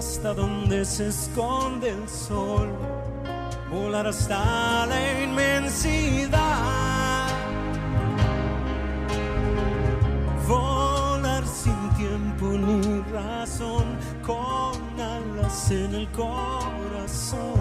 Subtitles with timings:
[0.00, 2.70] hasta donde se esconde el sol,
[3.70, 6.38] volar hasta la inmensidad,
[10.48, 13.84] volar sin tiempo ni razón,
[14.24, 17.60] con alas en el corazón,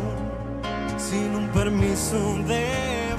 [0.98, 3.19] sin un permiso de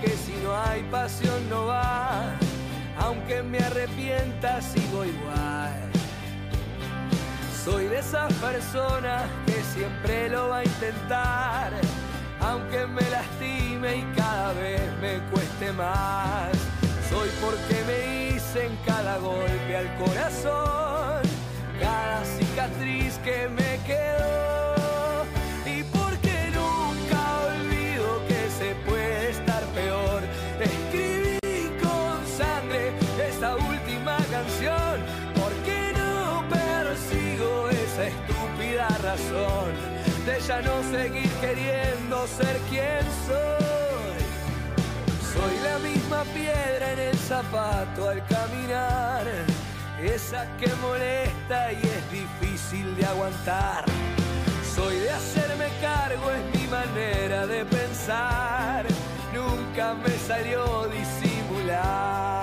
[0.00, 2.22] Que si no hay pasión no va,
[2.98, 5.74] aunque me arrepienta sigo igual.
[7.64, 11.72] Soy de esas personas que siempre lo va a intentar,
[12.40, 16.50] aunque me lastime y cada vez me cueste más.
[17.10, 21.22] Soy porque me hice en cada golpe al corazón,
[21.78, 24.27] cada cicatriz que me quedó
[40.48, 44.18] ya no seguir queriendo ser quien soy.
[45.34, 49.26] Soy la misma piedra en el zapato al caminar,
[50.02, 53.84] esa que molesta y es difícil de aguantar.
[54.74, 58.86] Soy de hacerme cargo, es mi manera de pensar,
[59.34, 62.40] nunca me salió disimular.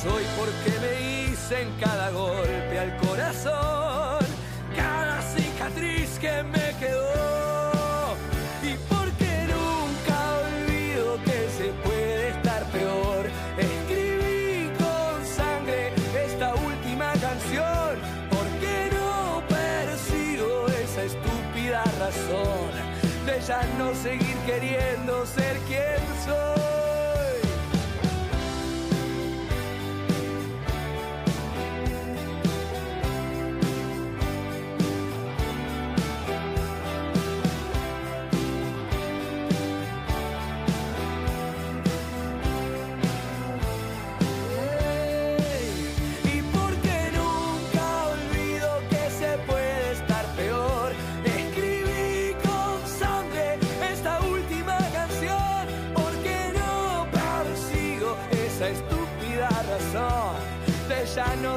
[0.00, 0.92] Soy porque me
[1.32, 3.87] hice en cada golpe al corazón,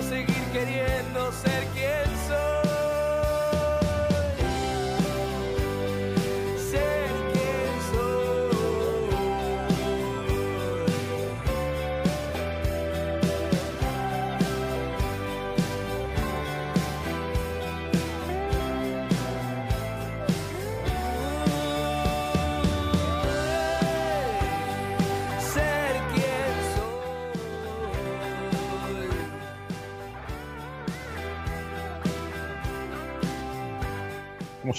[0.01, 1.70] seguir queriendo ser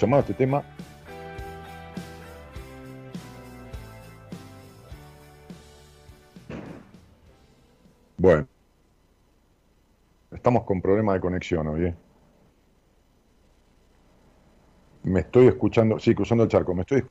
[0.02, 0.62] ¿Cómo se llamaba este tema?
[8.16, 8.49] Bueno,
[10.32, 11.84] estamos con problemas de conexión hoy.
[11.84, 11.94] ¿eh?
[15.04, 17.04] Me estoy escuchando, sí, cruzando el charco, me estoy,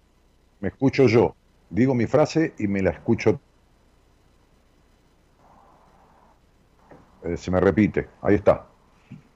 [0.60, 1.34] me escucho yo,
[1.70, 3.40] digo mi frase y me la escucho.
[7.24, 8.66] Eh, se me repite, ahí está.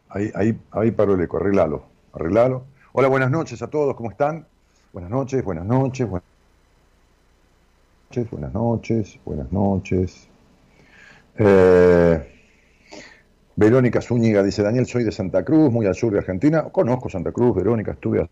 [0.10, 2.75] Ahí, ahí, ahí paró el eco, arreglalo, arreglalo.
[2.97, 4.47] Hola, buenas noches a todos, ¿cómo están?
[4.94, 6.30] Buenas noches, buenas noches, buenas
[8.09, 10.30] noches, buenas noches, buenas noches.
[11.38, 12.25] Eh,
[13.57, 16.69] Verónica Zúñiga dice, Daniel, soy de Santa Cruz, muy al sur de Argentina.
[16.69, 18.30] Conozco Santa Cruz, Verónica, estuve a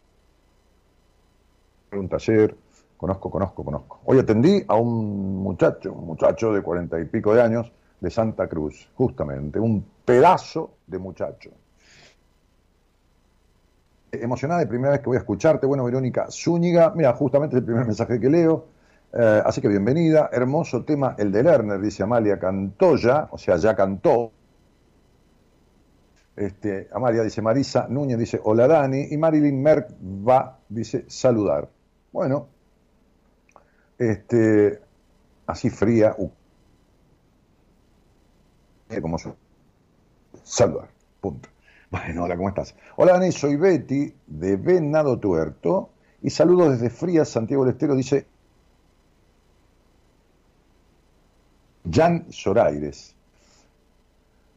[1.97, 2.55] un taller,
[2.95, 3.99] conozco, conozco, conozco.
[4.05, 7.69] Hoy atendí a un muchacho, un muchacho de cuarenta y pico de años,
[7.99, 11.49] de Santa Cruz, justamente, un pedazo de muchacho
[14.21, 15.65] emocionada de primera vez que voy a escucharte.
[15.65, 18.67] Bueno, Verónica Zúñiga, mira, justamente es el primer mensaje que leo.
[19.13, 20.29] Eh, así que bienvenida.
[20.31, 24.31] Hermoso tema, el de Lerner, dice Amalia, cantó ya, o sea, ya cantó.
[26.35, 31.69] Este, Amalia dice Marisa, Núñez dice hola Dani, y Marilyn Merck va, dice saludar.
[32.11, 32.47] Bueno,
[33.99, 34.79] este,
[35.45, 36.31] así fría, uh,
[38.99, 39.35] como su,
[40.43, 40.89] saludar,
[41.21, 41.52] punto.
[41.93, 42.73] Bueno, hola, ¿cómo estás?
[42.95, 45.91] Hola, Dani, soy Betty de Venado Tuerto
[46.23, 48.25] y saludo desde Frías, Santiago del Estero, dice
[51.87, 53.13] Jan Soraires.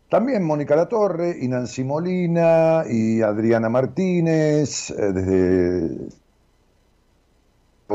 [0.08, 6.08] También Mónica Latorre y Nancy Molina y Adriana Martínez, eh, desde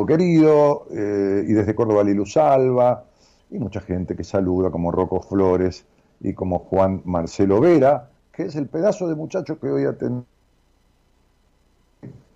[0.06, 3.06] querido, eh, y desde Córdoba Lilu Salva,
[3.50, 5.84] y mucha gente que saluda, como Rocco Flores
[6.20, 8.11] y como Juan Marcelo Vera,
[8.42, 10.26] es el pedazo de muchacho que hoy atendí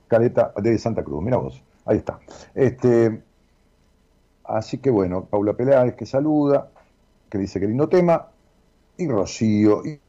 [0.08, 1.24] Caleta de Santa Cruz.
[1.24, 2.20] Mira vos, ahí está.
[2.54, 3.22] Este,
[4.44, 6.70] así que bueno, Paula Peláez que saluda,
[7.30, 8.28] que dice que lindo tema,
[8.98, 10.00] y Rocío, y,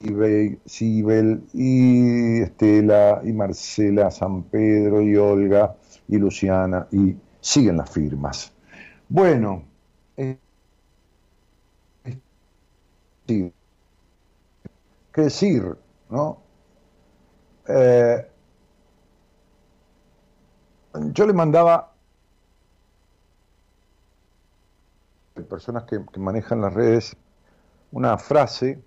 [0.00, 5.76] y Sibel, y Estela, y Marcela, San Pedro, y Olga,
[6.08, 8.52] y Luciana, y siguen las firmas.
[9.08, 9.62] Bueno,
[10.16, 10.36] eh,
[13.26, 13.52] sí,
[15.16, 15.74] qué decir,
[16.10, 16.42] ¿no?
[17.66, 18.30] Eh,
[21.12, 21.94] yo le mandaba
[25.34, 27.16] a personas que, manejan las redes
[27.92, 28.82] una frase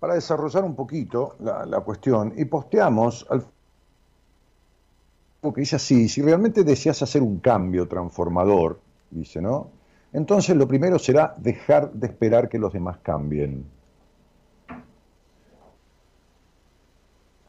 [0.00, 3.46] para desarrollar un poquito la, la cuestión y posteamos al
[5.54, 9.70] que dice así, si realmente deseas hacer un cambio transformador, dice, ¿no?
[10.12, 13.79] Entonces lo primero será dejar de esperar que los demás cambien.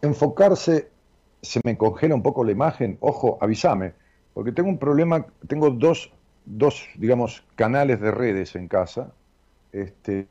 [0.01, 0.89] Enfocarse,
[1.41, 3.93] se me congela un poco la imagen, ojo, avísame,
[4.33, 6.11] Porque tengo un problema, tengo dos,
[6.45, 9.11] dos, digamos, canales de redes en casa,
[9.71, 10.27] este,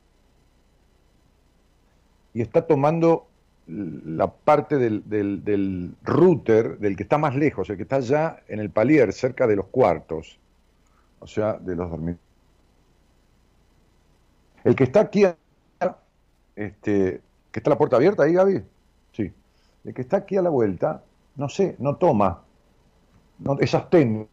[2.33, 3.27] y está tomando
[3.67, 8.59] la parte del, del, router, del que está más lejos, el que está allá en
[8.59, 10.39] el palier, cerca de los cuartos,
[11.21, 12.31] o sea, de los dormitorios.
[14.65, 15.25] El que está aquí,
[16.57, 18.63] este, que está la puerta abierta ahí, Gaby,
[19.85, 21.03] El que está aquí a la vuelta,
[21.37, 22.43] no sé, no toma.
[23.39, 24.29] No, esas técnicas.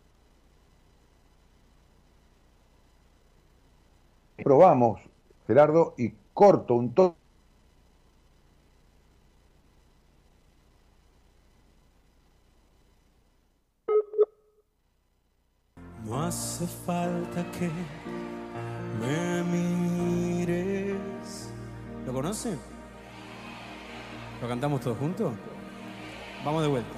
[4.43, 5.01] Probamos,
[5.47, 7.17] Gerardo, y corto un toque
[16.07, 17.69] No hace falta que
[19.01, 21.51] me mires.
[22.05, 22.76] ¿Lo conocen?
[24.41, 25.33] ¿Lo cantamos todos juntos?
[26.45, 26.89] Vamos de vuelta.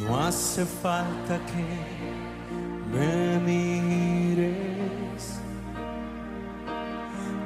[0.00, 1.64] No hace falta que
[2.92, 4.46] me mires.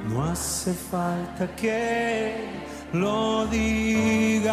[0.08, 2.34] No hace falta que
[2.94, 4.50] lo digas.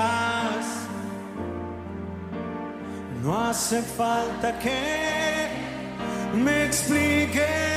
[3.24, 5.48] No hace falta que
[6.36, 7.77] me expliques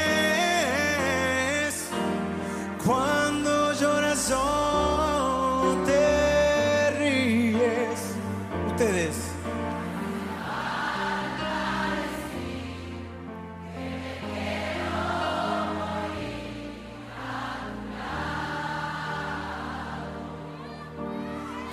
[2.85, 8.15] cuando lloras o te ríes.
[8.69, 9.17] Ustedes.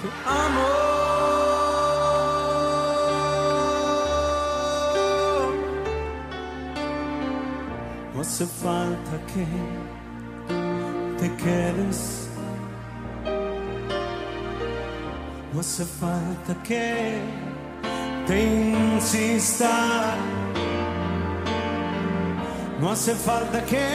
[0.01, 0.67] Te amo.
[8.13, 9.45] No hace falta que
[11.35, 12.27] quedes.
[15.53, 17.19] No hace falta que
[18.27, 20.15] te insista.
[22.79, 23.87] No hace falta que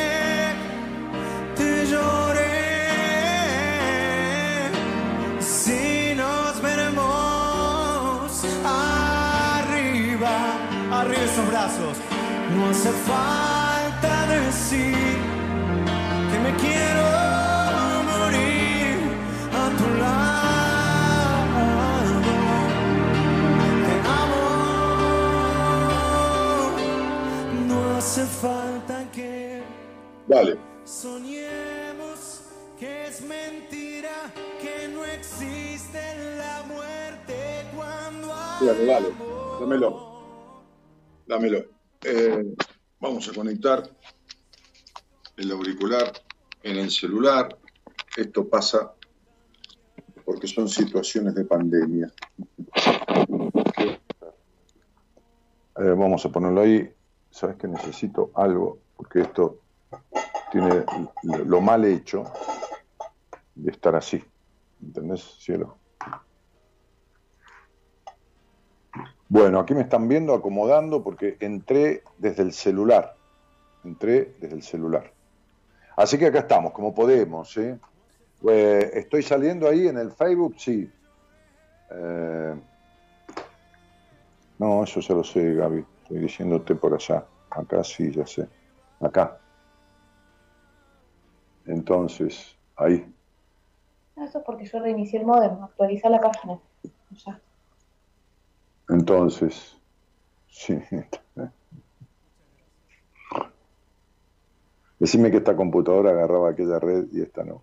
[1.56, 2.52] te llore.
[5.40, 10.34] Si nos veremos arriba,
[10.90, 11.96] arriba esos brazos.
[12.56, 15.16] No hace falta decir
[16.30, 16.91] que me quiero
[30.32, 30.56] Dale.
[30.86, 32.44] soñemos
[32.78, 36.00] que es mentira, que no existe
[36.38, 39.12] la muerte cuando Dale.
[39.60, 40.22] Dámelo.
[41.26, 41.58] Dámelo.
[42.02, 42.54] Eh,
[42.98, 43.82] vamos a conectar
[45.36, 46.10] el auricular
[46.62, 47.54] en el celular.
[48.16, 48.94] Esto pasa
[50.24, 52.10] porque son situaciones de pandemia.
[55.76, 56.90] Eh, vamos a ponerlo ahí.
[57.30, 59.61] Sabes que necesito algo porque esto
[60.50, 60.84] tiene
[61.22, 62.24] lo mal hecho
[63.54, 64.22] de estar así.
[64.82, 65.78] ¿Entendés, cielo?
[69.28, 73.16] Bueno, aquí me están viendo acomodando porque entré desde el celular.
[73.82, 75.10] Entré desde el celular.
[75.96, 77.50] Así que acá estamos, como podemos.
[77.50, 77.72] ¿sí?
[78.48, 80.90] Eh, estoy saliendo ahí en el Facebook, sí.
[81.90, 82.54] Eh,
[84.58, 85.84] no, eso ya lo sé, Gaby.
[86.02, 87.24] Estoy diciéndote por allá.
[87.50, 88.46] Acá sí, ya sé.
[89.00, 89.41] Acá.
[91.66, 93.12] Entonces, ahí.
[94.16, 96.58] Eso es porque yo reinicié el modem, actualizar la página.
[97.24, 97.40] Ya.
[98.88, 99.76] Entonces,
[100.48, 100.78] sí.
[104.98, 107.62] Decime que esta computadora agarraba aquella red y esta no.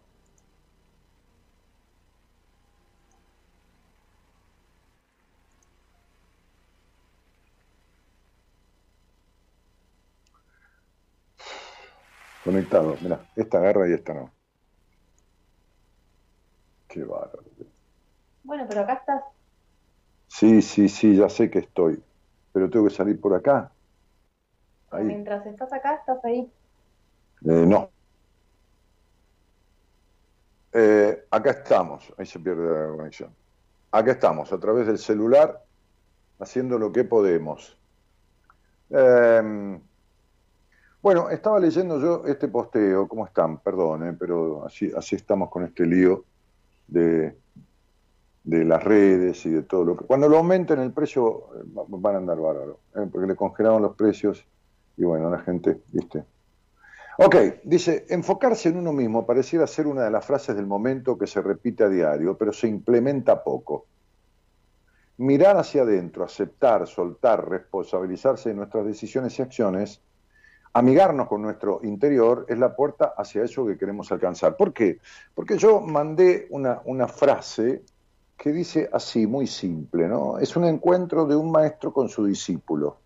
[12.50, 14.32] Conectado, mira, esta agarra y esta no.
[16.88, 17.44] Qué bárbaro.
[18.44, 19.24] Bueno, pero acá estás.
[20.28, 22.02] Sí, sí, sí, ya sé que estoy,
[22.52, 23.72] pero tengo que salir por acá.
[24.90, 25.04] Ahí.
[25.04, 26.52] Mientras estás acá, estás ahí.
[27.46, 27.92] Eh, no.
[30.74, 33.36] Eh, acá estamos, ahí se pierde la conexión.
[33.92, 35.64] Acá estamos, a través del celular,
[36.40, 37.78] haciendo lo que podemos.
[38.90, 39.80] Eh,
[41.02, 43.60] bueno, estaba leyendo yo este posteo, ¿cómo están?
[43.60, 46.26] Perdón, eh, pero así, así estamos con este lío
[46.88, 47.38] de,
[48.44, 50.06] las redes y de todo lo que...
[50.06, 53.82] Cuando lo aumenten el precio eh, va- van a andar bárbaro, eh, porque le congelaron
[53.82, 54.46] los precios
[54.98, 56.26] y bueno, la gente, ¿viste?
[57.18, 61.28] Ok, dice, enfocarse en uno mismo pareciera ser una de las frases del momento que
[61.28, 63.88] se repite a diario, pero se implementa poco.
[65.18, 70.02] mirar hacia adentro, aceptar, soltar, responsabilizarse de nuestras decisiones y acciones,
[70.74, 74.56] amigarnos con nuestro interior es la puerta hacia eso que queremos alcanzar.
[74.56, 75.00] ¿Por qué?
[75.34, 77.84] Porque yo mandé una, frase
[78.38, 80.38] que dice así, muy simple, ¿no?
[80.38, 82.98] Es un encuentro de un maestro con su discípulo.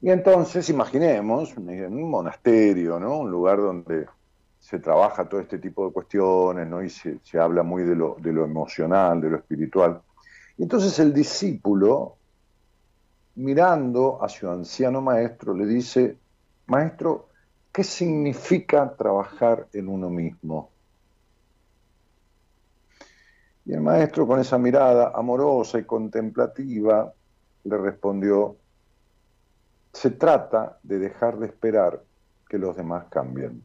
[0.00, 3.18] Y entonces, imaginemos, en un monasterio, ¿no?
[3.18, 4.06] Un lugar donde
[4.58, 6.82] se trabaja todo este tipo de cuestiones, ¿no?
[6.82, 10.00] Y se, se habla muy de lo, de lo emocional, de lo espiritual.
[10.58, 12.16] Y entonces el discípulo,
[13.36, 16.16] mirando a su anciano maestro, le dice,
[16.66, 17.28] maestro,
[17.72, 20.70] ¿qué significa trabajar en uno mismo?
[23.64, 27.12] Y el maestro con esa mirada amorosa y contemplativa
[27.64, 28.56] le respondió,
[29.92, 32.02] se trata de dejar de esperar
[32.48, 33.62] que los demás cambien.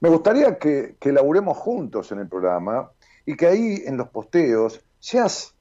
[0.00, 2.90] Me gustaría que, que laburemos juntos en el programa
[3.24, 5.54] y que ahí en los posteos seas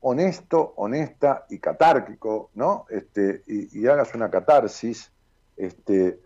[0.00, 2.86] honesto, honesta y catárquico, ¿no?
[2.88, 5.12] Este, y, y hagas una catarsis
[5.58, 6.20] este,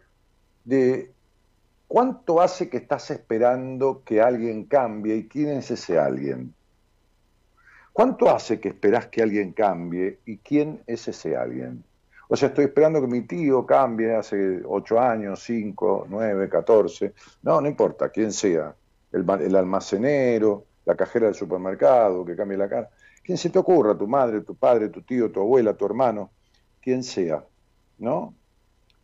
[0.64, 1.12] de
[1.92, 6.54] ¿Cuánto hace que estás esperando que alguien cambie y quién es ese alguien?
[7.92, 11.84] ¿Cuánto hace que esperás que alguien cambie y quién es ese alguien?
[12.28, 17.12] O sea, estoy esperando que mi tío cambie hace ocho años, cinco, nueve, catorce.
[17.42, 18.74] No, no importa, quién sea.
[19.12, 22.88] El, el, almacenero, la cajera del supermercado, que cambie la cara.
[23.22, 26.30] Quien se te ocurra, tu madre, tu padre, tu tío, tu abuela, tu hermano,
[26.80, 27.44] quien sea,
[27.98, 28.32] ¿no?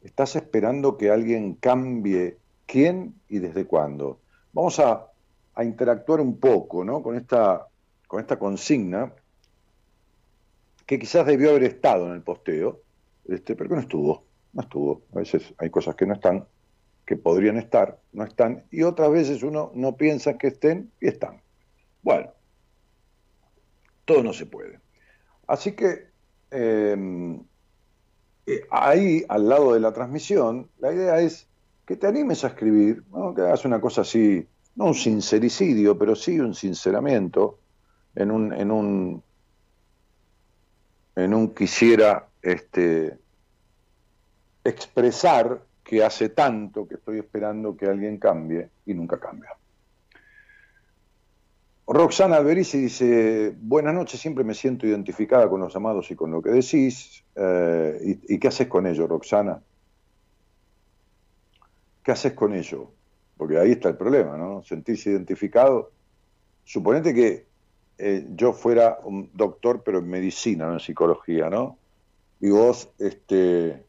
[0.03, 4.21] Estás esperando que alguien cambie quién y desde cuándo.
[4.53, 5.07] Vamos a,
[5.61, 7.03] interactuar un poco ¿no?
[7.03, 7.67] con, esta,
[8.07, 9.13] con esta consigna
[10.87, 12.81] que quizás debió haber estado en el posteo,
[13.27, 15.03] este, pero que no estuvo, no estuvo.
[15.15, 16.47] A veces hay cosas que no están,
[17.05, 21.43] que podrían estar, no están, y otras veces uno no piensa que estén y están.
[22.03, 22.31] Bueno,
[24.05, 24.79] todo no se puede.
[25.49, 26.07] Así que
[26.53, 26.97] eh,
[28.71, 31.47] ahí, al lado de la transmisión, la idea es
[31.87, 33.03] que te animes a escribir,
[33.35, 37.59] que hagas una cosa así, no un sincericidio, pero sí un sinceramiento,
[38.15, 39.23] en un, en un,
[41.17, 43.19] en un quisiera este,
[44.65, 49.58] expresar que hace tanto que estoy esperando que alguien cambie y nunca cambia.
[51.89, 56.43] Roxana Alberici dice, buenas noches, siempre me siento identificada con los amados y con lo
[56.43, 57.25] que decís.
[57.35, 59.63] Eh, y, ¿Y qué haces con ello, Roxana?
[62.09, 62.91] ¿qué haces con ello?
[63.37, 64.63] Porque ahí está el problema, ¿no?
[64.63, 65.93] Sentirse identificado.
[66.65, 67.47] Suponete que
[67.99, 71.77] eh, yo fuera un doctor, pero en medicina, no en psicología, ¿no?
[72.41, 73.85] Y vos este,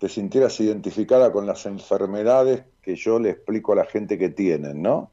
[0.00, 4.82] te sintieras identificada con las enfermedades que yo le explico a la gente que tienen,
[4.82, 5.12] ¿no?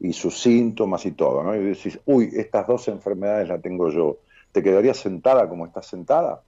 [0.00, 1.54] Y sus síntomas y todo, ¿no?
[1.54, 4.18] Y decís, uy, estas dos enfermedades las tengo yo.
[4.52, 6.42] ¿Te quedarías sentada como estás sentada?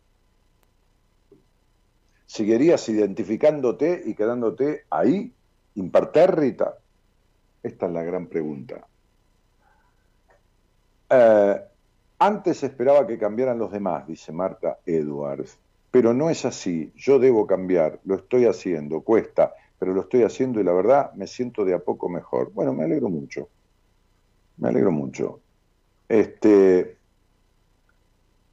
[2.26, 5.32] ¿Seguirías identificándote y quedándote ahí,
[5.74, 6.78] impertérrita?
[7.62, 8.86] Esta es la gran pregunta.
[11.10, 11.60] Eh,
[12.20, 15.58] antes esperaba que cambiaran los demás, dice Marta Edwards,
[15.90, 16.92] pero no es así.
[16.94, 21.26] Yo debo cambiar, lo estoy haciendo, cuesta, pero lo estoy haciendo y la verdad me
[21.26, 22.52] siento de a poco mejor.
[22.52, 23.48] Bueno, me alegro mucho.
[24.58, 25.40] Me alegro mucho.
[26.06, 26.98] Este,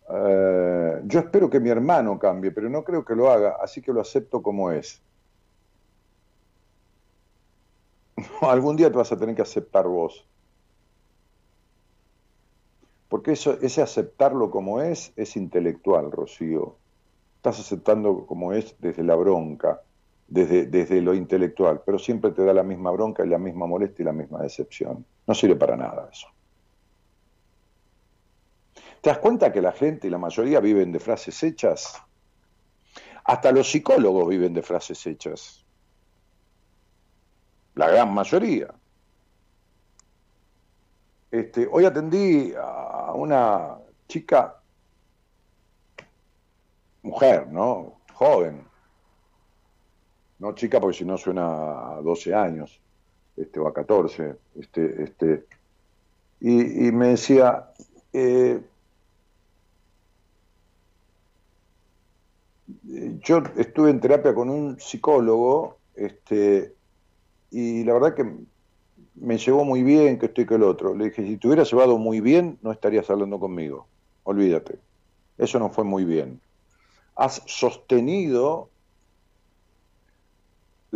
[0.09, 3.91] eh, yo espero que mi hermano cambie, pero no creo que lo haga, así que
[3.91, 5.01] lo acepto como es.
[8.41, 10.25] Algún día te vas a tener que aceptar vos.
[13.09, 16.77] Porque eso, ese aceptarlo como es es intelectual, Rocío.
[17.35, 19.81] Estás aceptando como es desde la bronca,
[20.27, 24.03] desde, desde lo intelectual, pero siempre te da la misma bronca y la misma molestia
[24.03, 25.05] y la misma decepción.
[25.25, 26.27] No sirve para nada eso.
[29.01, 32.01] ¿Te das cuenta que la gente y la mayoría viven de frases hechas?
[33.23, 35.65] Hasta los psicólogos viven de frases hechas.
[37.75, 38.73] La gran mayoría.
[41.29, 44.61] Este, hoy atendí a una chica,
[47.03, 47.99] mujer, ¿no?
[48.13, 48.65] Joven.
[50.39, 52.80] No chica porque si no suena a 12 años,
[53.36, 54.36] este, o a 14.
[54.56, 55.45] Este, este,
[56.39, 57.71] y, me decía,
[58.13, 58.62] eh,
[62.84, 66.73] yo estuve en terapia con un psicólogo, este,
[67.50, 68.26] y la verdad que
[69.15, 70.93] me llevó muy bien que estoy que el otro.
[70.93, 73.88] Le dije, si te hubieras llevado muy bien, no estarías hablando conmigo.
[74.23, 74.80] Olvídate.
[75.38, 76.41] Eso no fue muy bien.
[77.15, 78.69] Has sostenido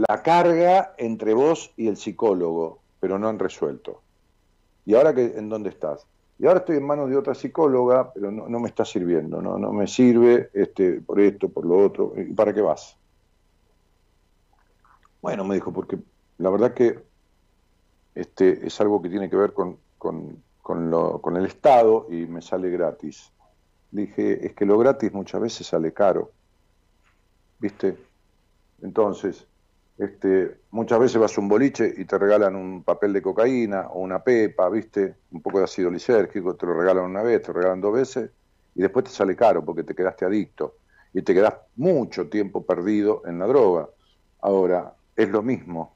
[0.07, 4.01] la carga entre vos y el psicólogo, pero no han resuelto.
[4.85, 6.07] ¿Y ahora que, en dónde estás?
[6.39, 9.71] Y ahora estoy en manos de otra psicóloga, pero no, me está sirviendo, no, no
[9.71, 12.13] me sirve este, por esto, por lo otro.
[12.17, 12.97] ¿Y para qué vas?
[15.21, 15.99] Bueno, me dijo, porque
[16.39, 16.99] la verdad que
[18.15, 23.31] este, es algo que tiene que ver con, con el Estado y me sale gratis.
[23.91, 26.31] Dije, es que lo gratis muchas veces sale caro.
[27.59, 27.97] ¿Viste?
[28.81, 29.45] Entonces,
[30.01, 33.99] este, muchas veces vas a un boliche y te regalan un papel de cocaína o
[33.99, 35.13] una pepa, ¿viste?
[35.31, 38.31] Un poco de ácido lisérgico, te lo regalan una vez, te lo regalan dos veces
[38.73, 40.77] y después te sale caro porque te quedaste adicto
[41.13, 43.89] y te quedas mucho tiempo perdido en la droga.
[44.41, 45.93] Ahora, es lo mismo.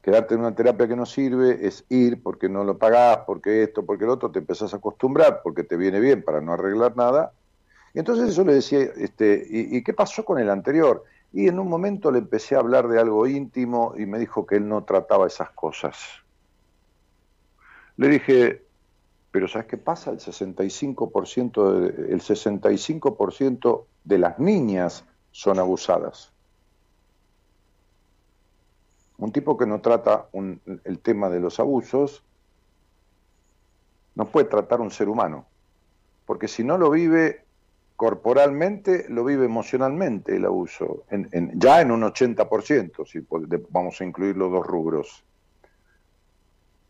[0.00, 3.84] Quedarte en una terapia que no sirve es ir porque no lo pagás, porque esto,
[3.84, 7.32] porque lo otro, te empezás a acostumbrar porque te viene bien para no arreglar nada.
[7.92, 11.04] Y entonces eso le decía, este, ¿y, ¿y qué pasó con el anterior?
[11.36, 14.56] Y en un momento le empecé a hablar de algo íntimo y me dijo que
[14.56, 15.98] él no trataba esas cosas.
[17.98, 18.64] Le dije,
[19.32, 20.12] pero ¿sabes qué pasa?
[20.12, 26.32] El 65%, de, el 65 de las niñas son abusadas.
[29.18, 32.24] Un tipo que no trata el tema de los abusos
[34.14, 35.44] no puede tratar un ser humano,
[36.24, 37.45] porque si no lo vive
[37.96, 41.04] corporalmente lo vive emocionalmente el abuso,
[41.54, 43.26] ya en un 80%, si
[43.70, 45.24] vamos a incluir los dos rubros.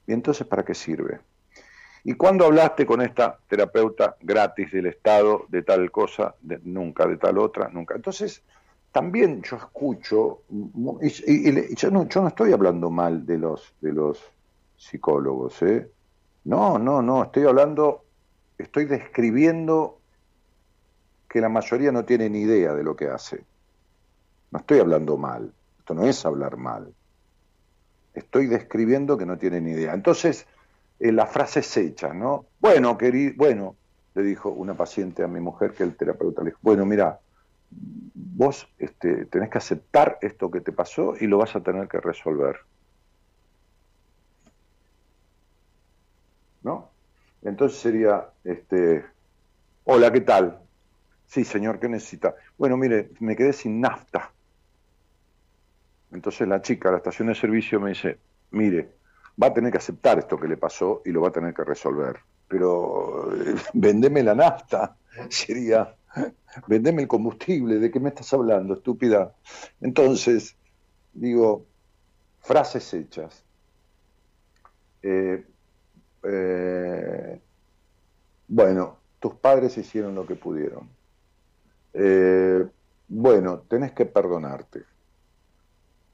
[0.06, 1.20] ¿Y entonces para qué sirve?
[2.04, 7.38] ¿Y cuando hablaste con esta terapeuta gratis del Estado de tal cosa, nunca, de tal
[7.38, 7.94] otra, nunca?
[7.96, 8.42] Entonces,
[8.92, 10.42] también yo escucho,
[11.02, 14.22] y, yo, no, yo, no, estoy hablando mal de los, de los
[14.76, 15.90] psicólogos, ¿eh?
[16.44, 18.04] No, no, no, estoy hablando,
[18.56, 19.98] estoy describiendo
[21.28, 23.44] que la mayoría no tiene ni idea de lo que hace.
[24.50, 26.92] No estoy hablando mal, esto no es hablar mal.
[28.14, 29.92] Estoy describiendo que no tiene ni idea.
[29.92, 30.46] Entonces,
[30.98, 32.46] eh, la frase es hecha, ¿no?
[32.60, 33.76] Bueno, querido, bueno,
[34.14, 37.20] le dijo una paciente a mi mujer que el terapeuta le dijo, bueno, mira,
[37.70, 42.00] vos este, tenés que aceptar esto que te pasó y lo vas a tener que
[42.00, 42.56] resolver.
[46.62, 46.90] ¿No?
[47.42, 49.04] Entonces sería, este,
[49.84, 50.65] hola, ¿qué tal?
[51.26, 52.34] Sí, señor, ¿qué necesita?
[52.56, 54.32] Bueno, mire, me quedé sin nafta.
[56.12, 58.18] Entonces la chica la estación de servicio me dice,
[58.52, 58.96] mire,
[59.42, 61.64] va a tener que aceptar esto que le pasó y lo va a tener que
[61.64, 62.16] resolver.
[62.48, 64.96] Pero eh, vendeme la nafta,
[65.28, 65.94] sería,
[66.66, 69.34] vendeme el combustible, ¿de qué me estás hablando, estúpida?
[69.80, 70.56] Entonces,
[71.12, 71.66] digo,
[72.40, 73.44] frases hechas.
[75.02, 75.44] Eh,
[76.22, 77.40] eh,
[78.48, 80.95] bueno, tus padres hicieron lo que pudieron.
[81.98, 82.66] Eh,
[83.08, 84.82] bueno, tenés que perdonarte.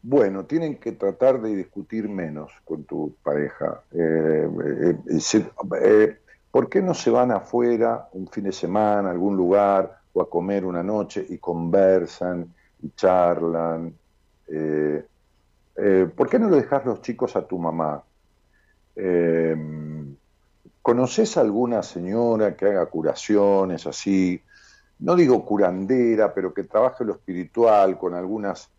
[0.02, 3.82] Bueno, tienen que tratar de discutir menos con tu pareja.
[3.92, 4.48] Eh,
[5.82, 6.18] eh,
[6.50, 10.30] ¿Por qué no se van afuera un fin de semana, a algún lugar, o a
[10.30, 13.92] comer una noche y conversan y charlan?
[14.44, 18.04] ¿Por qué no lo dejas los chicos a tu mamá?
[20.82, 24.42] ¿Conoces alguna señora que haga curaciones así?
[25.02, 28.70] No digo curandera, pero que trabaje lo espiritual con algunas...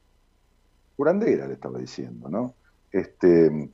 [0.95, 2.53] Curandera le estaba diciendo, ¿no?
[2.91, 3.71] Este,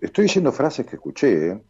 [0.00, 1.48] estoy diciendo frases que escuché.
[1.48, 1.62] ¿eh?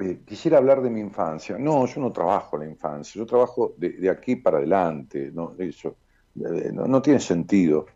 [0.00, 1.58] Eh, quisiera hablar de mi infancia.
[1.58, 5.30] No, yo no trabajo la infancia, yo trabajo de, aquí para adelante.
[5.34, 5.96] No, eso,
[6.34, 7.86] no, tiene sentido.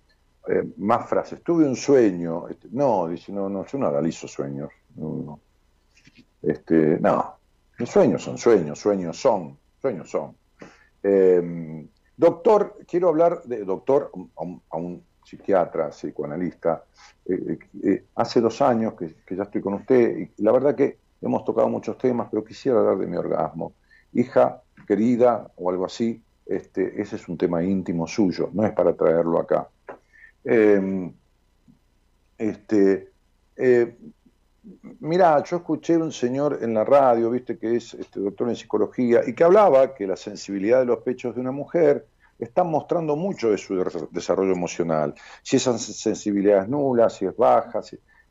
[0.49, 1.43] Eh, más frases.
[1.43, 2.49] Tuve un sueño.
[2.49, 4.71] Este, no, dice, no, no, yo no analizo sueños.
[4.97, 5.41] No,
[6.43, 7.37] Este, no,
[7.77, 10.37] los sueños son sueños, sueños son sueños son.
[11.03, 14.11] Em, doctor, quiero hablar de doctor
[14.71, 16.85] a un, psiquiatra, psicoanalista.
[17.25, 20.99] Eh, eh, eh, hace dos años que, ya estoy con usted y la verdad que
[21.23, 23.75] hemos tocado muchos temas, pero quisiera hablar de mi orgasmo.
[24.13, 28.95] Hija querida o algo así, este, ese es un tema íntimo suyo, no es para
[28.95, 29.69] traerlo acá.
[30.43, 31.13] Em,
[32.37, 33.13] este,
[35.03, 39.23] Mira, yo escuché un señor en la radio, viste, que es este, doctor en psicología,
[39.27, 42.07] y que hablaba que la sensibilidad de los pechos de una mujer
[42.39, 45.15] está mostrando mucho de su desarrollo emocional.
[45.43, 47.81] Si esa sensibilidad es nula, si es baja,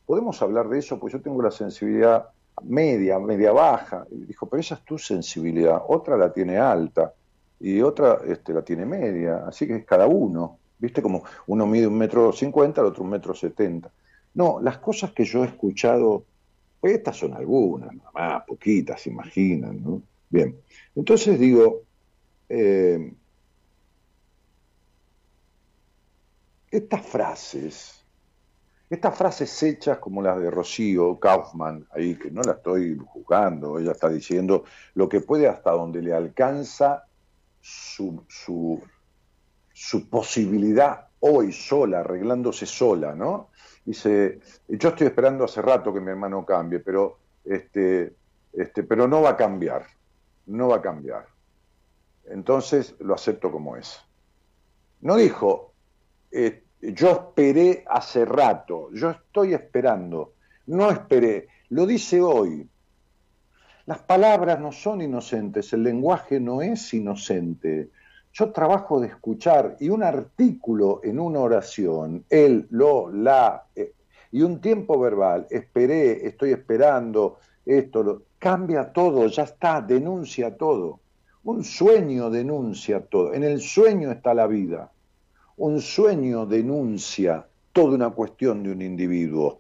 [0.06, 2.30] podemos hablar de eso, pues yo tengo la sensibilidad
[2.62, 4.06] media, media baja.
[4.12, 7.14] Y dijo, pero esa es tu sensibilidad, otra la tiene alta
[7.60, 10.58] y otra este, la tiene media, así que es cada uno.
[10.78, 11.02] ¿Viste?
[11.02, 13.90] Como uno mide un metro cincuenta, el otro un metro setenta.
[14.36, 16.24] No, las cosas que yo he escuchado,
[16.80, 20.02] pues estas son algunas, nada más, poquitas, se imaginan, ¿no?
[20.30, 20.56] Bien,
[20.96, 21.84] entonces digo,
[22.50, 23.14] eh,
[26.72, 27.96] estas frases
[28.90, 33.92] Estas frases hechas como las de Rocío Kaufman, ahí que no la estoy juzgando, ella
[33.92, 34.64] está diciendo
[34.96, 37.06] lo que puede hasta donde le alcanza
[37.62, 38.82] su, su,
[39.74, 43.50] su posibilidad hoy sola, arreglándose sola, ¿no?
[43.86, 48.14] Dice, yo estoy esperando hace rato que mi hermano cambie, pero, este,
[48.54, 49.86] este, pero no va a cambiar,
[50.48, 51.26] no va a cambiar.
[52.26, 54.00] Entonces lo acepto como es.
[55.02, 55.74] No dijo,
[56.32, 60.34] eh, yo esperé hace rato, yo estoy esperando,
[60.68, 62.70] no esperé, lo dice hoy.
[63.86, 67.90] Las palabras no son inocentes, el lenguaje no es inocente.
[68.40, 73.92] Yo trabajo de escuchar y un artículo en una oración, él, lo, la, eh,
[74.32, 81.02] y un tiempo verbal, esperé, estoy esperando, esto, lo, cambia todo, ya está, denuncia todo.
[81.44, 84.90] Un sueño denuncia todo, en el sueño está la vida.
[85.58, 89.60] Un sueño denuncia toda una cuestión de un individuo.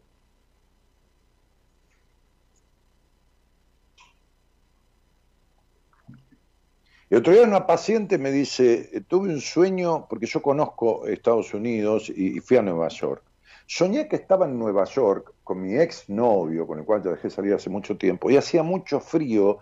[7.11, 12.07] Y otro día una paciente me dice, tuve un sueño, porque yo conozco Estados Unidos
[12.09, 13.23] y, fui a Nueva York.
[13.65, 17.31] Soñé que estaba en Nueva York con mi ex novio, con el cual ya dejé
[17.31, 19.57] salir hace mucho tiempo, y hacía mucho frío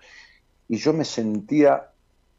[0.67, 1.89] y yo me sentía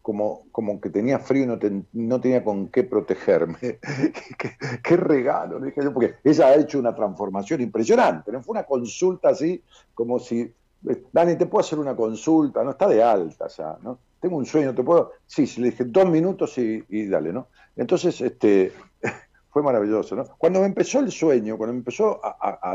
[0.03, 3.79] como, como que tenía frío y no, tenía con qué protegerme.
[4.83, 8.43] ¿Qué, regalo, dije yo, porque ella ha hecho una transformación impresionante, ¿no?
[8.43, 9.63] Fue una consulta así,
[9.95, 12.63] como si, eh, Dani, ¿te puedo hacer una consulta?
[12.63, 13.99] No, está de alta ya, ¿no?
[14.21, 15.13] Tengo un sueño, ¿te puedo?
[15.27, 17.49] Sí, sí le dije, dos minutos y, dale, ¿no?
[17.77, 18.73] Entonces, este,
[19.51, 20.25] fue maravilloso, ¿no?
[20.39, 22.75] Cuando me empezó el sueño, cuando me empezó a,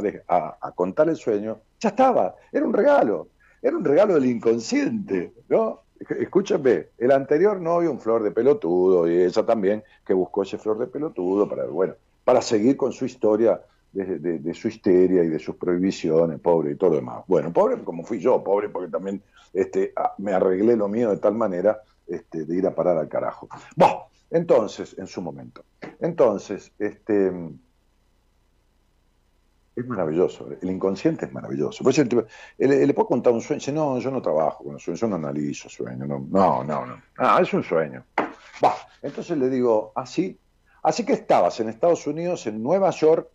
[0.61, 3.27] a contar el sueño, ya estaba, era un regalo,
[3.61, 5.83] era un regalo del inconsciente, ¿no?
[6.19, 10.77] escúchame, el anterior novio, un flor de pelotudo, y ella también, que buscó ese flor
[10.79, 13.61] de pelotudo para, bueno, para seguir con su historia
[13.93, 17.23] de, su histeria y de sus prohibiciones, pobre y todo lo demás.
[17.27, 19.21] Bueno, pobre como fui yo, pobre porque también
[19.53, 23.07] este, ah, me arreglé lo mío de tal manera este, de ir a parar al
[23.07, 23.47] carajo.
[23.75, 25.63] Bueno, entonces, en su momento.
[25.99, 27.31] Entonces, este,
[29.75, 31.83] es maravilloso, el inconsciente es maravilloso.
[31.83, 35.15] Por le, puedo contar un sueño, dice, no, yo no trabajo con sueños, yo no
[35.15, 38.03] analizo sueños, no, no, no, ah, es un sueño.
[38.61, 40.37] Bah, entonces le digo, así,
[40.81, 43.29] así que estabas en Estados Unidos, en Nueva York,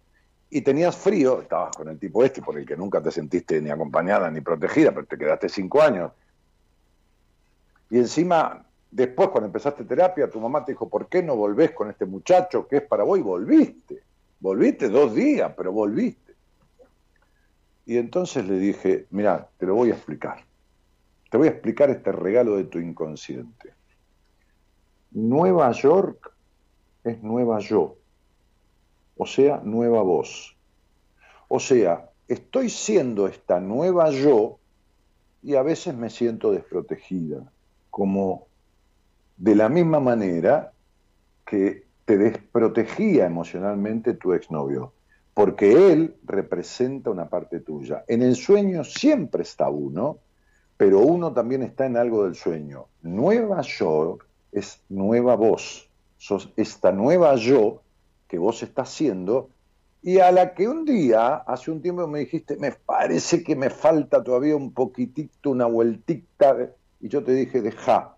[0.51, 3.71] y tenías frío, estabas con el tipo este, por el que nunca te sentiste ni
[3.71, 6.13] acompañada ni protegida, pero te quedaste cinco años.
[7.91, 11.91] Y encima, después cuando empezaste terapia, tu mamá te dijo, ¿por qué no volvés con
[11.91, 13.19] este muchacho que es para vos?
[13.19, 14.03] Y volviste.
[14.41, 16.35] Volviste dos días, pero volviste.
[17.85, 20.45] Y entonces le dije, mira, te lo voy a explicar.
[21.31, 23.75] Te voy a explicar este regalo de tu inconsciente.
[25.11, 26.33] Nueva York
[27.05, 27.98] es nueva yo,
[29.19, 30.57] o sea, nueva voz.
[31.49, 34.59] O sea, estoy siendo esta nueva yo
[35.43, 37.53] y a veces me siento desprotegida,
[37.91, 38.47] como
[39.37, 40.73] de la misma manera
[41.45, 44.93] que te desprotegía emocionalmente tu exnovio
[45.39, 48.03] porque él representa una parte tuya.
[48.09, 50.19] En el sueño siempre está uno,
[50.77, 52.87] pero uno también está en algo del sueño.
[53.03, 54.19] Nueva yo
[54.51, 57.83] es nueva voz, sos esta nueva yo
[58.29, 59.51] que vos estás siendo
[60.03, 63.69] y a la que un día, hace un tiempo me dijiste, me parece que me
[63.69, 66.57] falta todavía un poquitito, una vueltita,
[67.01, 68.17] y yo te dije, deja,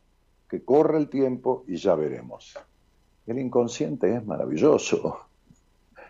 [0.49, 2.59] que corre el tiempo y ya veremos.
[3.27, 5.21] El inconsciente es maravilloso.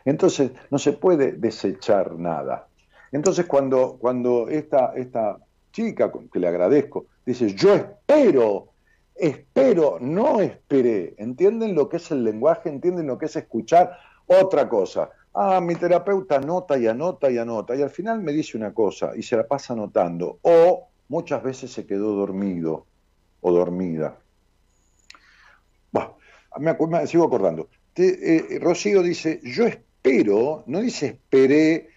[0.04, 2.66] Entonces no se puede desechar nada.
[3.12, 5.38] Entonces cuando, cuando esta, esta
[5.72, 8.69] chica, que le agradezco, dice, yo espero,
[9.20, 12.68] espero, no esperé, ¿entienden lo que es el lenguaje?
[12.68, 13.98] ¿Entienden lo que es escuchar?
[14.26, 15.10] Otra cosa.
[15.34, 19.12] Ah, mi terapeuta anota y anota y anota, y al final me dice una cosa
[19.14, 22.86] y se la pasa anotando, o muchas veces se quedó dormido
[23.40, 24.18] o dormida.
[26.58, 27.68] me, me, sigo acordando.
[27.94, 31.90] Eh, Rocío dice, yo espero pero no dice esperé,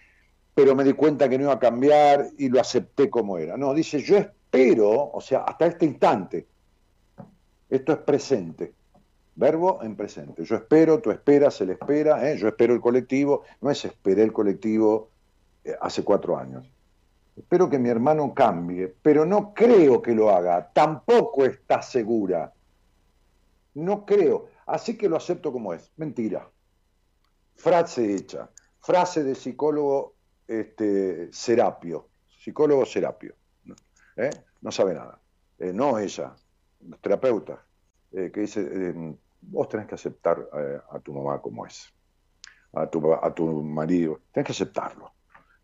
[0.54, 3.56] pero me di cuenta que no iba a cambiar y lo acepté como era.
[3.56, 6.46] No, dice yo espero, o sea, hasta este instante.
[7.68, 8.74] Esto es presente.
[9.36, 10.44] Verbo en presente.
[10.44, 12.36] Yo espero, tú esperas, él espera, ¿eh?
[12.36, 13.42] yo espero el colectivo.
[13.60, 15.10] No es esperé el colectivo
[15.64, 16.70] eh, hace cuatro años.
[17.36, 20.70] Espero que mi hermano cambie, pero no creo que lo haga.
[20.72, 22.52] Tampoco está segura.
[23.74, 24.46] No creo.
[24.66, 25.90] Así que lo acepto como es.
[25.96, 26.48] Mentira
[27.56, 28.50] frase hecha,
[28.80, 30.14] frase de psicólogo
[30.46, 33.34] este, Serapio, psicólogo Serapio,
[34.16, 34.30] ¿eh?
[34.60, 35.20] no sabe nada,
[35.58, 36.34] no ella,
[37.00, 37.64] terapeuta,
[38.12, 38.94] eh, que dice,
[39.40, 40.48] vos tenés que aceptar
[40.90, 41.92] a tu mamá como es.
[42.72, 44.20] a tu, a tu marido.
[44.32, 45.12] Tienes que aceptarlo.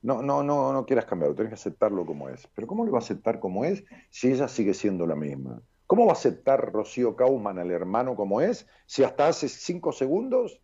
[0.02, 2.46] No, no, no, no quieras cambiarlo, tienes que aceptarlo como es.
[2.54, 5.60] Pero ¿cómo le va a aceptar como es si ella sigue siendo la misma?
[5.86, 10.60] ¿Cómo va a aceptar Rocío Kauman al hermano como es si hasta hace cinco segundos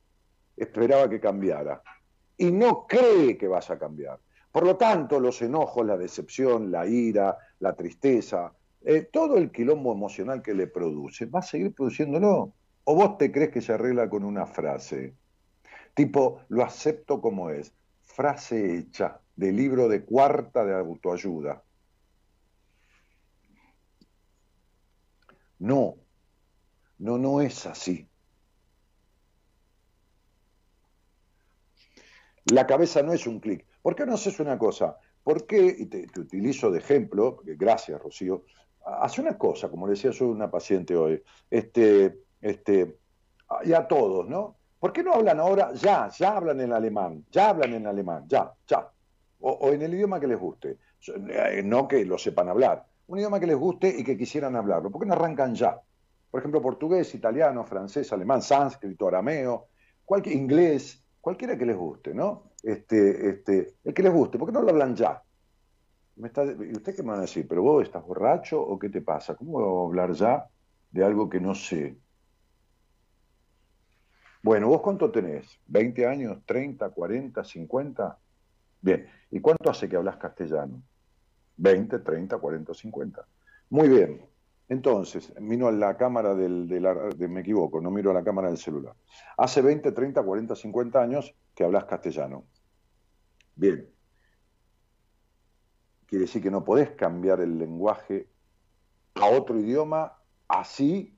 [0.57, 1.83] esperaba que cambiara?
[2.38, 4.21] Y no cree que vaya a cambiar.
[4.53, 8.53] Por lo tanto, los enojos, la decepción, la ira, la tristeza,
[8.88, 12.55] eh, todo el quilombo emocional que le produce, va a seguir produciéndolo.
[12.85, 15.12] ¿O vos te crees que se arregla con una frase?
[15.92, 17.75] Tipo, lo acepto como es.
[18.05, 21.64] Frase hecha de libro de cuarta de autoayuda.
[25.59, 25.96] No,
[26.99, 28.09] no, no es así.
[32.53, 33.66] La cabeza no es un clic.
[33.83, 34.96] ¿Por qué no haces una cosa?
[35.25, 38.44] ¿Por qué, y te, utilizo de ejemplo, gracias Rocío,
[38.87, 42.99] hace una cosa, como le decía yo a una paciente hoy, este, este,
[43.64, 44.57] y a todos, ¿no?
[44.79, 45.72] ¿Por qué no hablan ahora?
[45.75, 48.88] Ya, ya hablan en alemán, ya hablan en alemán, ya, ya.
[49.40, 53.40] O, en el idioma que les guste, eh, no que lo sepan hablar, un idioma
[53.40, 54.90] que les guste y que quisieran hablarlo.
[54.90, 55.81] ¿Por qué no arrancan ya?
[56.31, 59.68] Por ejemplo, portugués, italiano, francés, alemán, sánscrito, arameo,
[60.27, 62.53] inglés, cualquiera que les guste, ¿no?
[62.62, 65.22] Este, este, el que les guste, ¿por qué no lo hablan ya?
[66.16, 67.46] ¿Y usted qué me va a decir?
[67.46, 69.35] ¿Pero vos estás borracho o qué te pasa?
[69.35, 70.46] ¿Cómo voy a hablar ya
[70.90, 71.96] de algo que no sé?
[74.42, 75.61] Bueno, ¿vos cuánto tenés?
[75.68, 76.38] ¿20 años?
[76.46, 76.94] ¿30?
[76.94, 77.33] ¿40?
[77.44, 78.16] ¿50?
[78.81, 80.83] Bien, ¿y cuánto hace que hablas castellano?
[81.57, 83.26] 20, 30, 40, 50.
[83.70, 84.24] Muy bien.
[84.68, 88.59] Entonces, miro a la cámara del, de, me equivoco, no miro a la cámara del
[88.59, 88.94] celular.
[89.37, 92.44] Hace 20, 30, 40, 50 años que hablas castellano.
[93.55, 93.96] Bien.
[96.07, 98.29] Quiere decir que no podés cambiar el lenguaje
[99.14, 100.12] a otro idioma
[100.49, 101.16] así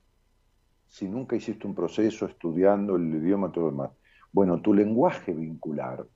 [0.88, 3.90] si nunca hiciste un proceso estudiando el idioma y todo lo demás.
[4.32, 6.06] Bueno, tu lenguaje vincular,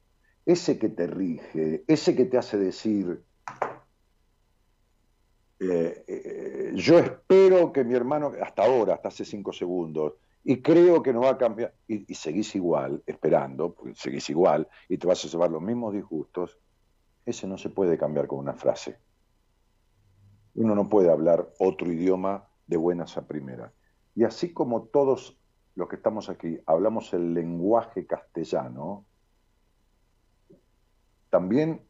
[0.47, 3.23] ese que te rige, ese que te hace decir,
[5.61, 11.03] eh, eh, yo espero que mi hermano, hasta ahora, hasta hace cinco segundos, y creo
[11.03, 15.25] que no va a cambiar, y, seguís igual, esperando, porque seguís igual, y te vas
[15.25, 16.59] a llevar los mismos disgustos,
[17.25, 18.99] ese no se puede cambiar con una frase.
[20.55, 23.73] Uno no puede hablar otro idioma de buenas a primeras.
[24.15, 25.39] Y así como todos
[25.75, 29.07] los que estamos aquí hablamos el lenguaje castellano,
[31.31, 31.87] también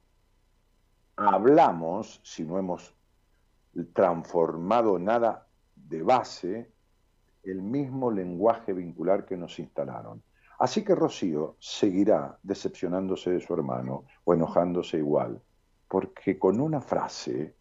[1.16, 2.94] hablamos, si no hemos
[3.92, 6.70] transformado nada de base,
[7.42, 10.22] el mismo lenguaje vincular que nos instalaron.
[10.58, 15.40] Así que Rocío seguirá decepcionándose de su hermano o enojándose igual,
[15.88, 17.54] porque con una frase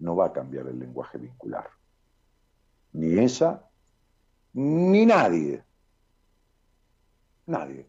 [0.00, 1.68] no va a cambiar el lenguaje vincular.
[2.92, 3.68] Ni esa,
[4.52, 5.62] ni nadie.
[7.46, 7.88] Nadie.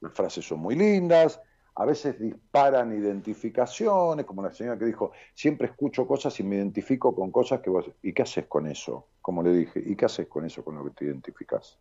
[0.00, 1.40] Las frases son muy lindas,
[1.76, 7.14] a veces disparan identificaciones, como la señora que dijo, siempre escucho cosas y me identifico
[7.14, 7.90] con cosas que vos...
[8.02, 9.08] ¿Y qué haces con eso?
[9.20, 11.78] Como le dije, ¿y qué haces con eso, con lo que te identificas?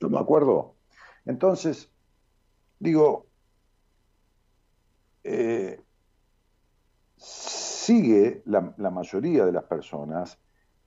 [0.00, 0.74] ¿No me acuerdo?
[1.26, 1.90] Entonces,
[2.78, 3.26] digo,
[5.24, 5.80] eh,
[7.16, 10.38] sigue la mayoría de las personas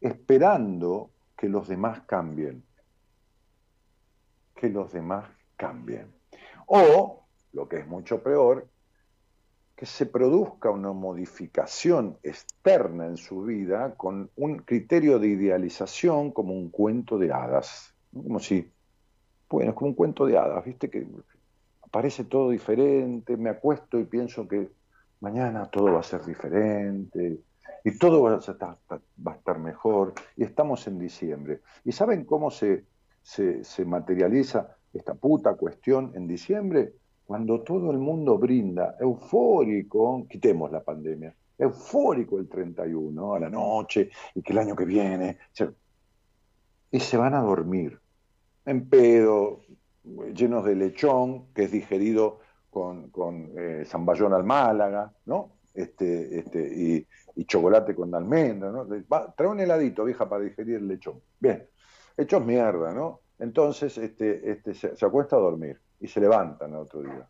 [0.02, 2.63] esperando que los demás cambien,
[4.56, 6.13] que los demás cambien.
[6.67, 8.67] O, lo que es mucho peor,
[9.76, 16.54] que se produzca una modificación externa en su vida con un criterio de idealización como
[16.54, 17.93] un cuento de hadas.
[18.13, 18.71] Como si,
[19.53, 20.89] bueno, es como un cuento de hadas, ¿viste?
[20.89, 21.07] Que
[21.81, 24.69] aparece todo diferente, me acuesto y pienso que
[25.19, 27.39] mañana todo va a ser diferente
[27.83, 31.61] y todo va a estar, mejor y estamos en diciembre.
[31.85, 32.85] ¿Y saben cómo se
[33.85, 34.75] materializa?
[34.93, 36.93] esta puta cuestión en diciembre,
[37.25, 44.11] cuando todo el mundo brinda eufórico, quitemos la pandemia, eufórico el 31 a la noche
[44.35, 45.37] y que el año que viene,
[46.91, 47.99] y se van a dormir
[48.65, 49.62] en pedo,
[50.34, 55.52] llenos de lechón, que es digerido con, con eh, zamballón al Málaga, ¿no?
[55.73, 58.87] Este, este, y, chocolate con almendra, ¿no?
[59.35, 61.21] trae un heladito, vieja, para digerir el lechón.
[61.40, 61.67] Bien,
[62.15, 63.21] hechos mierda, ¿no?
[63.40, 67.27] Entonces este, este, se, acuesta a dormir y se levantan al otro día.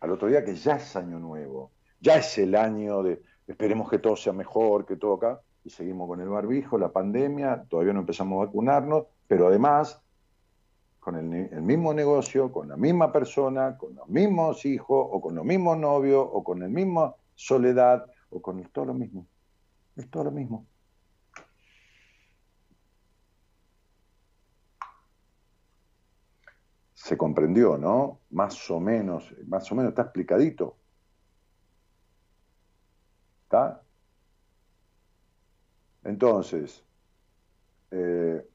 [0.00, 3.98] Al otro día que ya es año nuevo, ya es el año de esperemos que
[3.98, 8.00] todo sea mejor, que todo acá, y seguimos con el barbijo, la pandemia, todavía no
[8.00, 10.03] empezamos a vacunarnos, pero además
[11.04, 15.44] con el, mismo negocio, con la misma persona, con los mismos hijos, o con los
[15.44, 19.26] mismos novios, o con el mismo soledad, o con todo lo mismo.
[19.96, 20.66] Es todo lo mismo.
[26.94, 28.20] Se comprendió, ¿no?
[28.30, 30.78] Más o menos, más o menos está explicadito.
[33.42, 33.82] ¿Está?
[36.02, 36.82] Entonces,
[37.90, 38.48] eh,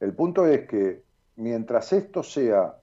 [0.00, 1.04] el punto es que
[1.36, 2.76] mientras esto sea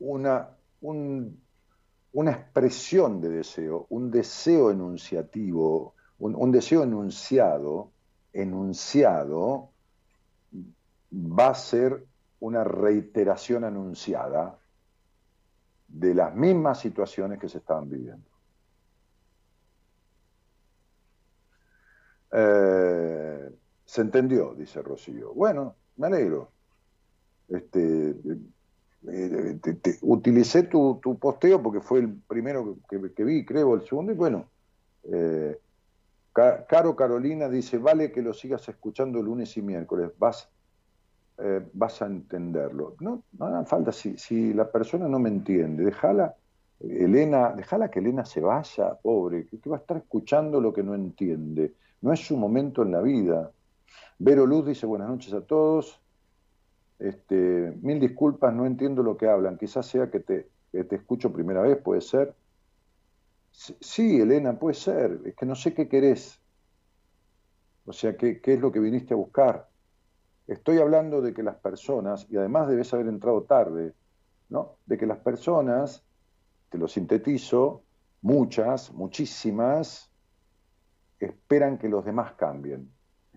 [0.00, 7.92] una, una expresión de deseo, un deseo enunciativo, un, deseo enunciado,
[8.32, 9.70] enunciado,
[11.12, 12.06] va a ser
[12.40, 14.58] una reiteración anunciada
[15.88, 18.28] de las mismas situaciones que se estaban viviendo.
[22.32, 23.50] Eh,
[23.84, 25.32] se entendió, dice Rocío.
[25.34, 26.50] Bueno, me alegro.
[27.48, 28.14] Este,
[29.08, 29.58] eh,
[30.02, 34.46] utilicé tu, posteo porque fue el primero que, vi, creo, el segundo, y bueno,
[35.04, 35.58] eh,
[36.32, 40.48] Caro Carolina dice, vale que lo sigas escuchando lunes y miércoles, vas,
[41.74, 42.96] vas a entenderlo.
[42.98, 46.34] No, no hace falta, si, si la persona no me entiende, déjala,
[46.80, 50.94] Elena, déjala que Elena se vaya, pobre, que va a estar escuchando lo que no
[50.94, 51.74] entiende
[52.04, 53.50] no es su momento en la vida.
[54.18, 56.00] Vero Luz dice buenas noches a todos.
[56.98, 59.58] Este, mil disculpas, no entiendo lo que hablan.
[59.58, 62.34] Quizás sea que te, escucho primera vez, puede ser.
[63.50, 65.20] Sí, Elena, puede ser.
[65.24, 66.40] Es que no sé qué querés.
[67.86, 69.68] O sea, ¿qué, qué es lo que viniste a buscar?
[70.46, 73.94] Estoy hablando de que las personas, y además debes haber entrado tarde,
[74.48, 74.76] ¿no?
[74.86, 76.04] De que las personas,
[76.70, 77.82] te lo sintetizo,
[78.22, 80.10] muchas, muchísimas,
[81.20, 82.90] esperan que los demás cambien.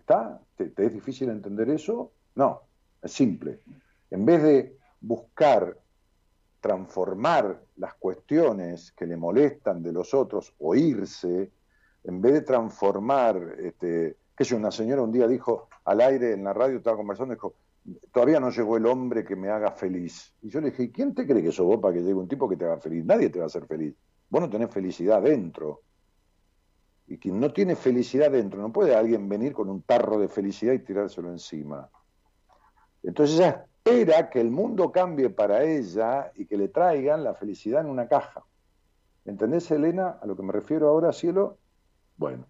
[0.08, 0.39] ¿Está?
[0.55, 2.14] ¿Te, es difícil entender eso?
[2.36, 2.62] No,
[3.01, 3.60] es simple.
[4.10, 5.78] En vez de buscar
[6.62, 11.51] transformar las cuestiones que le molestan de los otros o irse,
[12.05, 16.45] en vez de transformar, este, que si una señora un día dijo al aire en
[16.45, 17.55] la radio, estaba conversando, dijo,
[18.14, 20.34] todavía no llegó el hombre que me haga feliz.
[20.41, 22.47] Y yo le dije, ¿quién te cree que sos vos para que llegue un tipo
[22.47, 23.03] que te haga feliz?
[23.03, 23.93] Nadie te va a hacer feliz.
[24.30, 25.82] Vos no tenés felicidad dentro.
[27.08, 30.74] Y quien no tiene felicidad dentro, no puede alguien venir con un tarro de felicidad
[30.74, 31.89] y tirárselo encima.
[33.01, 37.82] Entonces ella espera que el mundo cambie para ella y que le traigan la felicidad
[37.82, 38.43] en una caja.
[39.24, 41.58] ¿Entendés, Elena, a lo que me refiero ahora, cielo?
[42.18, 42.45] Bueno,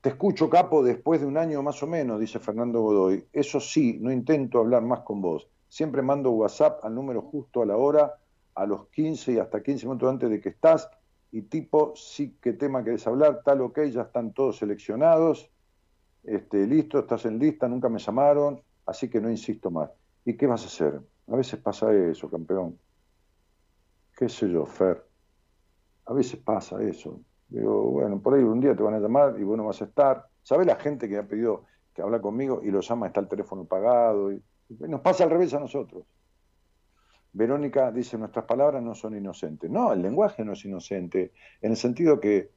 [0.00, 3.26] te escucho, capo, después de un año más o menos, dice Fernando Godoy.
[3.32, 5.48] Eso sí, no intento hablar más con vos.
[5.68, 8.14] Siempre mando WhatsApp al número justo a la hora,
[8.54, 10.90] a los 15 y hasta 15 minutos antes de que estás
[11.30, 15.50] y tipo, sí, qué tema querés hablar, tal, ok, ya están todos seleccionados,
[16.24, 19.90] este, listo, estás en lista, nunca me llamaron, así que no insisto más.
[20.24, 21.00] ¿Y qué vas a hacer?
[21.26, 22.78] A veces pasa eso, campeón.
[24.16, 25.06] ¿Qué sé yo, Fer?
[26.06, 27.20] A veces pasa eso.
[27.48, 30.28] Digo, bueno, por ahí un día te van a llamar y bueno vas a estar.
[30.42, 31.64] ¿Sabes la gente que ha pedido
[31.94, 34.32] que habla conmigo y lo llama, está el teléfono pagado?
[34.32, 36.04] y nos pasa al revés a nosotros.
[37.38, 39.70] Verónica dice, nuestras palabras no son inocentes.
[39.70, 41.32] No, el lenguaje no es inocente,
[41.62, 42.50] en el sentido que,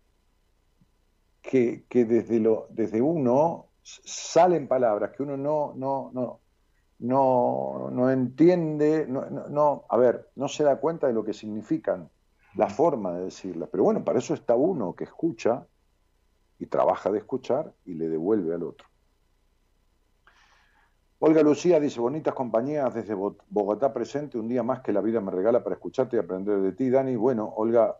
[1.39, 6.39] que, desde, lo, desde uno salen palabras que uno no, no, no,
[6.97, 12.09] no, no entiende, no, no, a ver, no se da cuenta de lo que significan,
[12.55, 13.69] la forma de decirlas.
[13.71, 15.67] Pero bueno, para eso está uno que escucha
[16.57, 18.90] y trabaja de escuchar y le devuelve al otro.
[21.23, 25.29] Olga Lucía dice, bonitas compañías desde Bogotá presente, un día más que la vida me
[25.29, 27.15] regala para escucharte y aprender de ti, Dani.
[27.15, 27.95] Bueno, Olga,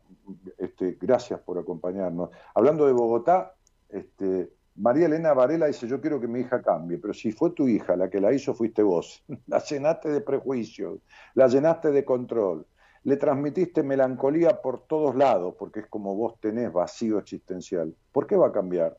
[0.58, 2.32] este, gracias por acompañarnos.
[2.56, 3.54] Hablando de Bogotá,
[3.90, 7.68] este, María Elena Varela dice, yo quiero que mi hija cambie, pero si fue tu
[7.68, 9.24] hija la que la hizo, fuiste vos.
[9.46, 10.98] La llenaste de prejuicios,
[11.36, 12.66] la llenaste de control,
[13.04, 17.96] le transmitiste melancolía por todos lados, porque es como vos tenés vacío existencial.
[18.12, 18.98] ¿Por qué va a cambiar?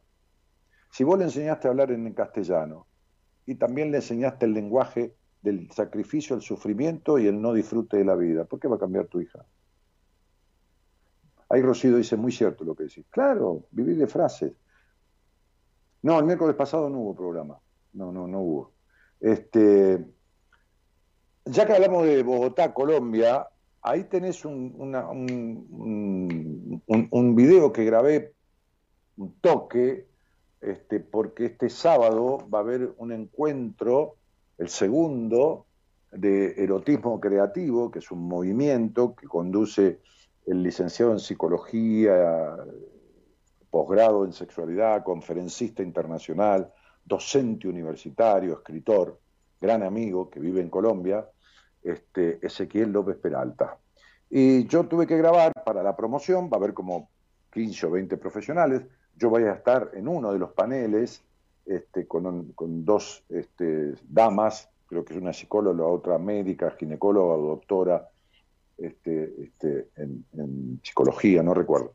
[0.92, 2.86] Si vos le enseñaste a hablar en castellano,
[3.46, 8.04] y también le enseñaste el lenguaje del sacrificio, el sufrimiento y el no disfrute de
[8.04, 8.44] la vida.
[8.44, 9.44] ¿Por qué va a cambiar tu hija?
[11.48, 13.04] Ahí Rocío dice, muy cierto lo que decís.
[13.10, 14.52] Claro, vivir de frases.
[16.02, 17.58] No, el miércoles pasado no hubo programa.
[17.92, 18.72] No, no, no hubo.
[19.20, 20.04] Este,
[21.44, 23.48] ya que hablamos de Bogotá, Colombia,
[23.82, 24.74] ahí tenés un,
[26.86, 28.32] un, un video que grabé,
[29.16, 30.08] un toque,
[30.62, 34.16] este, porque este sábado va a haber un encuentro,
[34.58, 35.66] el segundo,
[36.12, 40.00] de erotismo creativo, que es un movimiento que conduce
[40.46, 42.56] el licenciado en psicología,
[43.70, 46.70] posgrado en sexualidad, conferencista internacional,
[47.04, 49.18] docente universitario, escritor,
[49.60, 51.26] gran amigo que vive en Colombia,
[51.82, 53.78] este, Ezequiel López Peralta.
[54.28, 57.08] Y yo tuve que grabar para la promoción, va a haber como
[57.52, 58.82] 15 o 20 profesionales,
[59.16, 61.22] yo voy a estar en uno de los paneles
[61.66, 62.54] este, con,
[62.84, 68.10] dos este, damas creo que es una psicóloga, otra médica, ginecóloga doctora
[68.76, 71.94] este, este, en, psicología, no recuerdo.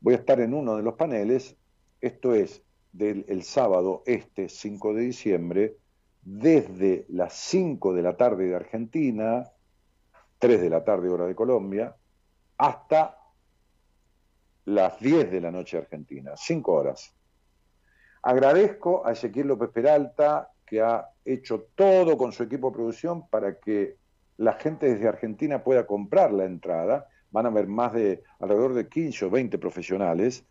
[0.00, 1.56] Voy a estar en uno de los paneles,
[2.02, 5.76] esto es del el sábado este 5 de diciembre,
[6.22, 9.50] desde las 5 de la tarde de Argentina,
[10.38, 11.96] 3 de la tarde hora de Colombia,
[12.58, 13.17] hasta
[14.68, 17.14] las 10 de la noche Argentina, 5 horas.
[18.22, 23.58] Agradezco a Ezequiel López Peralta, que ha hecho todo con su equipo de producción para
[23.58, 23.96] que
[24.36, 27.08] la gente desde Argentina pueda comprar la entrada.
[27.30, 30.44] Van a haber más de alrededor de 15 o 20 profesionales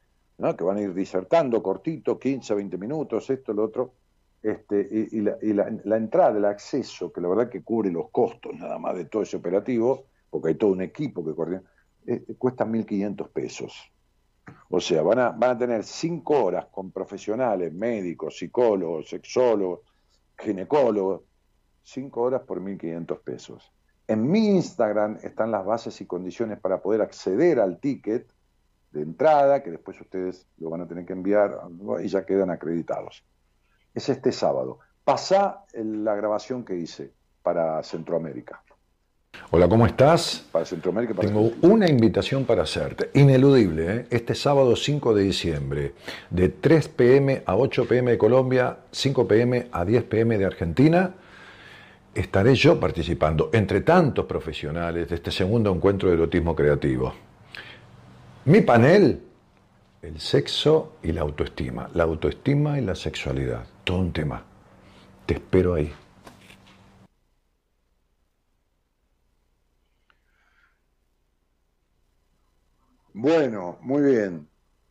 [0.55, 3.93] que van a ir disertando cortito, 15 o 20 minutos, esto, lo otro.
[4.43, 8.95] Este, y, la, entrada, el acceso, que la verdad que cubre los costos nada más
[8.95, 11.63] de todo ese operativo, porque hay todo un equipo que coordina,
[12.05, 13.91] eh, cuesta 1.500 pesos.
[14.69, 19.81] O sea, van a, van a tener cinco horas con profesionales, médicos, psicólogos, sexólogos,
[20.37, 21.21] ginecólogos,
[21.83, 23.71] cinco horas por 1.500 pesos.
[24.07, 28.29] En mi Instagram están las bases y condiciones para poder acceder al ticket
[28.91, 31.59] de entrada, que después ustedes lo van a tener que enviar
[32.01, 33.23] y ya quedan acreditados.
[33.93, 34.79] Es este sábado.
[35.03, 38.63] Pasa la grabación que hice para Centroamérica.
[39.49, 40.45] Hola, ¿cómo estás?
[40.51, 41.13] Para Centroamérica.
[41.13, 44.05] Tengo una invitación para hacerte, ineludible, ¿eh?
[44.09, 45.93] este sábado 5 de diciembre,
[46.29, 51.13] de 3 pm a 8 pm de Colombia, 5 pm a 10 pm de Argentina,
[52.13, 57.13] estaré yo participando, entre tantos profesionales, de este segundo encuentro de erotismo creativo.
[58.45, 59.21] Mi panel,
[60.01, 64.43] el sexo y la autoestima, la autoestima y la sexualidad, todo un tema.
[65.25, 65.93] Te espero ahí.
[73.19, 74.47] Bueno, muy bien.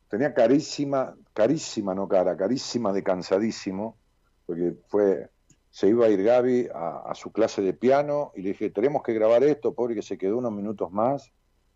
[0.09, 3.99] Tenía carísima, carísima, no cara, carísima de cansadísimo,
[4.47, 5.31] porque fue,
[5.71, 9.13] se iba a ir Gaby a, su clase de piano y le dije, tenemos que
[9.13, 11.33] grabar esto, pobre que se quedó unos minutos más,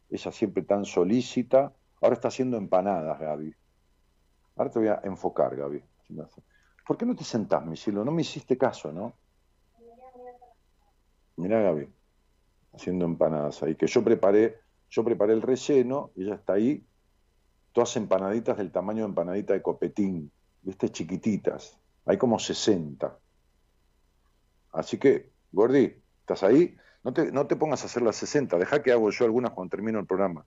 [0.09, 1.73] ella siempre tan solícita,
[2.03, 3.55] ahora está haciendo empanadas, Gaby.
[4.57, 5.85] Ahora te voy a enfocar, Gaby.
[6.85, 7.77] ¿Por qué no te sentás, mi?
[7.93, 9.15] No me hiciste caso, ¿no?
[11.37, 11.89] Mira, Gaby,
[12.73, 14.59] haciendo empanadas ahí, que yo preparé
[14.91, 16.85] yo preparé el relleno y ya está ahí,
[17.73, 20.31] todas empanaditas del tamaño de empanadita de copetín,
[20.63, 21.79] viste, chiquititas.
[22.07, 23.17] Hay como 60.
[24.73, 26.77] Así que, Gordi, ¿estás ahí?
[27.05, 29.71] No te, no te pongas a hacer las 60, deja que hago yo algunas cuando
[29.71, 30.45] termino el programa.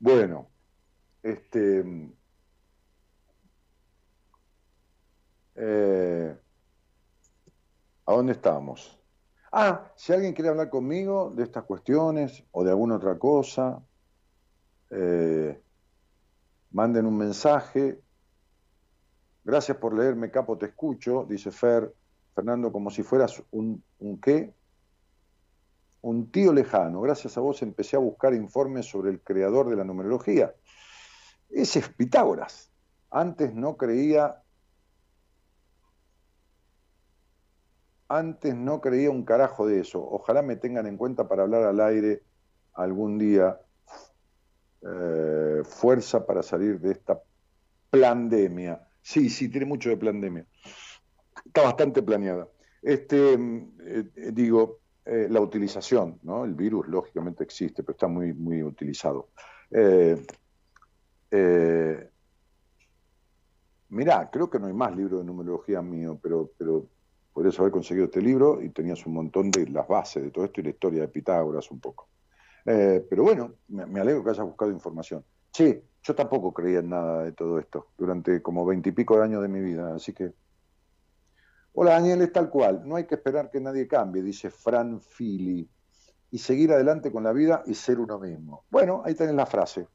[0.00, 0.48] Bueno,
[1.22, 1.84] este.
[5.56, 6.36] Eh,
[8.06, 8.97] ¿A dónde estamos?
[9.50, 13.82] Ah, si alguien quiere hablar conmigo de estas cuestiones o de alguna otra cosa,
[14.90, 15.60] eh,
[16.70, 18.00] manden un mensaje.
[19.44, 21.94] Gracias por leerme, capo, te escucho, dice Fer,
[22.34, 24.52] Fernando, como si fueras un, un qué,
[26.02, 27.00] un tío lejano.
[27.00, 30.54] Gracias a vos empecé a buscar informes sobre el creador de la numerología.
[31.48, 32.70] Ese es Pitágoras.
[33.10, 34.42] Antes no creía
[38.08, 40.02] Antes no creía un carajo de eso.
[40.02, 42.22] Ojalá me tengan en cuenta para hablar al aire
[42.74, 43.60] algún día.
[44.80, 47.20] Eh, fuerza para salir de esta
[47.90, 48.80] pandemia.
[49.02, 50.46] Sí, sí, tiene mucho de pandemia.
[51.44, 52.48] Está bastante planeada.
[52.80, 56.44] Este, eh, digo, eh, la utilización, ¿no?
[56.44, 59.30] El virus lógicamente existe, pero está muy, muy utilizado.
[63.88, 66.86] mirá, creo que no hay más libro de numerología mío, pero, pero
[67.38, 70.60] podrías haber conseguido este libro y tenías un montón de las bases de todo esto
[70.60, 72.08] y la historia de Pitágoras un poco.
[72.66, 75.24] Eh, pero bueno, me, alegro que hayas buscado información.
[75.52, 79.46] Sí, yo tampoco creía en nada de todo esto durante como veintipico de años de
[79.46, 80.32] mi vida, así que...
[81.74, 85.70] Hola Daniel, es tal cual, no hay que esperar que nadie cambie, dice Fran Fili,
[86.32, 88.64] y seguir adelante con la vida y ser uno mismo.
[88.68, 89.86] Bueno, ahí tenés la frase.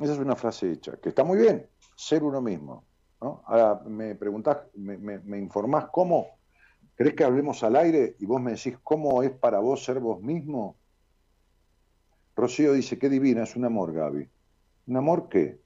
[0.00, 2.86] Esa es una frase hecha, que está muy bien, ser uno mismo.
[3.22, 6.38] Ahora me preguntás, me, informás cómo,
[6.96, 10.20] ¿crees que hablemos al aire y vos me decís cómo es para vos ser vos
[10.20, 10.76] mismo?
[12.34, 14.28] Rocío dice, qué divina, es un amor, Gaby.
[14.88, 15.60] ¿Un amor qué?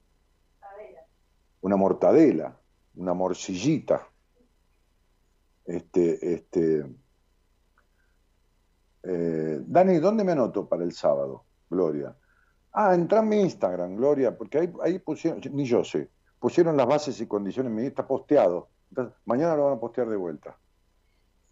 [1.63, 2.61] Una mortadela,
[2.97, 4.07] una morcillita.
[5.65, 6.85] Este, este.
[9.03, 12.15] Eh, Dani, ¿dónde me anoto para el sábado, Gloria?
[12.73, 16.87] Ah, entra en mi Instagram, Gloria, porque ahí, ahí pusieron, ni yo sé, pusieron las
[16.87, 18.69] bases y condiciones, me está posteado.
[19.25, 20.57] mañana lo van a postear de vuelta.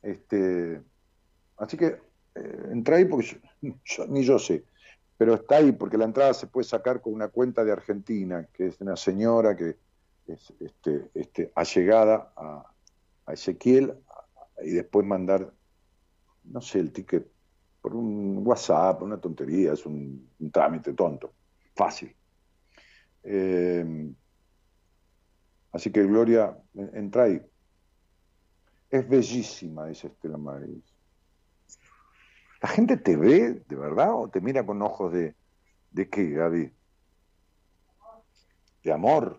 [0.03, 0.81] Este,
[1.57, 1.99] así que
[2.35, 3.41] eh, entra ahí porque
[4.09, 4.65] ni yo sé,
[5.17, 8.67] pero está ahí porque la entrada se puede sacar con una cuenta de Argentina, que
[8.67, 9.77] es una señora que
[10.27, 12.71] es este, este, allegada a,
[13.27, 13.95] a Ezequiel
[14.63, 15.53] y después mandar,
[16.45, 17.27] no sé, el ticket
[17.85, 21.35] por un WhatsApp, una tontería, es un, trámite tonto,
[21.75, 22.17] fácil.
[23.23, 24.11] Eh,
[25.75, 27.45] así que Gloria, entra ahí.
[28.91, 30.85] Es bellísima, dice Estela Maris.
[32.63, 35.35] ¿La gente te ve de verdad o te mira con ojos de,
[35.91, 36.73] de qué, Gaby?
[38.85, 39.39] De amor.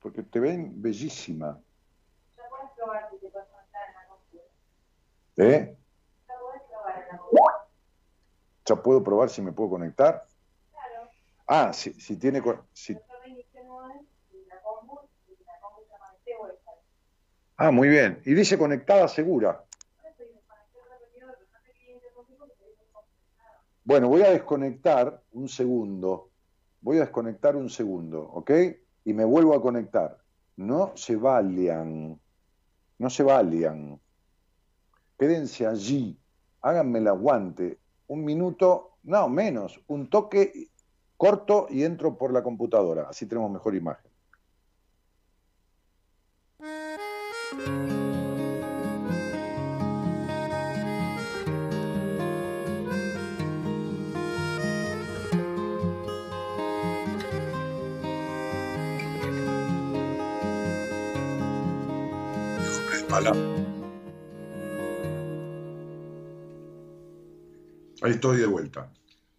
[0.00, 1.58] Porque te ven bellísima.
[5.36, 5.76] ¿Eh?
[8.66, 10.26] ¿Ya puedo probar si me puedo conectar?
[11.46, 12.42] Ah, si, si tiene...
[12.72, 12.96] Si...
[17.56, 18.20] Ah, muy bien.
[18.24, 19.64] Y dice conectada segura.
[23.84, 26.30] Bueno, voy a desconectar un segundo.
[26.80, 28.50] Voy a desconectar un segundo, ¿ok?
[29.04, 30.18] Y me vuelvo a conectar.
[30.56, 32.18] No se valían.
[32.98, 34.00] No se valían.
[35.18, 36.18] Quédense allí.
[36.60, 37.78] Háganme el aguante.
[38.08, 39.80] Un minuto, no, menos.
[39.86, 40.70] Un toque
[41.16, 43.06] corto y entro por la computadora.
[43.08, 44.13] Así tenemos mejor imagen.
[68.04, 68.92] Ahí estoy de vuelta.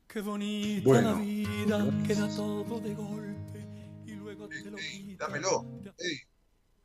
[0.07, 1.11] Qué bonita bueno.
[1.11, 3.63] la vida, queda todo de golpe
[4.07, 5.65] y luego te lo ey, Dámelo,
[5.99, 6.19] ey,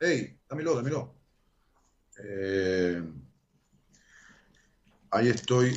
[0.01, 1.20] ey, dámelo, dámelo.
[2.23, 3.03] Eh,
[5.11, 5.73] ahí estoy.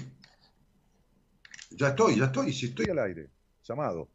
[1.72, 3.30] Ya estoy, ya estoy, si estoy al aire.
[3.64, 4.10] Llamado.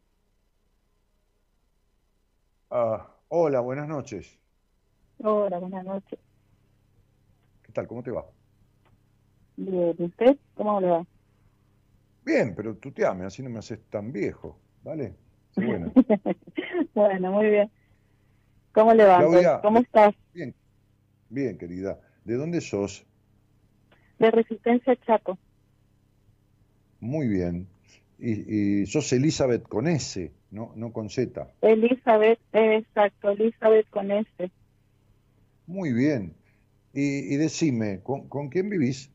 [2.69, 4.39] Ah, hola, buenas noches.
[5.17, 6.19] Hola, buenas noches.
[7.63, 7.87] ¿Qué tal?
[7.87, 8.25] ¿Cómo te va?
[9.57, 10.37] Bien, ¿usted?
[10.55, 11.05] ¿Cómo le va?
[12.21, 15.15] Bien, pero tú te ames, así no me haces tan viejo, ¿vale?
[15.55, 15.91] bueno.
[16.93, 17.71] bueno, muy bien.
[18.71, 19.61] ¿Cómo le va?
[19.61, 20.13] ¿Cómo estás?
[20.31, 20.55] Bien,
[21.27, 21.99] bien, querida.
[22.25, 23.05] ¿De dónde sos?
[24.17, 25.37] De Resistencia Chaco.
[26.99, 27.67] Muy bien.
[28.21, 31.47] Y, sos Elizabeth con S, no, no con Z.
[31.61, 34.51] Elizabeth, exacto, Elizabeth con S.
[35.67, 36.33] Muy bien.
[36.93, 39.09] Y, decime, ¿con, ¿con, quién vivís?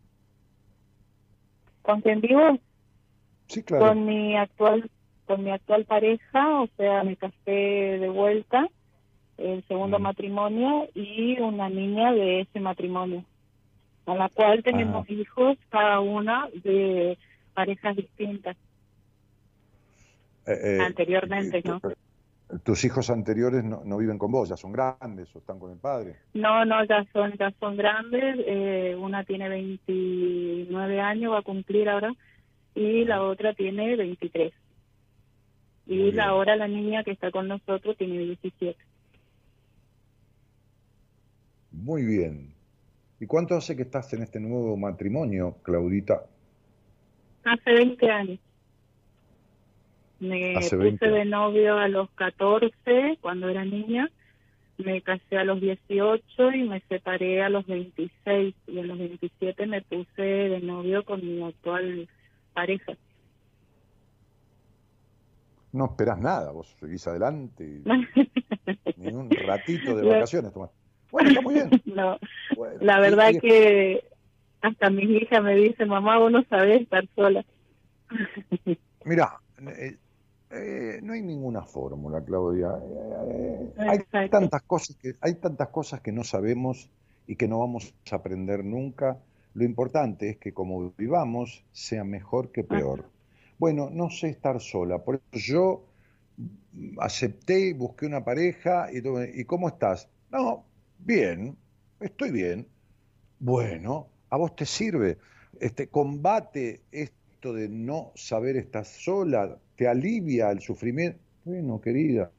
[1.83, 2.59] ¿Con quién vivo?
[3.49, 3.89] Sí, claro.
[3.89, 4.91] Con mi actual,
[5.27, 8.69] con mi actual pareja, o sea, me casé de vuelta,
[9.39, 10.03] el segundo mm.
[10.03, 13.25] matrimonio y una niña de ese matrimonio,
[14.07, 17.19] a la cual tenemos hijos, cada una de
[17.55, 18.57] parejas distintas.
[20.47, 21.81] Eh, eh, Anteriormente, ¿no?
[22.63, 25.79] tus hijos anteriores no, no, viven con vos, ya son grandes o están con el
[25.79, 26.17] padre.
[26.35, 28.37] No, no, ya son, ya son grandes.
[28.47, 32.13] Eh, una tiene 29 años, va a cumplir ahora,
[32.75, 34.53] y la otra tiene 23.
[35.87, 38.77] Y ahora la niña que está con nosotros tiene 17.
[41.75, 42.55] Muy bien.
[43.21, 46.25] ¿Y cuánto hace que estás en este nuevo matrimonio, Claudita?
[47.45, 48.39] Hace 20 años.
[50.21, 54.11] Me puse de novio a los 14 cuando era niña,
[54.79, 59.67] me casé a los 18 y me separé a los 26 y a los 27
[59.67, 62.09] me puse de novio con mi actual
[62.55, 62.93] pareja.
[65.73, 67.83] No esperas nada, vos seguís adelante.
[68.97, 70.71] ni un ratito de vacaciones tomás.
[71.15, 71.71] Bueno, está muy bien.
[71.95, 72.19] No,
[72.81, 74.03] la verdad que
[74.61, 77.45] hasta mis hijas me dicen, mamá, vos no sabés estar sola.
[79.05, 79.97] Mira, eh,
[80.51, 82.73] eh, no hay ninguna fórmula, Claudia.
[83.29, 86.91] Eh, hay tantas cosas que hay tantas cosas que no sabemos
[87.29, 89.19] y que no vamos a aprender nunca.
[89.55, 93.05] Lo importante es que como vivamos sea mejor que peor.
[93.59, 95.85] Bueno, no sé estar sola, por eso yo
[96.99, 98.99] acepté, busqué una pareja y,
[99.41, 100.09] ¿y cómo estás?
[100.33, 100.65] No,
[101.05, 101.57] bien,
[102.01, 102.67] estoy bien.
[103.39, 105.19] Bueno, a vos te sirve.
[105.61, 111.21] Este combate esto de no saber estar sola, te alivia el sufrimiento.
[111.45, 112.31] Bueno, querida,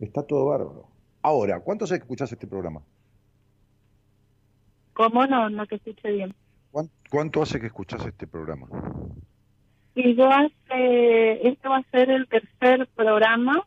[0.00, 0.88] está todo bárbaro.
[1.22, 2.82] Ahora, ¿cuánto hace que escuchás este programa?
[4.94, 5.48] ¿Cómo no?
[5.48, 6.34] No te escuché bien.
[7.10, 8.66] ¿Cuánto hace que escuchás este programa?
[9.94, 13.66] Y yo hace, este va a ser el tercer programa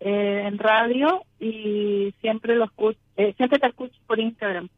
[0.00, 4.68] eh, en radio y siempre lo escucho, eh, siempre te escucho por Instagram.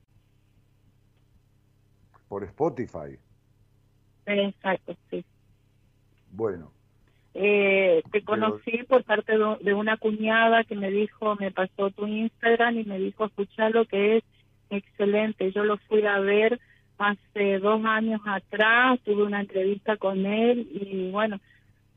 [2.29, 3.19] Por Spotify.
[4.27, 5.25] Exacto, sí.
[6.31, 6.73] Bueno,
[7.35, 12.79] eh, te conocí por parte de una cuñada que me dijo, me pasó tu Instagram
[12.79, 14.25] y me dijo, escucha lo que es
[14.71, 15.53] excelente.
[15.53, 16.61] Yo lo fui a ver
[16.99, 21.41] hace dos años atrás, tuve una entrevista con él y bueno,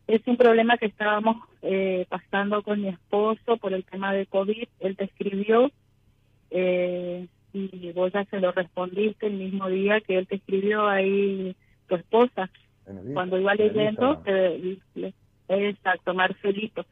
[0.08, 4.68] es un problema que estábamos eh, pasando con mi esposo por el tema de COVID.
[4.80, 5.72] Él te escribió
[6.52, 11.56] eh, y vos ya se lo respondiste el mismo día que él te escribió ahí
[11.88, 12.50] tu esposa.
[13.14, 14.22] Cuando iba leyendo,
[15.48, 16.86] exacto, Marcelito,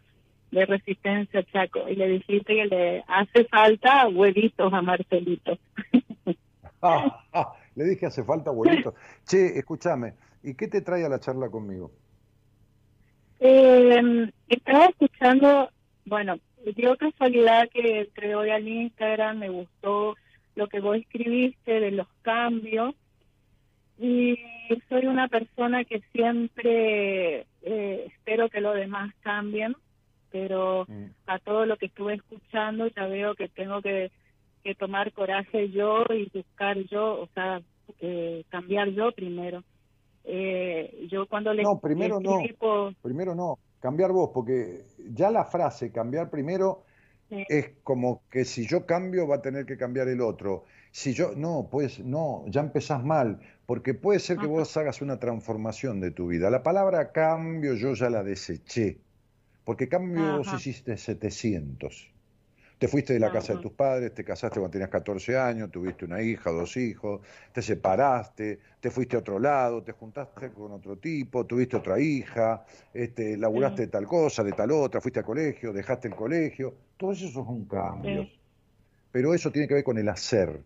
[0.51, 5.57] de Resistencia Chaco, y le dijiste que le hace falta huevitos a Marcelito.
[6.86, 8.93] Ah, ah, le dije hace falta huevitos.
[9.26, 11.93] che, escúchame, ¿y qué te trae a la charla conmigo?
[13.46, 15.70] Eh, estaba escuchando,
[16.06, 16.39] bueno,
[16.78, 20.16] dio casualidad que entré hoy al Instagram, me gustó
[20.56, 22.96] lo que vos escribiste de los cambios
[24.00, 24.39] y
[24.88, 29.76] soy una persona que siempre eh, espero que los demás cambien,
[30.32, 31.08] pero mm.
[31.28, 34.10] a todo lo que estuve escuchando ya veo que tengo que,
[34.64, 37.62] que tomar coraje yo y buscar yo, o sea,
[38.00, 39.66] eh, cambiar yo primero.
[40.24, 42.39] Eh, yo cuando le no primero no.
[43.01, 43.59] primero no.
[43.80, 46.84] Cambiar vos porque ya la frase cambiar primero
[47.30, 50.63] es como que si yo cambio va a tener que cambiar el otro.
[50.91, 55.19] Si yo no pues no ya empezás mal porque puede ser que vos hagas una
[55.19, 56.49] transformación de tu vida.
[56.49, 58.99] La palabra cambio yo ya la deseché
[59.65, 62.12] porque cambio vos hiciste 700
[62.84, 66.04] te fuiste de la casa de tus padres, te casaste cuando tenías 14 años, tuviste
[66.04, 67.22] una hija, dos hijos,
[67.54, 72.66] te separaste, te fuiste a otro lado, te juntaste con otro tipo, tuviste otra hija,
[72.94, 76.76] este, laburaste de tal cosa, de tal otra, fuiste al colegio, dejaste el colegio.
[76.98, 78.28] Todo eso son cambios.
[79.14, 80.60] Pero eso tiene que ver con el hacer.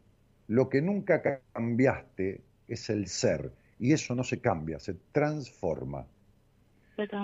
[0.47, 1.21] Lo que nunca
[1.53, 3.51] cambiaste es el ser.
[3.77, 6.07] Y eso no se cambia, se transforma.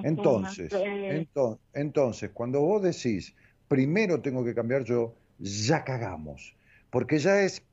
[0.03, 3.33] Entonces, entonces, entonces, cuando vos decís,
[3.67, 6.55] primero tengo que cambiar yo, ya cagamos.
[6.89, 7.63] Porque ya es,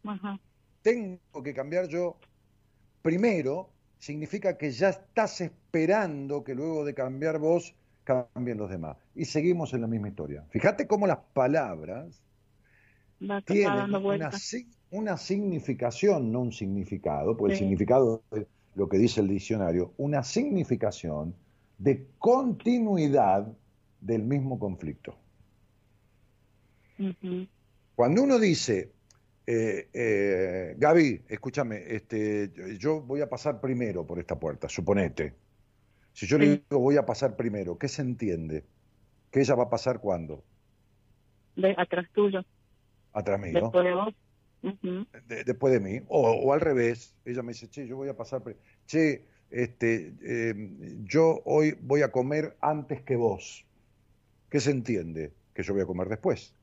[0.83, 2.17] tengo que cambiar yo
[3.03, 7.75] primero, significa que ya estás esperando que luego de cambiar vos,
[8.05, 8.97] cambien los demás.
[9.15, 10.45] Y seguimos en la misma historia.
[10.51, 12.23] Fíjate cómo las palabras
[13.45, 14.31] tienen una,
[14.91, 20.23] una, significación, no un significado, porque el significado es lo que dice el diccionario, una
[20.23, 21.35] significación
[21.79, 23.47] de continuidad
[24.01, 25.15] del mismo conflicto.
[27.95, 28.93] Cuando uno dice,
[29.47, 35.35] eh, eh, Gaby, escúchame, este, yo voy a pasar primero por esta puerta, suponete.
[36.13, 38.65] Si yo le digo voy a pasar primero, ¿qué se entiende?
[39.31, 40.45] ¿Que ella va a pasar cuándo?
[41.57, 42.45] De, atrás tuyo.
[43.13, 43.53] Atrás mío.
[43.55, 44.15] Después de vos.
[45.47, 46.01] después de mí.
[46.09, 47.17] O, al revés.
[47.25, 48.43] Ella me dice, che, yo voy a pasar.
[48.87, 53.65] Che, este, em, yo hoy voy a comer antes que vos.
[54.49, 55.33] ¿Qué se entiende?
[55.55, 56.55] Que yo voy a comer después.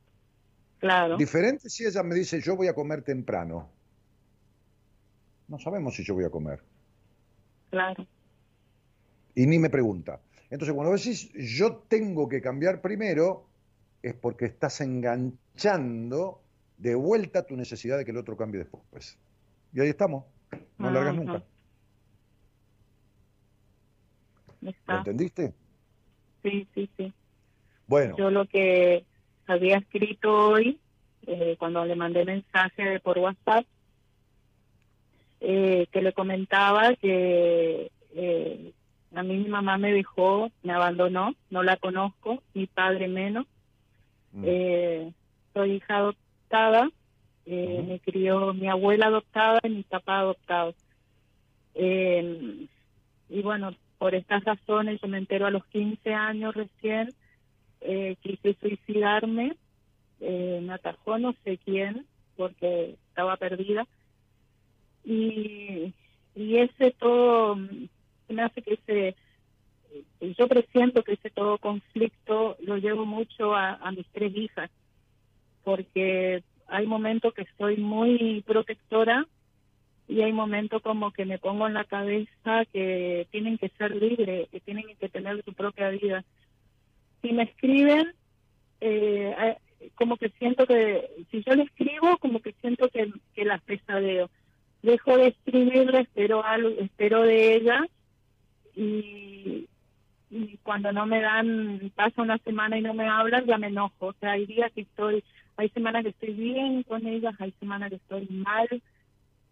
[0.79, 1.17] Claro.
[1.17, 3.69] Diferente si ella me dice, yo voy a comer temprano.
[5.47, 6.61] No sabemos si yo voy a comer.
[7.69, 8.05] Claro.
[9.35, 10.19] Y ni me pregunta.
[10.49, 13.47] Entonces, cuando decís, yo tengo que cambiar primero,
[14.01, 16.41] es porque estás enganchando
[16.77, 19.17] de vuelta tu necesidad de que el otro cambie después.
[19.73, 20.25] Y ahí estamos.
[20.77, 21.43] No largas nunca.
[24.61, 25.53] ¿Lo entendiste?
[26.43, 27.13] Sí, sí, sí.
[27.87, 28.15] Bueno.
[28.17, 29.05] Yo lo que
[29.47, 30.77] había escrito hoy,
[31.25, 33.65] eh, cuando le mandé mensaje por WhatsApp,
[35.39, 38.71] eh, que le comentaba que eh,
[39.13, 43.45] a mí mi mamá me dejó, me abandonó, no la conozco, mi padre menos.
[44.33, 44.45] Mm.
[45.53, 46.89] soy hija adoptada,
[47.45, 50.75] me crió mi abuela adoptada y mi papá adoptado.
[51.73, 57.09] y bueno, por estas razones yo me entero a los 15 años recién
[57.81, 59.55] eh, quise suicidarme,
[60.19, 62.05] eh, me atajó no sé quién,
[62.35, 63.87] porque estaba perdida.
[65.03, 65.93] Y,
[66.35, 69.15] y ese todo, me hace que ese,
[70.37, 74.69] yo presiento que ese todo conflicto lo llevo mucho a, a mis tres hijas,
[75.63, 79.25] porque hay momentos que soy muy protectora
[80.07, 84.47] y hay momentos como que me pongo en la cabeza que tienen que ser libres,
[84.49, 86.23] que tienen que tener su propia vida
[87.21, 88.13] si me escriben,
[88.81, 89.55] eh,
[89.95, 94.29] como que siento que, si yo le escribo, como que siento que, que las pesadeo.
[94.81, 97.85] Dejo de escribirle, espero, algo, espero de ella
[98.75, 99.67] y,
[100.29, 104.07] y cuando no me dan, pasa una semana y no me hablan, ya me enojo.
[104.07, 105.23] O sea, hay días que estoy,
[105.55, 108.67] hay semanas que estoy bien con ellas, hay semanas que estoy mal.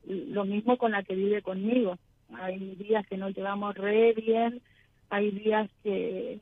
[0.05, 1.97] Lo mismo con la que vive conmigo.
[2.33, 4.61] Hay días que nos llevamos re bien,
[5.09, 6.39] hay días que,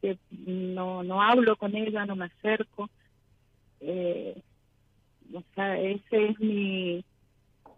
[0.00, 2.88] que no, no hablo con ella, no me acerco.
[3.80, 4.34] Eh,
[5.32, 7.04] O sea, ese es mi,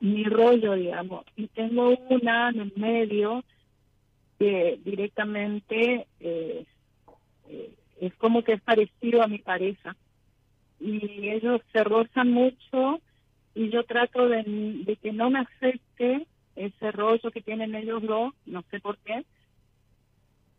[0.01, 1.25] mi rollo, digamos.
[1.37, 3.45] Y tengo una en el medio
[4.39, 6.65] que directamente eh,
[7.49, 7.71] eh,
[8.01, 9.97] es como que es parecido a mi pareja.
[10.81, 13.01] Y ellos se rozan mucho
[13.55, 14.43] y yo trato de,
[14.87, 19.25] de que no me afecte ese rollo que tienen ellos dos, no sé por qué,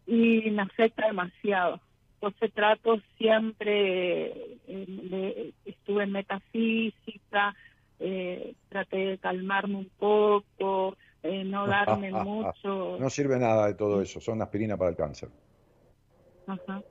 [0.05, 1.79] y me afecta demasiado.
[2.15, 7.53] Entonces trato siempre, eh, estuve en metafísica,
[7.99, 12.97] eh, traté de calmarme un poco, eh, no darme mucho.
[12.97, 15.29] No sirve nada de todo eso, son aspirina para el cáncer.
[16.47, 16.81] Ajá.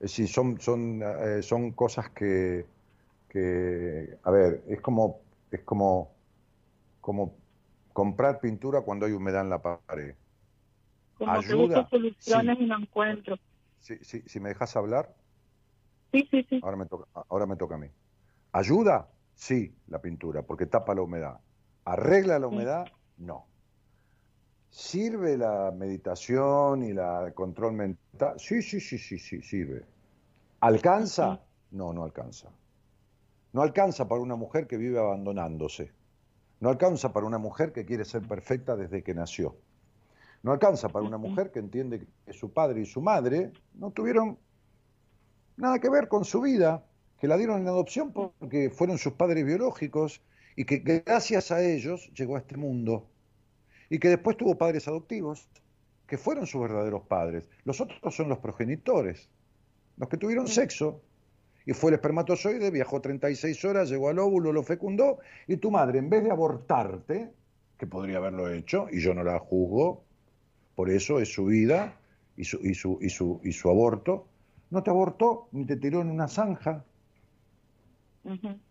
[0.00, 1.02] Es decir, son, son,
[1.42, 2.64] son cosas que,
[3.28, 6.10] que, a ver, es como, es como,
[7.00, 7.34] como
[7.92, 10.14] comprar pintura cuando hay humedad en la pared.
[11.18, 13.36] Como Ayuda, que soluciones y no encuentro.
[13.80, 15.14] Si, si, me dejas hablar.
[16.12, 16.60] Sí, sí, sí.
[16.62, 17.88] Ahora me, toca, ahora me toca a mí.
[18.52, 19.08] ¿Ayuda?
[19.34, 21.40] Sí, la pintura, porque tapa la humedad.
[21.84, 22.86] ¿Arregla la humedad?
[23.18, 23.46] No.
[24.70, 28.38] ¿Sirve la meditación y la control mental?
[28.38, 29.84] Sí, sí, sí, sí, sí, sirve.
[30.60, 31.40] ¿Alcanza?
[31.72, 32.50] No, no alcanza.
[33.52, 35.92] No alcanza para una mujer que vive abandonándose.
[36.60, 39.56] No alcanza para una mujer que quiere ser perfecta desde que nació.
[40.42, 44.38] No alcanza para una mujer que entiende que su padre y su madre no tuvieron
[45.56, 46.84] nada que ver con su vida,
[47.20, 50.20] que la dieron en adopción porque fueron sus padres biológicos
[50.56, 53.06] y que gracias a ellos llegó a este mundo.
[53.88, 55.48] Y que después tuvo padres adoptivos,
[56.06, 57.48] que fueron sus verdaderos padres.
[57.64, 59.30] Los otros son los progenitores,
[59.96, 61.02] los que tuvieron sexo,
[61.64, 66.00] y fue el espermatozoide, viajó 36 horas, llegó al óvulo, lo fecundó, y tu madre,
[66.00, 67.32] en vez de abortarte,
[67.78, 70.04] que podría haberlo hecho, y yo no la juzgo,
[70.74, 71.96] por eso es su vida
[72.36, 74.26] y su, y su, y su, y su aborto,
[74.70, 76.84] no te abortó ni te tiró en una zanja.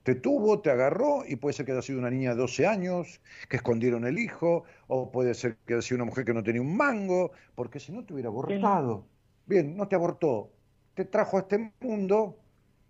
[0.03, 3.19] Te tuvo, te agarró y puede ser que haya sido una niña de 12 años,
[3.49, 6.61] que escondieron el hijo, o puede ser que haya sido una mujer que no tenía
[6.61, 9.05] un mango, porque si no te hubiera abortado.
[9.45, 10.49] Bien, no te abortó,
[10.93, 12.37] te trajo a este mundo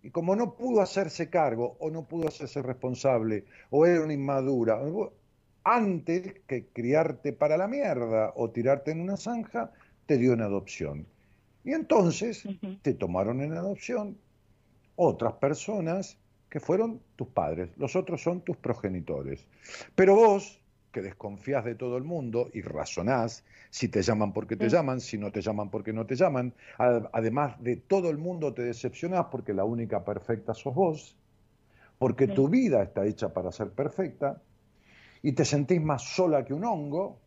[0.04, 4.80] y como no pudo hacerse cargo o no pudo hacerse responsable o era una inmadura,
[5.64, 9.72] antes que criarte para la mierda o tirarte en una zanja,
[10.06, 11.06] te dio en adopción.
[11.64, 12.44] Y entonces
[12.82, 14.18] te tomaron en adopción
[14.96, 16.18] otras personas
[16.50, 19.48] que fueron tus padres, los otros son tus progenitores.
[19.96, 20.60] Pero vos,
[20.92, 25.18] que desconfías de todo el mundo y razonás si te llaman porque te llaman, si
[25.18, 26.54] no te llaman porque no te llaman.
[26.78, 31.16] Además de todo el mundo te decepcionás porque la única perfecta sos vos,
[31.98, 34.42] porque tu vida está hecha para ser perfecta
[35.24, 37.20] y te sentís más sola que un hongo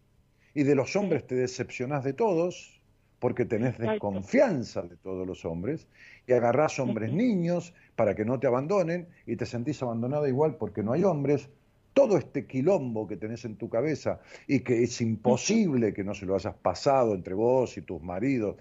[0.55, 2.81] y de los hombres te decepcionás de todos
[3.19, 5.87] porque tenés desconfianza de todos los hombres
[6.27, 10.83] y agarrás hombres niños para que no te abandonen y te sentís abandonada igual porque
[10.83, 11.49] no hay hombres.
[11.95, 16.27] Todo este quilombo que tenés en tu cabeza y que es imposible que no se
[16.27, 18.57] lo hayas pasado entre vos y tus maridos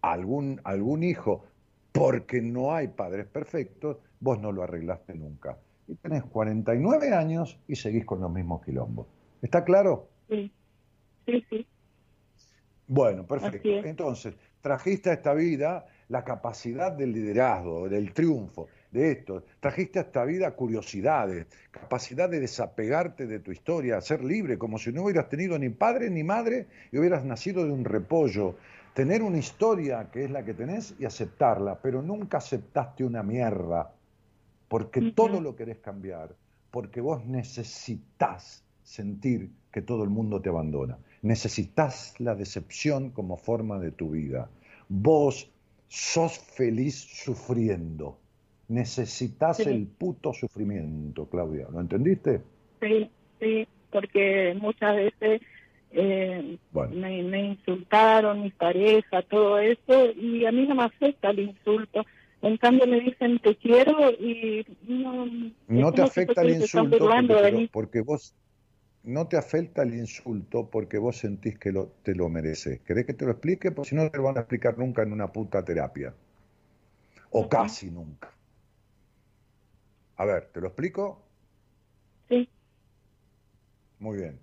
[0.00, 1.44] algún, algún hijo,
[1.92, 5.58] porque no hay padres perfectos, vos no lo arreglaste nunca.
[5.90, 9.08] Y tenés 49 años y seguís con los mismos quilombos.
[9.42, 10.08] ¿Está claro?
[10.28, 10.52] Sí,
[11.26, 11.66] sí, sí.
[12.86, 13.68] Bueno, perfecto.
[13.68, 19.42] Entonces, trajiste a esta vida la capacidad del liderazgo, del triunfo, de esto.
[19.58, 24.92] Trajiste a esta vida curiosidades, capacidad de desapegarte de tu historia, ser libre, como si
[24.92, 28.54] no hubieras tenido ni padre ni madre y hubieras nacido de un repollo.
[28.94, 33.92] Tener una historia que es la que tenés y aceptarla, pero nunca aceptaste una mierda,
[34.70, 36.34] porque todo lo querés cambiar,
[36.70, 40.96] porque vos necesitas sentir que todo el mundo te abandona.
[41.20, 44.48] Necesitas la decepción como forma de tu vida.
[44.88, 45.50] Vos
[45.88, 48.16] sos feliz sufriendo
[48.70, 51.66] necesitas el puto sufrimiento, Claudia.
[51.70, 52.40] ¿Lo entendiste?
[52.80, 53.10] Sí,
[53.40, 55.42] sí, porque muchas veces
[55.90, 56.56] eh,
[56.92, 62.06] me, insultaron, mi pareja, todo eso, y a mí no me afecta el insulto.
[62.42, 65.26] En cambio me dicen te quiero y no...
[65.68, 67.08] No te afecta el insulto
[67.72, 68.34] porque, vos...
[69.02, 72.80] No te afecta el insulto porque vos sentís que lo, te lo mereces.
[72.80, 73.70] ¿Querés que te lo explique?
[73.70, 76.14] Porque si no te lo van a explicar nunca en una puta terapia.
[77.30, 78.30] O casi nunca.
[80.16, 81.22] A ver, ¿te lo explico?
[82.28, 82.48] Sí.
[83.98, 84.38] Muy bien.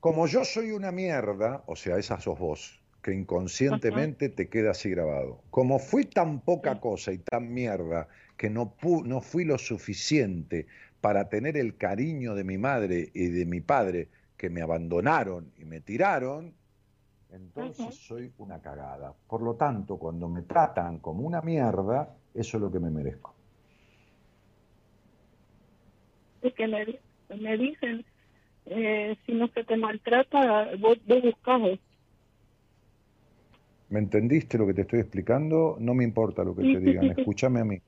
[0.00, 4.90] Como yo soy una mierda, o sea, esa sos vos, que inconscientemente te queda así
[4.90, 5.42] grabado.
[5.50, 8.74] Como fui tan poca cosa y tan mierda que no,
[9.04, 10.66] no fui lo suficiente
[11.00, 15.64] para tener el cariño de mi madre y de mi padre que me abandonaron y
[15.64, 16.54] me tiraron,
[17.30, 19.14] entonces soy una cagada.
[19.26, 23.34] Por lo tanto, cuando me tratan como una mierda, eso es lo que me merezco.
[26.42, 26.98] porque me,
[27.38, 28.04] me dicen,
[28.66, 31.78] eh, si no se te maltrata, vos, vos buscas.
[33.92, 35.76] ¿Me entendiste lo que te estoy explicando?
[35.78, 37.78] No me importa lo que te digan, escúchame a mí.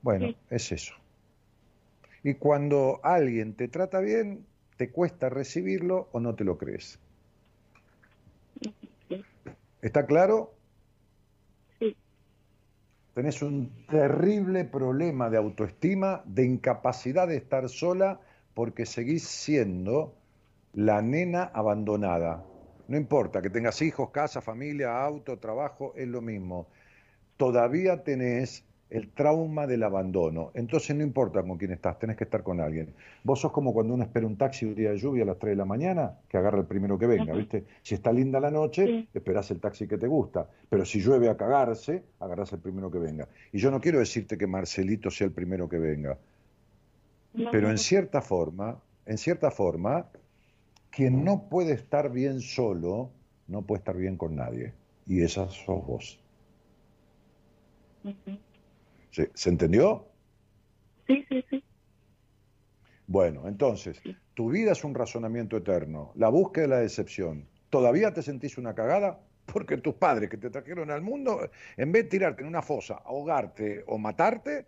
[0.00, 0.94] Bueno, es eso.
[2.22, 4.46] Y cuando alguien te trata bien,
[4.78, 6.98] te cuesta recibirlo o no te lo crees.
[9.82, 10.54] ¿Está claro?
[11.78, 11.94] Sí.
[13.12, 18.18] Tenés un terrible problema de autoestima, de incapacidad de estar sola
[18.54, 20.14] porque seguís siendo
[20.72, 22.46] la nena abandonada.
[22.88, 26.68] No importa que tengas hijos, casa, familia, auto, trabajo, es lo mismo.
[27.36, 30.50] Todavía tenés el trauma del abandono.
[30.52, 32.94] Entonces no importa con quién estás, tenés que estar con alguien.
[33.24, 35.52] Vos sos como cuando uno espera un taxi un día de lluvia a las 3
[35.52, 37.64] de la mañana, que agarra el primero que venga, ¿viste?
[37.80, 40.46] Si está linda la noche, esperás el taxi que te gusta.
[40.68, 43.28] Pero si llueve a cagarse, agarrás el primero que venga.
[43.50, 46.18] Y yo no quiero decirte que Marcelito sea el primero que venga.
[47.50, 50.06] Pero en cierta forma, en cierta forma,
[50.92, 53.10] quien no puede estar bien solo,
[53.48, 54.74] no puede estar bien con nadie.
[55.06, 56.20] Y esa sos vos.
[59.10, 60.06] ¿Se, entendió?
[61.06, 61.64] Sí, sí, sí.
[63.06, 64.00] Bueno, entonces,
[64.34, 67.48] tu vida es un razonamiento eterno, la búsqueda de la decepción.
[67.68, 69.20] ¿Todavía te sentís una cagada?
[69.46, 73.02] Porque tus padres que te trajeron al mundo, en vez de tirarte en una fosa,
[73.04, 74.66] ahogarte o matarte,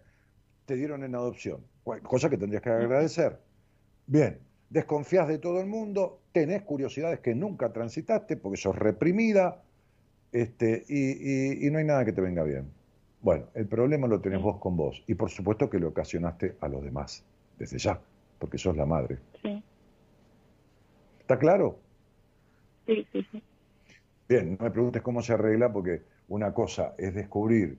[0.66, 1.64] te dieron en adopción,
[2.02, 3.40] cosa que tendrías que agradecer.
[4.06, 4.40] Bien,
[4.74, 9.62] desconfías de todo el mundo, tenés curiosidades que nunca transitaste porque sos reprimida
[10.32, 12.66] este, y no hay nada que te venga bien.
[13.22, 16.66] Bueno, el problema lo tenés vos con vos y por supuesto que lo ocasionaste a
[16.66, 17.24] los demás,
[17.56, 18.00] desde ya,
[18.40, 19.18] porque sos la madre.
[19.42, 19.62] Sí.
[21.20, 21.78] ¿Está claro?
[22.84, 23.40] Sí, sí, sí.
[24.28, 27.78] Bien, no me preguntes cómo se arregla porque una cosa es descubrir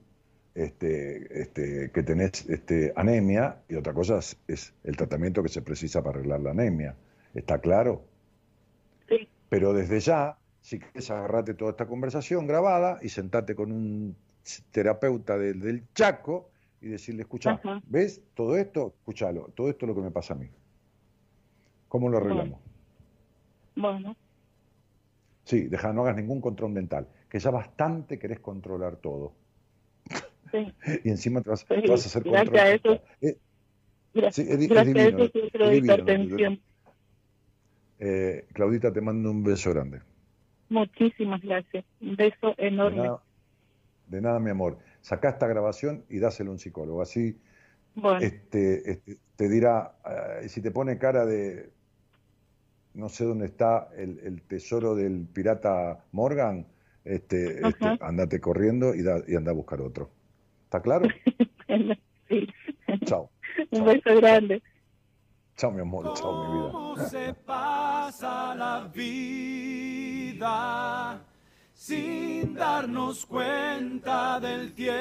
[0.56, 6.02] este, este, que tenés este, anemia y otra cosa es, el tratamiento que se precisa
[6.02, 6.96] para arreglar la anemia.
[7.34, 8.02] ¿Está claro?
[9.06, 9.28] Sí.
[9.50, 14.16] Pero desde ya, si quieres agarrarte toda esta conversación grabada y sentarte con un
[14.70, 16.48] terapeuta del, Chaco
[16.80, 18.94] y decirle, escucha, ¿ves todo esto?
[19.00, 20.48] Escúchalo, todo esto es lo que me pasa a mí.
[21.88, 22.60] ¿Cómo lo arreglamos?
[23.76, 24.16] Bueno.
[25.44, 29.34] Sí, deja, no hagas ningún control mental, que ya bastante querés controlar todo.
[30.50, 30.72] Sí.
[31.04, 32.48] y encima te vas, a hacer control.
[32.50, 33.02] Gracias a eso.
[33.20, 33.36] Eh,
[34.14, 34.74] gracias, a eso
[37.98, 40.02] Eh, Claudita, te mando un beso grande.
[40.68, 41.84] Muchísimas gracias.
[42.00, 43.10] Un beso enorme.
[44.08, 44.78] De nada, mi amor.
[45.00, 47.02] Saca esta grabación y dáselo a un psicólogo.
[47.02, 47.38] Así
[48.20, 51.70] este, este, te dirá, uh, si te pone cara de,
[52.94, 56.66] no sé dónde está el, tesoro del pirata Morgan,
[57.04, 60.10] este, este andate corriendo y, da, y anda a buscar otro.
[60.66, 61.08] ¿Está claro?
[62.28, 62.46] sí.
[63.06, 63.30] Chao.
[63.70, 64.62] Un beso grande.
[65.56, 66.12] Chao, mi amor.
[66.14, 66.70] Chao, mi vida.
[66.70, 71.18] ¿Cómo se pasa la vida?
[71.76, 74.96] sin darnos cuenta del tiempo.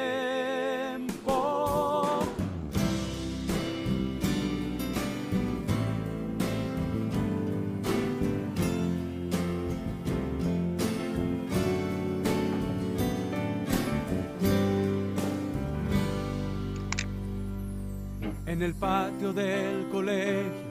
[18.56, 20.64] En el patio del colegio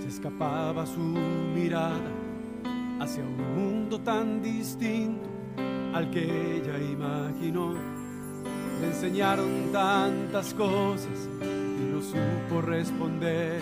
[0.00, 2.10] se escapaba su mirada
[2.98, 5.30] hacia un mundo tan distinto
[5.94, 7.74] al que ella imaginó.
[8.80, 13.60] Le enseñaron tantas cosas y no supo responder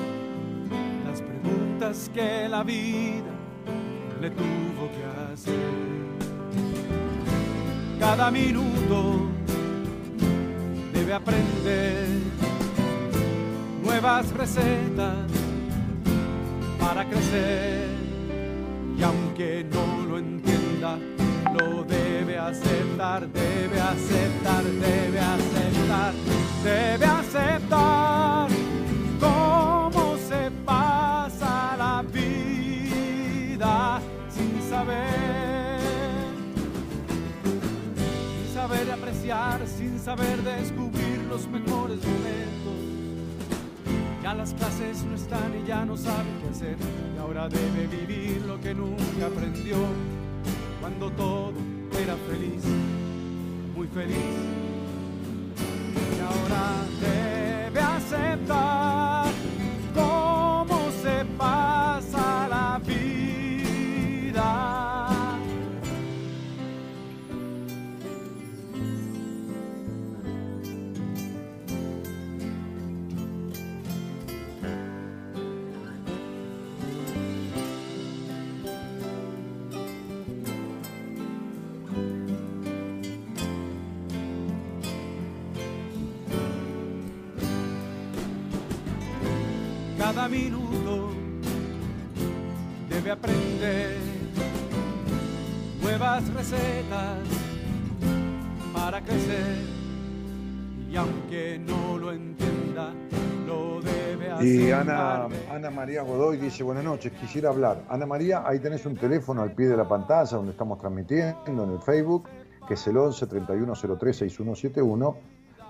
[1.06, 3.34] las preguntas que la vida
[4.22, 5.54] le tuvo que hacer.
[7.98, 9.28] Cada minuto
[10.94, 12.29] debe aprender
[13.90, 15.26] nuevas recetas
[16.78, 17.88] para crecer
[18.96, 20.96] y aunque no lo entienda,
[21.52, 26.12] lo debe aceptar, debe aceptar, debe aceptar,
[26.62, 28.48] debe aceptar
[29.18, 35.80] cómo se pasa la vida sin saber,
[38.36, 42.99] sin saber apreciar, sin saber descubrir los mejores momentos.
[44.36, 46.76] Las clases no están y ya no sabe qué hacer
[47.14, 49.76] y ahora debe vivir lo que nunca aprendió
[50.80, 51.52] cuando todo
[52.02, 52.64] era feliz,
[53.76, 54.16] muy feliz.
[106.50, 107.84] Dice, buenas noches, quisiera hablar.
[107.88, 111.70] Ana María, ahí tenés un teléfono al pie de la pantalla donde estamos transmitiendo en
[111.70, 112.28] el Facebook,
[112.66, 115.16] que es el 11 3103 6171.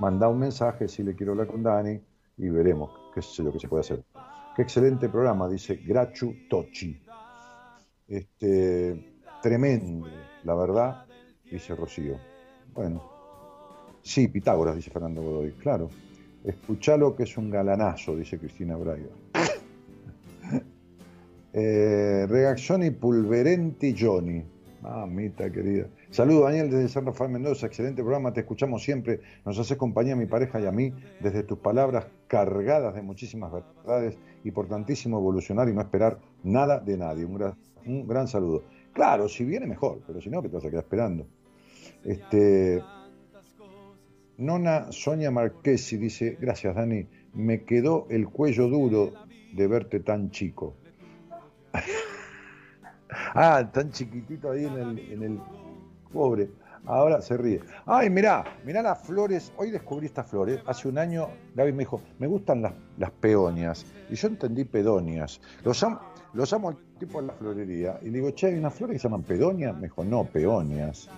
[0.01, 2.01] Manda un mensaje si le quiero hablar con Dani
[2.39, 4.03] y veremos qué sé lo que se puede hacer.
[4.57, 6.99] Qué excelente programa, dice Grachu Tochi.
[8.09, 10.09] Este, tremendo,
[10.45, 11.05] la verdad,
[11.45, 12.16] dice Rocío.
[12.72, 13.03] Bueno,
[14.01, 15.91] sí, Pitágoras, dice Fernando Godoy, claro.
[16.43, 19.60] Escuchalo que es un galanazo, dice Cristina Braga.
[21.53, 24.45] Eh, Reaccioni Pulverenti Johnny.
[24.83, 25.89] Mamita querida.
[26.11, 30.17] Saludos Daniel desde San Rafael Mendoza, excelente programa, te escuchamos siempre, nos haces compañía a
[30.17, 35.75] mi pareja y a mí desde tus palabras cargadas de muchísimas verdades, importantísimo evolucionar y
[35.75, 37.27] no esperar nada de nadie.
[37.27, 38.65] Un gran, un gran saludo.
[38.95, 41.27] Claro, si viene mejor, pero si no, que te vas a quedar esperando.
[42.03, 42.83] Este,
[44.39, 49.13] Nona Sonia Marquesi dice, gracias Dani, me quedó el cuello duro
[49.53, 50.80] de verte tan chico.
[53.35, 55.41] ah, tan chiquitito ahí en el, en el
[56.12, 56.51] pobre.
[56.87, 57.61] Ahora se ríe.
[57.87, 59.53] Ay, mirá, mirá las flores.
[59.57, 60.61] Hoy descubrí estas flores.
[60.66, 63.85] Hace un año Gaby me dijo, me gustan las, peonias.
[64.09, 65.41] Y yo entendí pedonias.
[65.62, 66.01] Los amo,
[66.33, 67.99] los amo al tipo en la florería.
[68.03, 69.75] Y le digo, che, hay unas flores que se llaman pedonias.
[69.75, 71.09] Me dijo, no, peonias.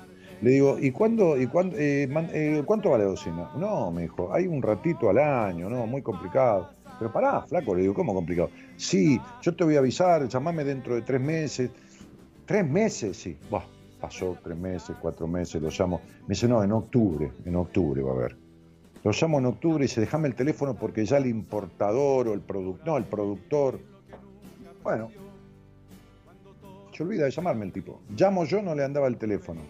[0.41, 3.53] Le digo, ¿y cuándo, y cuándo, eh, man- eh, cuánto vale la docena?
[3.57, 6.71] No, me dijo, hay un ratito al año, no, muy complicado.
[7.03, 8.51] Pero pará, flaco, le digo, ¿cómo complicado?
[8.77, 11.69] Sí, yo te voy a avisar, llamame dentro de tres meses.
[12.47, 13.17] ¿Tres meses?
[13.17, 13.37] Sí.
[13.51, 13.65] Bah,
[14.01, 16.01] pasó tres meses, cuatro meses, lo llamo.
[16.29, 18.37] Me dice, no, en octubre, en octubre va a haber.
[19.03, 22.41] Lo llamo en octubre y dice, déjame el teléfono porque ya el importador o el
[22.41, 23.81] productor, no, el productor.
[24.85, 25.11] Bueno,
[26.97, 28.01] se olvida de llamarme el tipo.
[28.17, 29.61] Llamo yo, no le andaba el teléfono.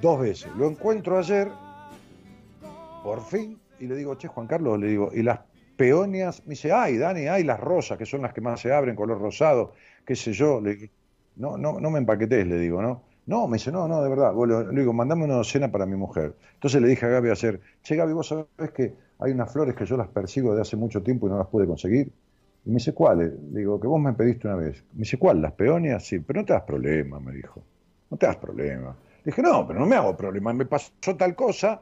[0.00, 0.50] Dos veces.
[0.56, 1.50] Lo encuentro ayer,
[3.02, 5.40] por fin, y le digo, che, Juan Carlos, le digo, y las
[5.76, 8.94] peonias, me dice, ay, Dani, ay, las rosas, que son las que más se abren,
[8.94, 9.72] color rosado,
[10.04, 10.60] qué sé yo.
[10.60, 10.92] Le digo,
[11.36, 13.02] no, no, no me empaquetes, le digo, ¿no?
[13.26, 14.32] No, me dice, no, no, de verdad.
[14.34, 16.34] Bueno, le digo, mandame una docena para mi mujer.
[16.54, 19.86] Entonces le dije a Gaby ayer, che, Gaby, vos sabés que hay unas flores que
[19.86, 22.12] yo las persigo de hace mucho tiempo y no las pude conseguir.
[22.66, 23.32] Y me dice, ¿cuáles?
[23.52, 24.84] Le digo, que vos me pediste una vez.
[24.92, 25.40] Me dice, ¿cuál?
[25.40, 26.04] ¿Las peonias?
[26.04, 27.62] Sí, pero no te das problema, me dijo.
[28.10, 28.94] No te das problema.
[29.24, 30.52] Le dije, no, pero no me hago problema.
[30.52, 31.80] Me pasó tal cosa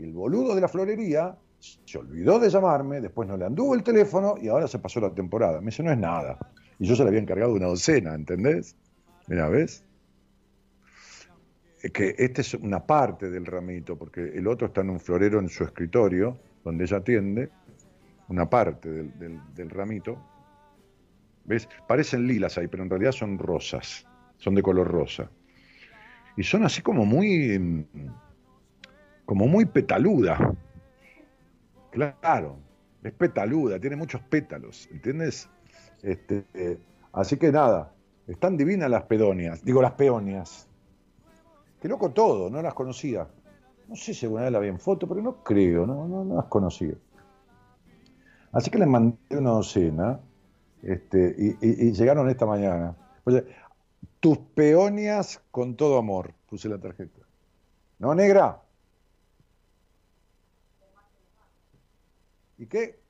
[0.00, 3.82] y el boludo de la florería se olvidó de llamarme, después no le anduvo el
[3.82, 5.60] teléfono y ahora se pasó la temporada.
[5.60, 6.38] Me dice, no es nada.
[6.78, 8.76] Y yo se le había encargado una docena, ¿entendés?
[9.26, 9.84] Mira, ¿ves?
[11.82, 15.38] Es que esta es una parte del ramito, porque el otro está en un florero
[15.38, 17.50] en su escritorio, donde ella atiende,
[18.28, 20.18] una parte del, del- del ramito.
[21.44, 21.68] ¿Ves?
[21.88, 24.06] Parecen lilas ahí, pero en realidad son rosas,
[24.38, 25.30] son de color rosa.
[26.36, 27.84] Y son así como muy, mm,
[29.30, 30.56] como muy petaluda.
[31.92, 32.56] Claro,
[33.00, 35.48] es petaluda, tiene muchos pétalos, ¿entiendes?
[36.02, 36.44] Este,
[37.12, 37.92] así que nada,
[38.26, 40.66] están divinas las pedonias, digo las peonias.
[41.80, 43.28] Qué loco todo, no las conocía.
[43.86, 46.46] No sé si alguna vez la vi en foto, pero no creo, no, no, las
[46.46, 46.94] conocía.
[48.50, 50.18] Así que les mandé una docena
[50.82, 52.96] este, y llegaron esta mañana.
[53.22, 53.46] Oye,
[54.18, 57.20] tus peonias con todo amor, puse la tarjeta.
[58.00, 58.60] ¿No, negra?
[62.60, 63.00] ¿Y qué?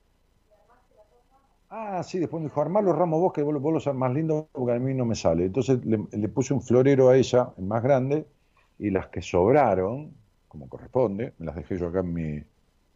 [1.69, 4.45] Ah, sí, después me dijo, armar los ramos vos, que vos, vos los armás lindos,
[4.51, 5.45] porque a mí no me sale.
[5.45, 8.27] Entonces le, le puse un florero a ella, el más grande,
[8.77, 10.13] y las que sobraron,
[10.47, 12.23] como corresponde, me las dejé yo acá en mi,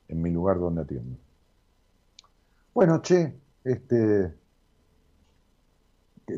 [0.09, 1.17] en mi lugar donde atiendo.
[2.73, 3.33] Bueno, che,
[3.63, 4.35] este,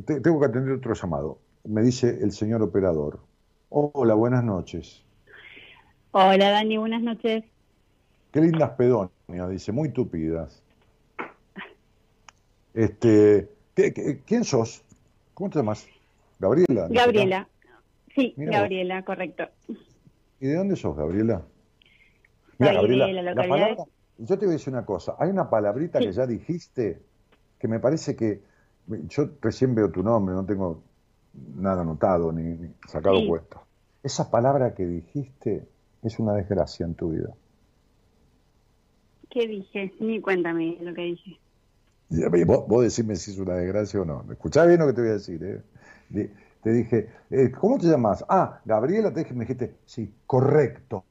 [0.06, 1.39] te- tengo que atender otro llamado.
[1.65, 3.19] Me dice el señor operador.
[3.69, 5.03] Hola, buenas noches.
[6.11, 7.45] Hola Dani, buenas noches.
[8.32, 10.62] Qué lindas pedonias, dice, muy tupidas.
[12.74, 14.84] Este, ¿qué- qué- ¿quién sos?
[15.34, 15.88] ¿Cómo te llamas?
[16.40, 16.88] Gabriela.
[16.88, 16.94] ¿no?
[16.94, 17.48] Gabriela.
[18.14, 18.60] Sí, Mira vos.
[18.62, 19.44] Gabriela, correcto.
[20.40, 21.41] ¿Y de dónde sos, Gabriela?
[22.60, 23.76] Soy de la palabra-
[24.20, 25.16] yo te voy a decir una cosa.
[25.20, 26.06] Hay una palabrita Sí.
[26.06, 26.99] que ya dijiste
[27.60, 28.41] que me parece que
[29.10, 30.82] yo recién veo tu nombre, no tengo
[31.56, 33.28] nada anotado ni, ni sacado Sí.
[33.28, 33.62] puesto.
[34.04, 35.68] Esa palabra que dijiste
[36.04, 37.30] es una desgracia en tu vida.
[39.30, 39.94] ¿Qué dije?
[39.99, 41.40] Ni cuéntame lo que dije.
[42.10, 44.24] Y, Vos, vos decime si es una desgracia o no.
[44.24, 45.44] ¿Me escuchás bien lo que te voy a decir?
[45.44, 46.32] eh?
[46.64, 48.26] Te dije, eh, ¿cómo te llamas?
[48.28, 51.04] Ah, Gabriela, te dije, me dijiste, sí, correcto.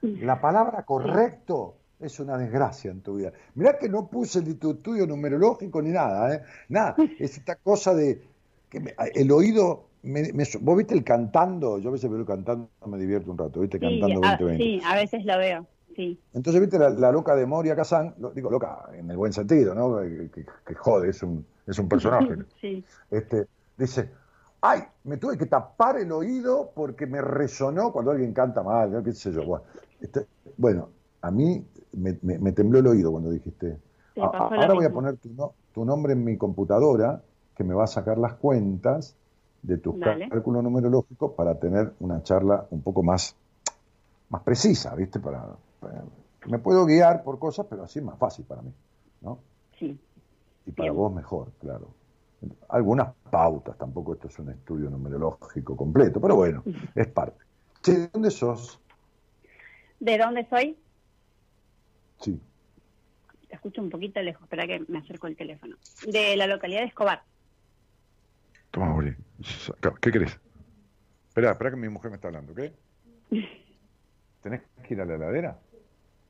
[0.00, 3.32] La palabra correcto es una desgracia en tu vida.
[3.56, 6.42] Mirá que no puse ni tu estudio numerológico ni nada, ¿eh?
[6.68, 8.22] Nada, es esta cosa de
[8.70, 10.30] que el oído me,
[10.60, 13.80] vos viste el cantando, yo a veces veo el cantando, me divierto un rato, viste
[13.80, 15.66] cantando a, Sí, a veces lo veo,
[15.98, 16.20] sí.
[16.32, 19.98] Entonces viste la, loca de Moria Kazan, digo loca en el buen sentido, ¿no?
[19.98, 22.36] Que, jode, es un, es un personaje.
[22.60, 22.84] sí.
[23.10, 24.10] Este, dice,
[24.60, 29.02] ay, me tuve que tapar el oído porque me resonó cuando alguien canta mal, ¿no?
[29.02, 29.44] qué sé yo.
[29.44, 29.64] Bueno,
[30.00, 30.26] este,
[30.56, 30.88] bueno
[31.20, 33.76] a mí me, tembló el oído cuando dijiste,
[34.20, 35.30] ahora voy a poner tu,
[35.72, 37.20] tu nombre en mi computadora
[37.56, 39.16] que me va a sacar las cuentas
[39.62, 43.34] de tus cálculos numerológicos para tener una charla un poco más,
[44.28, 45.18] más precisa, ¿viste?
[45.18, 45.56] Para,
[46.46, 48.72] me puedo guiar por cosas, pero así es más fácil para mí,
[49.20, 49.40] ¿no?
[49.78, 49.98] Sí.
[50.66, 51.94] Y para vos mejor, claro.
[52.68, 56.62] Algunas pautas, tampoco esto es un estudio numerológico completo, pero bueno,
[56.94, 57.44] es parte.
[57.84, 58.80] ¿De dónde sos?
[60.00, 60.78] ¿De dónde soy?
[62.20, 62.40] Sí.
[63.48, 65.76] Te escucho un poquito lejos, espera que me acerco el teléfono.
[66.06, 67.22] De la localidad de Escobar.
[68.70, 69.16] Toma, Uri.
[70.00, 70.38] ¿Qué crees?
[71.28, 72.72] Espera, espera que mi mujer me está hablando, ¿qué?
[74.42, 75.58] ¿Tenés que ir a la heladera?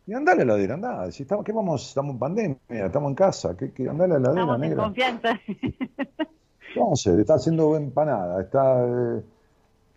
[0.08, 1.12] Y anda a la heladera, anda.
[1.12, 1.86] Si estamos, ¿Qué vamos?
[1.86, 3.54] Estamos en pandemia, estamos en casa.
[3.54, 3.90] ¿Qué, qué?
[3.90, 4.82] Anda a la heladera, estamos negra.
[4.82, 5.40] En confianza.
[6.74, 8.86] Entonces, está haciendo empanada, está...
[8.86, 9.22] Eh,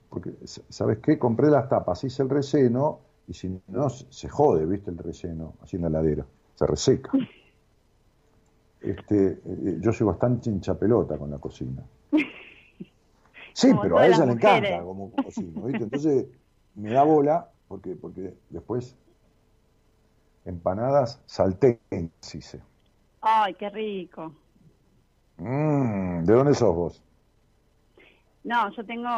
[0.09, 1.17] porque, ¿sabes qué?
[1.17, 4.91] Compré las tapas, hice el relleno y si no, se jode, ¿viste?
[4.91, 6.25] El relleno, así en la heladera.
[6.55, 7.11] Se reseca.
[8.81, 11.83] Este, eh, yo soy bastante hincha pelota con la cocina.
[13.53, 15.83] Sí, pero a ella le encanta como cocina, ¿viste?
[15.83, 16.25] Entonces
[16.73, 18.95] me da bola porque, porque después
[20.45, 22.57] empanadas saltenses.
[23.21, 24.35] Ay, qué rico.
[25.37, 27.03] Mm, ¿De dónde sos vos?
[28.43, 29.09] No, yo tengo,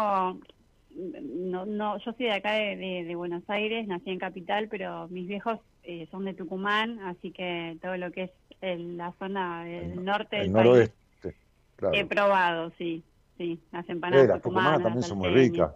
[0.92, 5.60] no, no, yo soy de acá de, Buenos Aires, nací en Capital, pero mis viejos
[5.84, 10.52] eh, son de Tucumán, así que todo lo que es la zona del norte del
[10.52, 10.92] país
[11.92, 13.04] he probado, sí.
[13.38, 14.28] Sí, las empanadas.
[14.28, 15.74] las tucumanas también son muy ricas.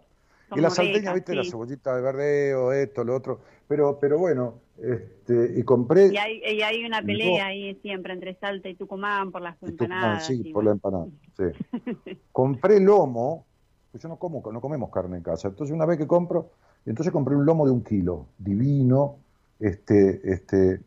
[0.56, 3.42] Y la salteña, viste, la cebollita de verdeo, esto, lo otro.
[3.68, 6.08] Pero, pero bueno, este, y compré.
[6.14, 10.26] Y hay, y hay una pelea ahí siempre entre Salta y Tucumán por las empanadas.
[10.26, 11.08] sí, por la empanada.
[11.36, 12.18] Sí.
[12.32, 13.46] compré lomo,
[13.92, 15.50] pues yo no como, no comemos carne en casa.
[15.50, 16.52] Entonces una vez que compro,
[16.86, 19.18] entonces compré un lomo de un kilo, divino,
[19.60, 20.80] este, este,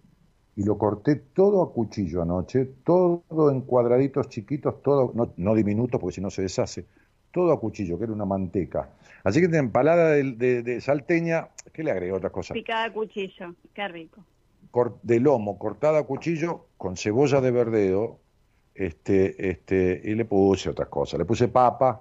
[0.57, 6.01] y lo corté todo a cuchillo anoche, todo en cuadraditos chiquitos, todo, no, no diminutos
[6.01, 6.87] porque si no se deshace,
[7.31, 8.91] todo a cuchillo, que era una manteca.
[9.25, 12.55] Así que de empalada de, salteña, ¿qué le agregó otras cosas?
[12.55, 14.25] Picada a cuchillo, qué rico.
[15.03, 18.19] de lomo, cortada a cuchillo, con cebolla de verdeo,
[18.75, 21.19] este, este, y le puse otras cosas.
[21.19, 22.01] Le puse papa,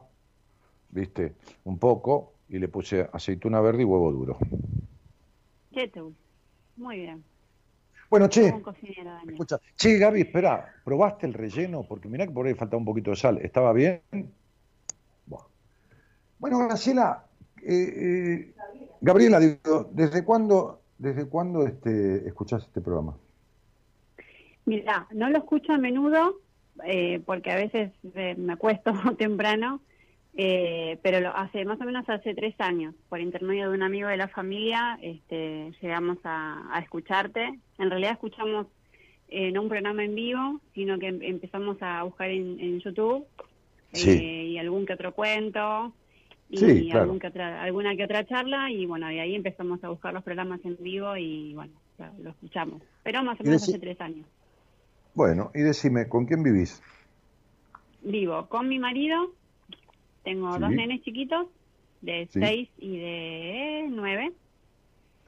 [0.89, 1.34] viste,
[1.65, 4.38] un poco, y le puse aceituna verde y huevo duro.
[5.72, 5.91] ¿Qué
[6.77, 7.23] Muy bien.
[8.10, 8.47] Bueno, che,
[9.27, 11.84] escucha, che, Gaby, espera, ¿probaste el relleno?
[11.84, 13.38] Porque mirá que por ahí faltaba un poquito de sal.
[13.43, 14.01] ¿Estaba bien?
[16.40, 17.26] Bueno, Graciela,
[17.61, 18.53] eh, eh,
[19.02, 19.40] Gabriela,
[19.91, 23.18] ¿desde cuándo, desde cuándo este, escuchás este programa?
[24.66, 26.40] Mira, no lo escucho a menudo
[26.86, 29.82] eh, porque a veces me acuesto temprano
[30.41, 34.07] eh, pero lo, hace más o menos hace tres años, por intermedio de un amigo
[34.07, 37.60] de la familia, este, llegamos a, escucharte.
[37.78, 38.68] En realidad escuchamos
[39.28, 43.26] eh, no un programa en vivo, sino que em, empezamos a buscar en, YouTube
[43.94, 45.94] eh, y algún que otro cuento
[46.50, 50.14] y algún que otra, alguna que otra charla y bueno, de ahí empezamos a buscar
[50.14, 51.74] los programas en vivo y bueno,
[52.20, 52.82] lo escuchamos.
[53.04, 54.26] Pero más o menos hace tres años.
[55.14, 56.82] Bueno, y decime, ¿con quién vivís?
[58.02, 59.34] Vivo con mi marido
[60.24, 61.48] tengo dos nenes chiquitos,
[62.02, 64.32] de 6 y de 9.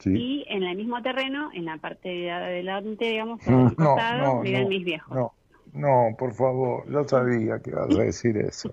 [0.06, 4.68] Y en el mismo terreno, en la parte de adelante, digamos, en el costado, viven
[4.68, 5.16] mis viejos.
[5.16, 5.34] No,
[5.74, 8.72] no, por favor, yo sabía que ibas a decir eso.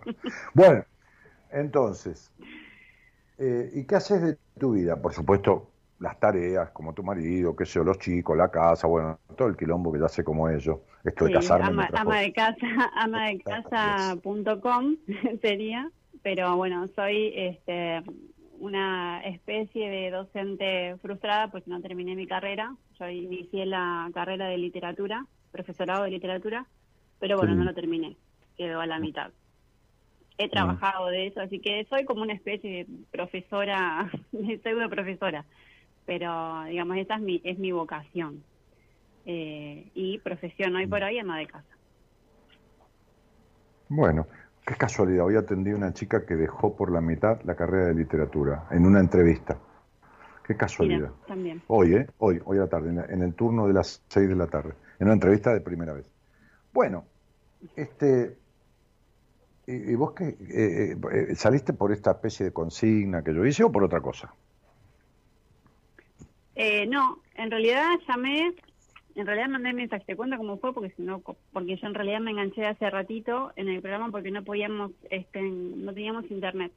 [0.55, 0.85] bueno,
[1.51, 2.33] entonces,
[3.39, 5.01] eh, ¿y qué haces de tu vida?
[5.01, 5.71] Por supuesto,
[6.01, 9.57] las tareas, como tu marido, qué sé yo, los chicos, la casa, bueno, todo el
[9.57, 10.79] quilombo que ya sé como ellos.
[11.05, 11.67] Esto de casarme.
[11.67, 12.59] Ama, ama de casa,
[12.97, 14.97] ama de casa.com
[15.43, 15.91] sería
[16.23, 18.03] pero bueno, soy este,
[18.59, 22.75] una especie de docente frustrada porque no terminé mi carrera.
[22.99, 26.67] Yo inicié la carrera de literatura, profesorado de literatura,
[27.19, 28.17] pero bueno, no lo terminé,
[28.57, 29.31] quedó a la mitad.
[30.39, 35.45] He trabajado de eso, así que soy como una especie de profesora, de pseudo profesora,
[36.07, 38.43] pero digamos, esa es mi, es mi vocación.
[39.27, 41.05] Eh, y profesión hoy por mm.
[41.05, 41.77] hoy ama de casa.
[43.91, 44.27] Bueno,
[44.69, 47.95] Qué casualidad, hoy atendí a una chica que dejó por la mitad la carrera de
[47.95, 49.57] literatura en una entrevista.
[50.47, 51.11] Qué casualidad.
[51.27, 51.63] también.
[51.69, 52.07] Hoy, ¿eh?
[52.19, 55.07] Hoy, hoy a la tarde, en, el turno de las 6 de la tarde, en
[55.07, 56.07] una entrevista de primera vez.
[56.75, 57.07] Bueno,
[57.77, 58.37] este,
[59.69, 60.29] ¿y, vos qué?
[60.29, 64.33] Eh, eh, ¿Saliste por esta especie de consigna que yo hice o por otra cosa?
[66.57, 68.53] Eh, no, en realidad llamé,
[69.15, 72.21] en realidad mandé mensaje, te cuento cómo fue, porque si no, porque yo en realidad
[72.21, 76.73] me enganché hace ratito en el programa porque no podíamos, este, no teníamos internet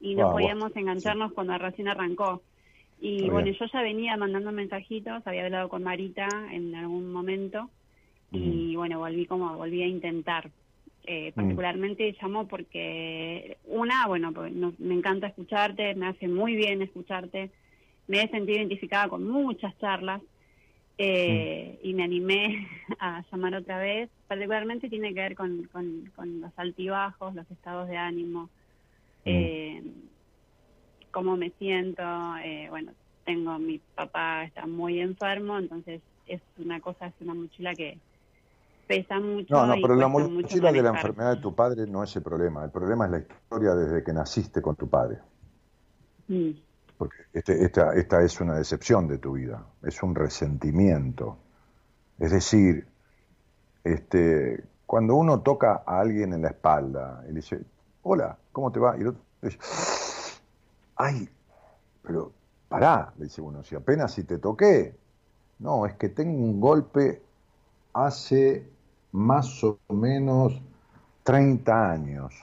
[0.00, 2.42] y no podíamos engancharnos cuando recién arrancó.
[3.00, 7.70] Y bueno, yo ya venía mandando mensajitos, había hablado con Marita en algún momento
[8.32, 10.50] y bueno, volví como, volví a intentar.
[11.04, 17.50] Eh, particularmente llamó porque una, bueno, pues me encanta escucharte, me hace muy bien escucharte
[18.10, 20.20] me he sentido identificada con muchas charlas
[20.98, 22.66] eh, y me animé
[22.98, 24.10] a llamar otra vez.
[24.26, 28.50] Particularmente tiene que ver con, con, los altibajos, los estados de ánimo,
[29.24, 29.80] eh,
[31.12, 32.02] cómo me siento.
[32.42, 32.92] Eh, bueno,
[33.24, 37.96] tengo mi papá está muy enfermo, entonces es una cosa, es una mochila que
[38.94, 39.54] pesa mucho.
[39.54, 42.64] No, no, pero la mochila de la enfermedad de tu padre no es el problema.
[42.64, 45.18] El problema es la historia desde que naciste con tu padre.
[46.28, 46.50] Mm
[47.00, 51.38] porque este, esta, esta es una decepción de tu vida, es un resentimiento.
[52.18, 52.86] Es decir,
[53.82, 57.58] este, cuando uno toca a alguien en la espalda y le dice,
[58.02, 58.98] hola, ¿cómo te va?
[58.98, 59.58] Y el otro dice,
[60.96, 61.26] ay,
[62.02, 62.32] pero
[62.68, 64.94] pará, le dice uno, si apenas si te toqué.
[65.58, 67.22] No, es que tengo un golpe
[67.94, 68.68] hace
[69.12, 70.60] más o menos
[71.22, 72.34] 30 años.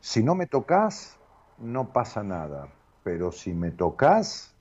[0.00, 1.16] Si no me tocas,
[1.58, 2.68] no pasa nada
[3.04, 4.52] pero si me tocas,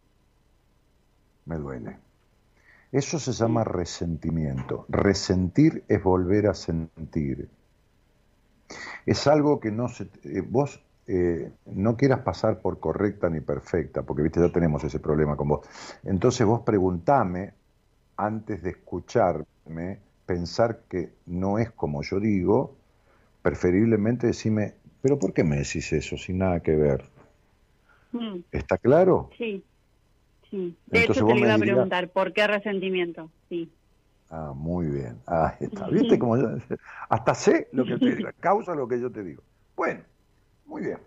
[1.45, 1.98] me duele.
[2.91, 4.86] Eso se llama resentimiento.
[4.90, 7.50] Resentir es volver a sentir.
[9.06, 14.04] Es algo que no se, eh, vos eh, no quieras pasar por correcta ni perfecta,
[14.04, 15.68] porque viste, ya tenemos ese problema con vos.
[16.04, 17.54] Entonces vos preguntame,
[18.18, 22.76] antes de escucharme, pensar que no es como yo digo,
[23.41, 27.04] preferiblemente decime, pero ¿por qué me decís eso sin nada que ver?
[28.12, 28.40] Mm.
[28.52, 29.30] ¿Está claro?
[29.38, 29.64] Sí,
[30.50, 30.76] sí.
[30.88, 33.30] De hecho, te iba a preguntar, ¿por qué resentimiento?
[33.50, 33.70] Sí.
[34.30, 35.20] Ah, muy bien.
[35.28, 35.88] Ah, está.
[35.88, 36.48] ¿Viste cómo yo,
[37.10, 39.44] hasta sé lo que te digo, causa lo que yo te digo.
[39.76, 40.02] Bueno,
[40.66, 40.98] muy bien.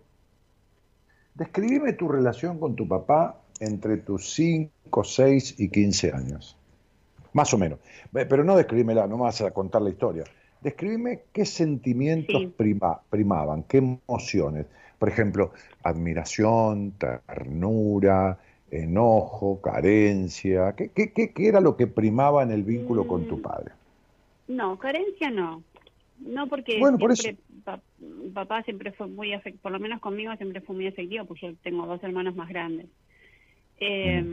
[1.35, 6.56] Describime tu relación con tu papá entre tus 5, 6 y 15 años.
[7.37, 7.81] Más o menos.
[8.11, 10.25] Pero no describímela, no me vas a contar la historia.
[10.63, 12.45] Describime qué sentimientos
[13.11, 14.65] primaban, qué emociones.
[14.99, 15.53] Por ejemplo,
[15.83, 18.39] admiración, ternura,
[18.71, 20.75] enojo, carencia.
[20.75, 23.73] ¿Qué, qué, qué, era lo que primaba en el vínculo con tu mm, padre?
[24.49, 25.63] No, carencia no.
[26.19, 26.97] No, porque bueno,
[28.33, 31.55] papá siempre fue muy afectivo, por lo menos conmigo siempre fue muy afectivo, porque yo
[31.63, 32.87] tengo dos hermanos más grandes.
[33.79, 34.25] Eh,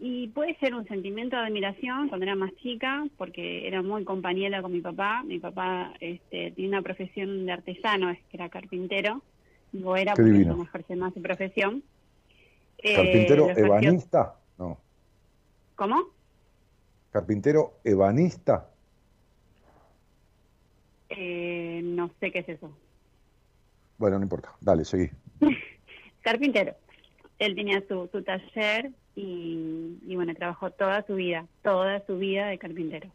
[0.00, 4.62] y puede ser un sentimiento de admiración cuando era más chica, porque era muy compañera
[4.62, 5.22] con mi papá.
[5.24, 9.22] Mi papá este, tiene una profesión de artesano, es que era carpintero.
[9.72, 11.82] Digo era porque no ejerce más su profesión.
[12.78, 14.36] Eh, ¿Carpintero ebanista?
[14.56, 14.78] No.
[15.74, 16.04] ¿Cómo?
[17.10, 18.68] ¿Carpintero ebanista?
[21.10, 22.70] Eh, no sé qué es eso.
[23.98, 24.54] Bueno, no importa.
[24.60, 25.10] Dale, seguí.
[26.22, 26.74] Carpintero.
[27.38, 28.90] Él tenía su, su taller
[29.20, 33.10] y, bueno, trabajó toda su vida, toda su vida de carpintero.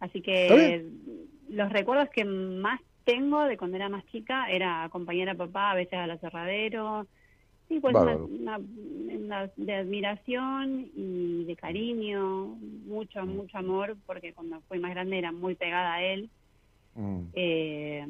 [0.00, 0.84] Así que
[1.48, 5.74] los recuerdos que más tengo de cuando era más chica era acompañar a papá a
[5.74, 7.06] veces al aserradero,
[7.68, 8.58] sí, pues una,
[9.56, 12.56] de admiración y de cariño,
[12.86, 13.28] mucho, mm.
[13.28, 16.28] mucho amor, porque cuando fui más grande era muy pegada a él.
[16.94, 17.20] Mm.
[17.32, 18.06] Eh,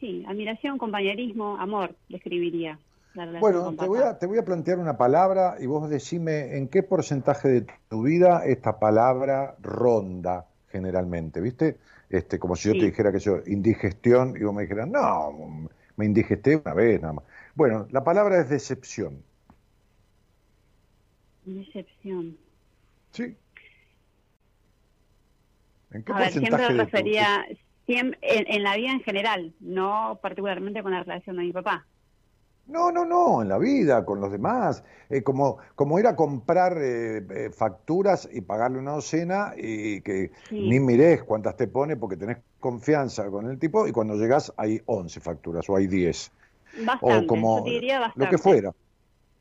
[0.00, 2.78] sí, admiración, compañerismo, amor, describiría.
[3.14, 6.82] Bueno, te voy, a, te voy a plantear una palabra y vos decime en qué
[6.82, 11.78] porcentaje de tu vida esta palabra ronda generalmente, ¿viste?
[12.10, 16.04] Este, como si yo te dijera que yo, indigestión, y vos me dijeras, no, me
[16.04, 17.24] indigesté una vez nada más.
[17.54, 19.22] Bueno, la palabra es decepción.
[21.44, 22.36] Decepción.
[23.12, 23.36] Sí.
[25.92, 27.46] ¿En qué a siempre refería
[27.86, 31.86] en, en la vida en general, no particularmente con la relación de mi papá.
[32.66, 34.82] No, no, no, en la vida, con los demás.
[35.10, 40.32] Eh, como, como ir a comprar eh, eh, facturas y pagarle una docena y que
[40.50, 44.80] ni mires cuántas te pone porque tenés confianza con el tipo y cuando llegas hay
[44.86, 46.32] 11 facturas o hay 10.
[46.86, 48.24] Bastante, o como diría bastante.
[48.24, 48.74] lo que fuera.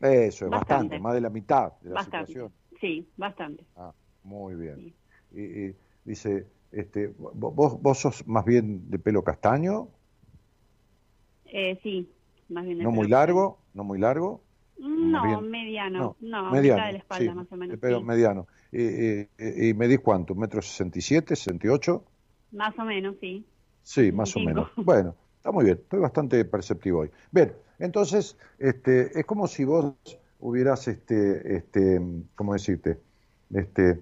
[0.02, 1.00] Eso, es bastante.
[1.00, 2.52] más de la mitad de la situación.
[2.82, 3.64] Sí, bastante.
[3.78, 3.94] Ah,
[4.24, 4.94] muy bien.
[5.32, 5.74] Y,
[6.04, 9.88] dice, este, ¿vos, ¿vos sos más bien de pelo castaño?
[11.46, 12.12] Eh, sí,
[12.54, 13.60] ¿No muy largo?
[13.74, 14.42] no muy largo.
[14.78, 17.78] No, mediano, no, mediano, de la espalda más o menos.
[17.80, 18.48] Pero mediano.
[18.72, 20.36] ¿Y medís cuánto?
[20.36, 22.04] ¿Metro sesenta y siete, sesenta y ocho?
[22.52, 23.46] Más o menos, sí.
[23.84, 24.70] Sí, más o menos.
[24.76, 27.12] Bueno, está muy bien, estoy bastante perceptivo hoy.
[27.32, 29.94] Bien, entonces, este, es como si vos
[30.40, 32.02] hubieras, este, este,
[32.36, 33.00] ¿cómo decirte?
[33.54, 34.02] Este,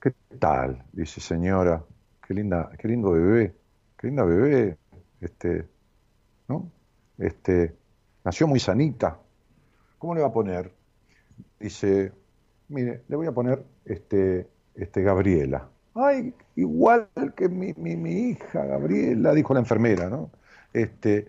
[0.00, 0.84] ¿qué tal?
[0.92, 1.84] Dice señora,
[2.26, 3.54] qué linda, qué lindo bebé,
[3.98, 4.76] qué linda bebé,
[5.20, 5.66] este,
[6.48, 6.70] ¿no?
[7.18, 7.74] Este,
[8.28, 9.18] nació muy sanita.
[9.96, 10.70] ¿Cómo le va a poner?
[11.58, 12.12] Dice,
[12.68, 15.66] mire, le voy a poner este, este Gabriela.
[15.94, 20.30] Ay, igual que mi, mi, mi hija Gabriela, dijo la enfermera, ¿no?
[20.74, 21.28] Este,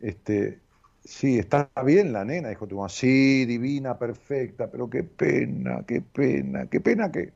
[0.00, 0.58] este,
[1.04, 6.00] sí, está bien la nena, dijo tu mamá, sí, divina, perfecta, pero qué pena, qué
[6.00, 7.32] pena, qué pena que,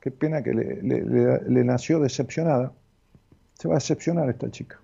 [0.00, 2.72] qué pena que le, le, nació decepcionada.
[3.54, 4.80] Se va a decepcionar esta chica.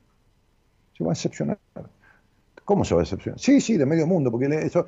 [0.97, 1.59] Se va a decepcionar.
[2.69, 3.41] ¿Cómo se va a decepcionar?
[3.41, 4.87] Sí, sí, de medio mundo, porque eso,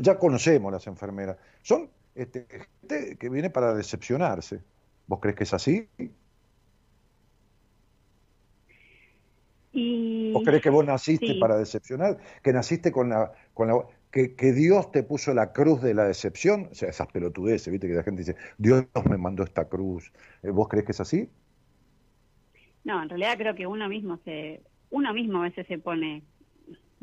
[0.00, 1.36] ya conocemos las enfermeras.
[1.60, 2.46] Son este,
[2.80, 4.62] gente que viene para decepcionarse.
[5.06, 5.86] ¿Vos crees que es así?
[10.32, 12.16] ¿Vos crees que vos naciste para decepcionar?
[12.42, 13.32] ¿Que naciste con la...
[13.52, 13.74] Con la
[14.10, 16.68] que, que, Dios te puso la cruz de la decepción?
[16.72, 17.86] O sea, esas pelotudeces, ¿viste?
[17.86, 20.10] Que la gente dice, Dios me mandó esta cruz.
[20.42, 21.28] ¿Eh, ¿Vos crees que es así?
[22.82, 24.62] No, en realidad creo que uno mismo se...
[24.88, 26.22] Uno mismo a veces se pone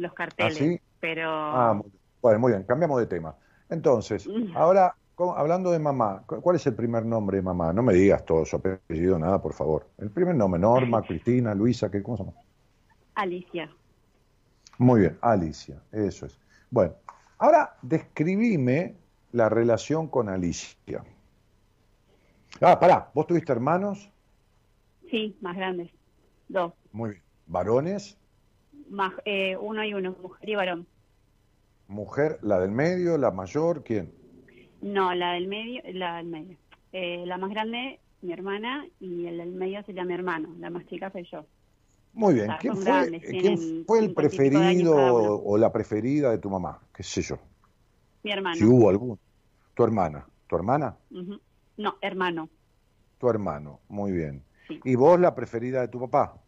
[0.01, 1.29] los carteles, ¿Ah, pero...
[1.29, 1.91] Ah, muy
[2.21, 3.35] Bueno, muy bien, cambiamos de tema.
[3.69, 4.55] Entonces, mm.
[4.55, 4.95] ahora
[5.35, 7.71] hablando de mamá, ¿cuál es el primer nombre de mamá?
[7.73, 9.87] No me digas todo su apellido, nada, por favor.
[9.97, 12.37] El primer nombre, Norma, Cristina, Luisa, ¿qué, ¿cómo se llama?
[13.15, 13.69] Alicia.
[14.77, 16.39] Muy bien, Alicia, eso es.
[16.71, 16.95] Bueno,
[17.37, 18.95] ahora describime
[19.31, 21.03] la relación con Alicia.
[22.59, 24.09] Ah, pará, ¿vos tuviste hermanos?
[25.09, 25.91] Sí, más grandes,
[26.47, 26.73] dos.
[26.91, 27.23] Muy bien.
[27.47, 28.17] ¿Varones?
[28.91, 30.87] Más, eh, uno y uno, mujer y varón.
[31.87, 34.11] ¿Mujer, la del medio, la mayor, quién?
[34.81, 36.57] No, la del medio, la del medio.
[36.91, 40.49] Eh, la más grande, mi hermana, y el del medio sería mi hermano.
[40.59, 41.45] La más chica soy yo.
[42.11, 42.49] Muy bien.
[42.59, 46.81] ¿Quién, fue, el preferido o la preferida de tu mamá?
[46.93, 47.37] ¿Qué sé yo?
[48.23, 48.57] Mi hermano.
[48.57, 49.17] Si hubo algún.
[49.73, 50.27] ¿Tu hermana?
[50.47, 50.97] ¿Tu hermana?
[51.77, 52.49] No, hermano.
[53.19, 54.43] Tu hermano, muy bien.
[54.83, 56.40] ¿Y vos la preferida de tu papá?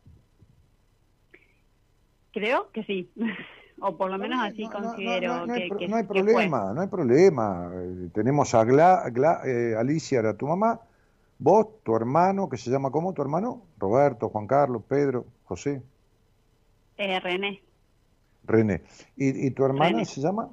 [2.34, 3.10] Creo que sí.
[3.80, 7.72] o por lo menos así considero no, hay, que, No hay problema, no hay problema.
[8.14, 10.80] tenemos a Gla, eh, Alicia, era tu mamá,
[11.40, 13.64] vos, tu hermano, que se llama ¿cómo tu hermano?
[13.78, 15.82] Roberto, Juan Carlos, Pedro, José.
[16.98, 17.62] Eh, René.
[18.46, 18.82] René.
[19.16, 20.50] ¿Y, tu hermana se llama?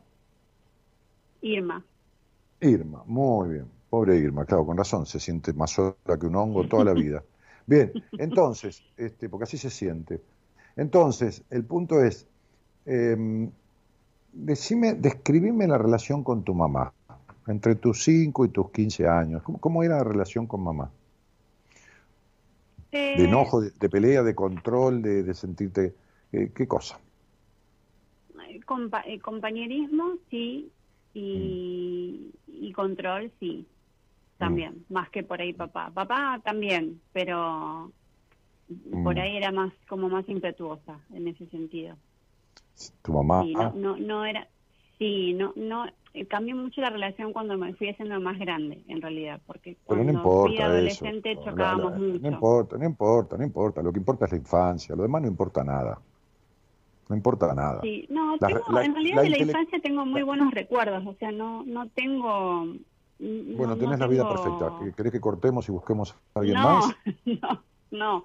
[1.43, 1.85] Irma.
[2.61, 3.67] Irma, muy bien.
[3.89, 7.25] Pobre Irma, claro, con razón, se siente más sola que un hongo toda la vida.
[7.67, 10.21] Bien, entonces, este, porque así se siente.
[10.77, 12.27] Entonces, el punto es,
[12.87, 13.49] eh,
[14.33, 16.93] decime, describime la relación con tu mamá,
[17.47, 19.43] entre tus 5 y tus 15 años.
[19.43, 20.91] ¿Cómo, era la relación con mamá?
[22.93, 25.95] ¿De eh, enojo, de, pelea, de control, de, sentirte...
[26.33, 26.99] Eh, ¿Qué cosa?
[29.05, 30.71] Eh, compañerismo, sí,
[31.13, 33.67] y, y, control, sí,
[34.39, 34.93] también, mm.
[34.93, 35.91] más que por ahí papá.
[35.93, 37.91] Papá también, pero
[39.03, 39.19] por mm.
[39.19, 41.97] ahí era más como más impetuosa en ese sentido
[43.03, 43.43] tu mamá.
[43.43, 44.47] Sí, no, no, no, era,
[44.99, 49.03] sí, no, no, eh, cambió mucho la relación cuando me fui haciendo más grande, en
[49.03, 52.21] realidad, porque cuando no fui adolescente chocábamos mucho.
[52.21, 55.29] No importa, no importa, no importa, lo que importa es la infancia, lo demás no
[55.29, 55.99] importa nada.
[57.09, 57.81] No importa nada.
[57.83, 61.65] Sí, no, tengo, en realidad de la infancia tengo muy buenos recuerdos, o sea, no,
[61.65, 62.67] no tengo...
[63.19, 64.73] Bueno, tenés la vida perfecta.
[64.97, 66.97] ¿Querés que cortemos y busquemos a alguien más?
[67.27, 68.25] No, no.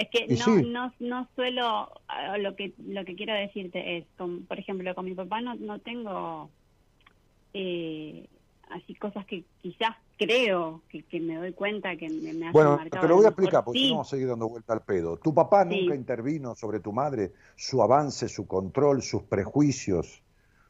[0.00, 1.90] Es que no, no, no suelo,
[2.38, 6.48] lo que, lo que quiero decirte es, por ejemplo, con mi papá no, no tengo
[7.52, 8.26] eh,
[8.70, 13.16] así cosas que quizás creo que, me doy cuenta que me, me Bueno, te lo
[13.16, 15.18] voy a explicar porque no vamos a seguir dando vuelta al pedo.
[15.18, 20.22] Tu papá nunca intervino sobre tu madre, su avance, su control, sus prejuicios.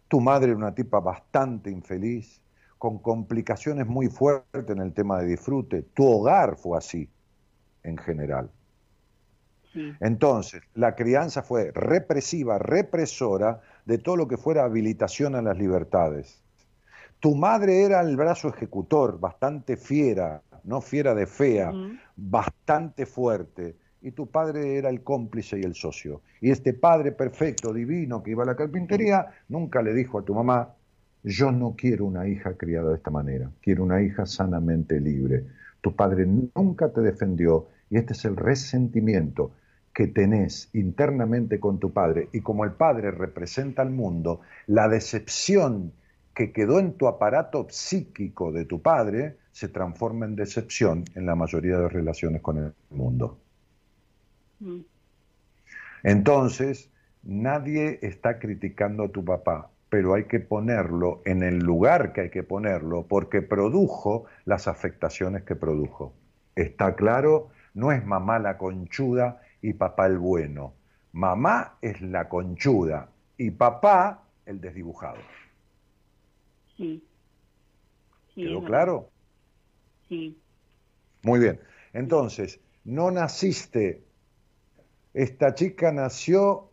[0.08, 2.42] Tu madre era una tipa bastante infeliz,
[2.78, 5.82] con complicaciones muy fuertes en el tema de disfrute.
[5.82, 7.08] Tu hogar fue así,
[7.84, 8.50] en general.
[10.00, 16.42] Entonces, la crianza fue represiva, represora de todo lo que fuera habilitación a las libertades.
[17.20, 21.72] Tu madre era el brazo ejecutor, bastante fiera, no fiera de fea,
[22.16, 23.76] bastante fuerte.
[24.02, 26.22] Y tu padre era el cómplice y el socio.
[26.40, 30.34] Y este padre perfecto, divino, que iba a la carpintería, nunca le dijo a tu
[30.34, 30.74] mamá,
[31.22, 35.44] yo no quiero una hija criada de esta manera, quiero una hija sanamente libre.
[35.82, 39.52] Tu padre nunca te defendió y este es el resentimiento
[40.00, 45.92] que tenés internamente con tu padre y como el padre representa al mundo, la decepción
[46.34, 51.34] que quedó en tu aparato psíquico de tu padre se transforma en decepción en la
[51.34, 53.36] mayoría de relaciones con el mundo.
[54.60, 54.80] Mm.
[56.04, 56.88] Entonces,
[57.22, 62.30] nadie está criticando a tu papá, pero hay que ponerlo en el lugar que hay
[62.30, 66.14] que ponerlo porque produjo las afectaciones que produjo.
[66.56, 67.50] ¿Está claro?
[67.74, 70.74] No es mamá la conchuda y papá el bueno.
[71.12, 75.18] Mamá es la conchuda y papá el desdibujado.
[76.76, 77.04] Sí.
[78.34, 79.10] ¿Quedó claro?
[80.08, 80.38] Sí.
[81.22, 81.60] Muy bien.
[81.92, 84.04] Entonces, no naciste,
[85.12, 86.70] esta chica nació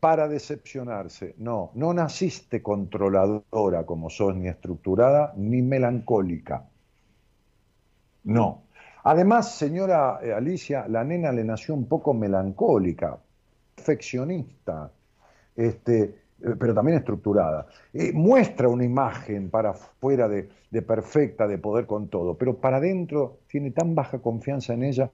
[0.00, 1.34] para decepcionarse.
[1.38, 6.68] No, no naciste controladora como sos, ni estructurada, ni melancólica.
[8.24, 8.65] No.
[9.08, 13.16] Además, señora eh, Alicia, la nena le nació un poco melancólica,
[13.76, 14.90] perfeccionista,
[15.54, 16.14] este, eh,
[16.58, 17.68] pero también estructurada.
[17.92, 22.78] Eh, muestra una imagen para afuera de, de, perfecta, de poder con todo, pero para
[22.78, 25.08] adentro tiene tan baja confianza en ella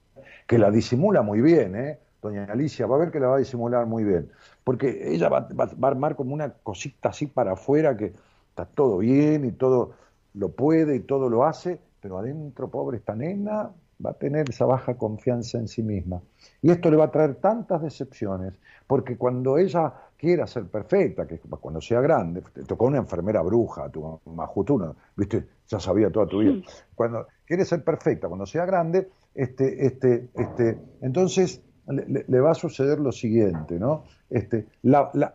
[0.47, 1.99] que la disimula muy bien, ¿eh?
[2.23, 4.31] Doña Alicia, va a ver que la va a disimular muy bien,
[4.65, 8.15] porque ella va, va a armar como una cosita así para afuera que
[8.49, 9.93] está todo bien y todo
[10.33, 13.71] lo puede y todo lo hace, pero adentro, pobre esta nena,
[14.05, 16.23] va a tener esa baja confianza en sí misma.
[16.61, 21.39] Y esto le va a traer tantas decepciones, porque cuando ella quiera ser perfecta, que
[21.39, 26.39] cuando sea grande, te tocó una enfermera bruja, tu majutuna, viste, ya sabía toda tu
[26.39, 26.63] vida.
[26.95, 33.01] Cuando quiere ser perfecta, cuando sea grande, este, este, este, entonces le, va a suceder
[33.01, 34.05] lo siguiente, ¿no?
[34.31, 35.35] Este, la, la,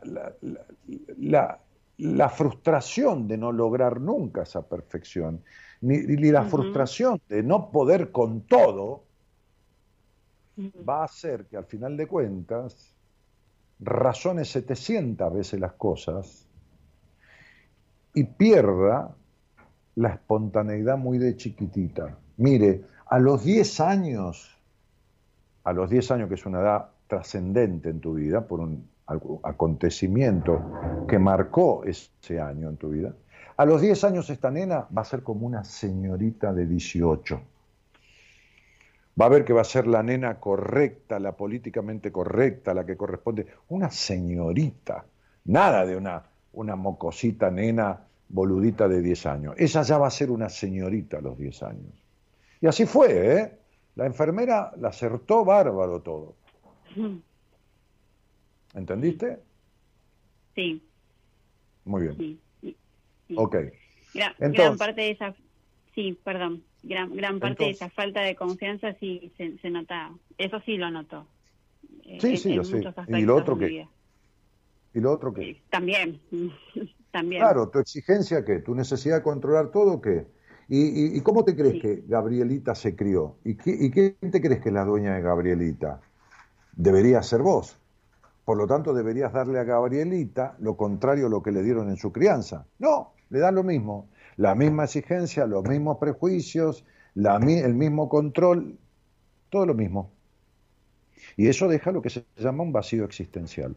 [1.17, 1.59] la,
[1.97, 5.41] la, frustración de no lograr nunca esa perfección
[5.81, 9.03] ni, la frustración de no poder con todo,
[10.87, 12.95] va a hacer que al final de cuentas
[13.79, 16.47] razones 700 veces las cosas
[18.13, 19.15] y pierda
[19.95, 22.17] la espontaneidad muy de chiquitita.
[22.37, 24.57] Mire, a los 10 años,
[25.63, 28.87] a los 10 años que es una edad trascendente en tu vida, por un
[29.43, 33.13] acontecimiento que marcó ese año en tu vida,
[33.57, 37.41] a los 10 años esta nena va a ser como una señorita de 18.
[39.19, 42.95] Va a ver que va a ser la nena correcta, la políticamente correcta, la que
[42.95, 43.47] corresponde.
[43.69, 45.05] Una señorita,
[45.45, 46.23] nada de una,
[46.53, 49.55] una mocosita nena boludita de 10 años.
[49.57, 51.93] Ella ya va a ser una señorita a los 10 años.
[52.61, 53.57] Y así fue, ¿eh?
[53.95, 56.35] La enfermera la acertó bárbaro todo.
[58.75, 59.39] ¿Entendiste?
[60.53, 60.83] Sí.
[61.85, 62.46] Muy bien.
[63.35, 63.55] Ok.
[64.13, 65.35] Gran, parte de esa,
[65.93, 70.59] sí, perdón, gran, gran parte de esa falta de confianza sí se, se nota, eso
[70.61, 71.27] sí lo notó.
[72.05, 72.81] Eh, sí, sí, yo sé.
[73.09, 73.87] ¿Y lo otro qué?
[74.93, 75.61] ¿Y lo otro qué?
[75.69, 76.19] También,
[77.11, 77.41] también.
[77.41, 80.25] Claro, tu exigencia qué, tu necesidad de controlar todo qué.
[80.69, 83.37] ¿Y, y, cómo te crees que Gabrielita se crió?
[83.45, 86.01] ¿Y, qué, ¿Y quién te crees que es la dueña de Gabrielita?
[86.73, 87.79] Debería ser vos.
[88.43, 91.95] Por lo tanto, deberías darle a Gabrielita lo contrario a lo que le dieron en
[91.95, 92.65] su crianza.
[92.79, 94.07] No, le da lo mismo.
[94.35, 96.85] La misma exigencia, los mismos prejuicios,
[97.15, 98.77] el mismo control,
[99.49, 100.11] todo lo mismo.
[101.35, 103.75] Y eso deja lo que se llama un vacío existencial.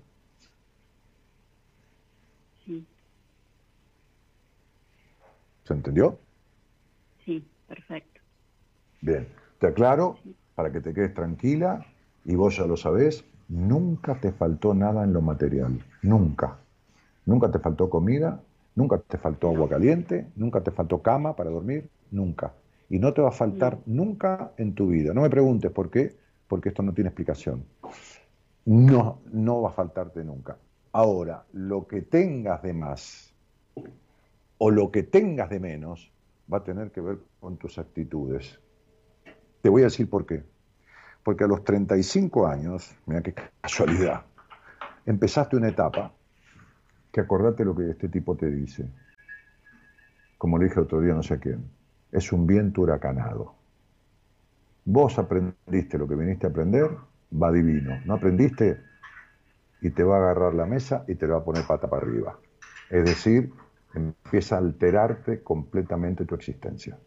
[5.64, 6.18] ¿Se entendió?
[7.24, 8.20] Sí, perfecto.
[9.00, 9.28] Bien,
[9.60, 10.18] te aclaro
[10.54, 11.86] para que te quedes tranquila
[12.24, 16.58] y vos ya lo sabés, nunca te faltó nada en lo material, nunca.
[17.24, 18.42] Nunca te faltó comida,
[18.74, 22.54] Nunca te faltó agua caliente, nunca te faltó cama para dormir, nunca.
[22.88, 25.12] Y no te va a faltar nunca en tu vida.
[25.12, 26.16] No me preguntes por qué,
[26.48, 27.64] porque esto no tiene explicación.
[28.64, 30.56] No, no va a faltarte nunca.
[30.92, 33.32] Ahora, lo que tengas de más
[34.58, 36.12] o lo que tengas de menos
[36.52, 38.60] va a tener que ver con tus actitudes.
[39.62, 40.42] Te voy a decir por qué.
[41.22, 44.22] Porque a los 35 años, mira qué casualidad,
[45.06, 46.12] empezaste una etapa
[47.12, 48.88] que acordate lo que este tipo te dice.
[50.38, 51.64] Como le dije otro día, no sé quién.
[52.12, 53.54] Es un viento huracanado.
[54.84, 56.90] Vos aprendiste lo que viniste a aprender,
[57.30, 58.00] va divino.
[58.06, 58.80] No aprendiste
[59.80, 62.38] y te va a agarrar la mesa y te va a poner pata para arriba.
[62.90, 63.52] Es decir,
[63.94, 66.98] empieza a alterarte completamente tu existencia.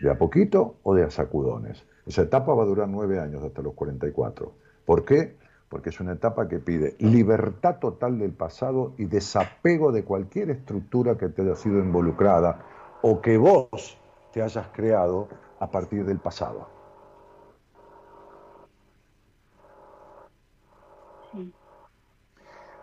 [0.00, 1.84] De a poquito o de a sacudones.
[2.06, 4.52] Esa etapa va a durar nueve años hasta los 44.
[4.84, 5.36] ¿Por qué?
[5.68, 11.18] Porque es una etapa que pide libertad total del pasado y desapego de cualquier estructura
[11.18, 12.64] que te haya sido involucrada
[13.02, 13.98] o que vos
[14.32, 15.28] te hayas creado
[15.60, 16.68] a partir del pasado.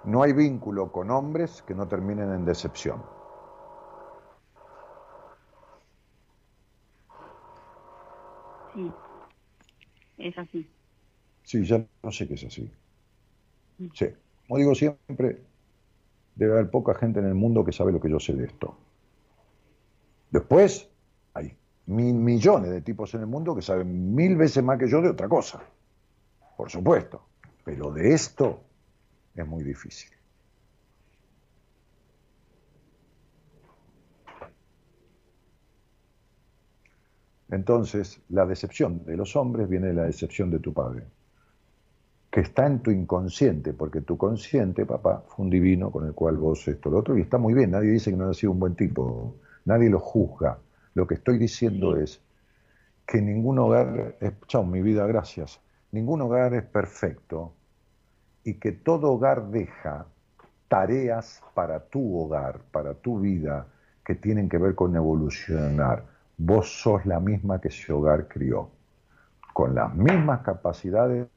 [0.04, 3.02] No hay vínculo con hombres que no terminen en decepción.
[8.74, 8.92] Sí,
[10.20, 10.75] es así.
[11.46, 12.70] Sí, ya no sé qué es así.
[13.94, 14.08] Sí,
[14.48, 15.42] como digo siempre,
[16.36, 18.76] debe haber poca gente en el mundo que sabe lo que yo sé de esto.
[20.32, 20.90] Después,
[21.34, 21.56] hay
[21.86, 25.10] mil millones de tipos en el mundo que saben mil veces más que yo de
[25.10, 25.64] otra cosa.
[26.58, 27.22] Por supuesto.
[27.64, 28.62] Pero de esto
[29.36, 30.12] es muy difícil.
[37.50, 41.04] Entonces, la decepción de los hombres viene de la decepción de tu padre,
[42.36, 46.36] que está en tu inconsciente, porque tu consciente, papá, fue un divino con el cual
[46.36, 48.60] vos esto, lo otro, y está muy bien, nadie dice que no ha sido un
[48.60, 50.58] buen tipo, nadie lo juzga.
[50.96, 52.20] Lo que estoy diciendo es
[53.08, 55.62] que ningún hogar, es, chao, mi vida, gracias,
[55.94, 57.54] ningún hogar es perfecto
[58.44, 60.06] y que todo hogar deja
[60.68, 63.66] tareas para tu hogar, para tu vida,
[64.04, 66.04] que tienen que ver con evolucionar.
[66.38, 68.72] Vos sos la misma que ese hogar crió,
[69.54, 71.28] con las mismas capacidades,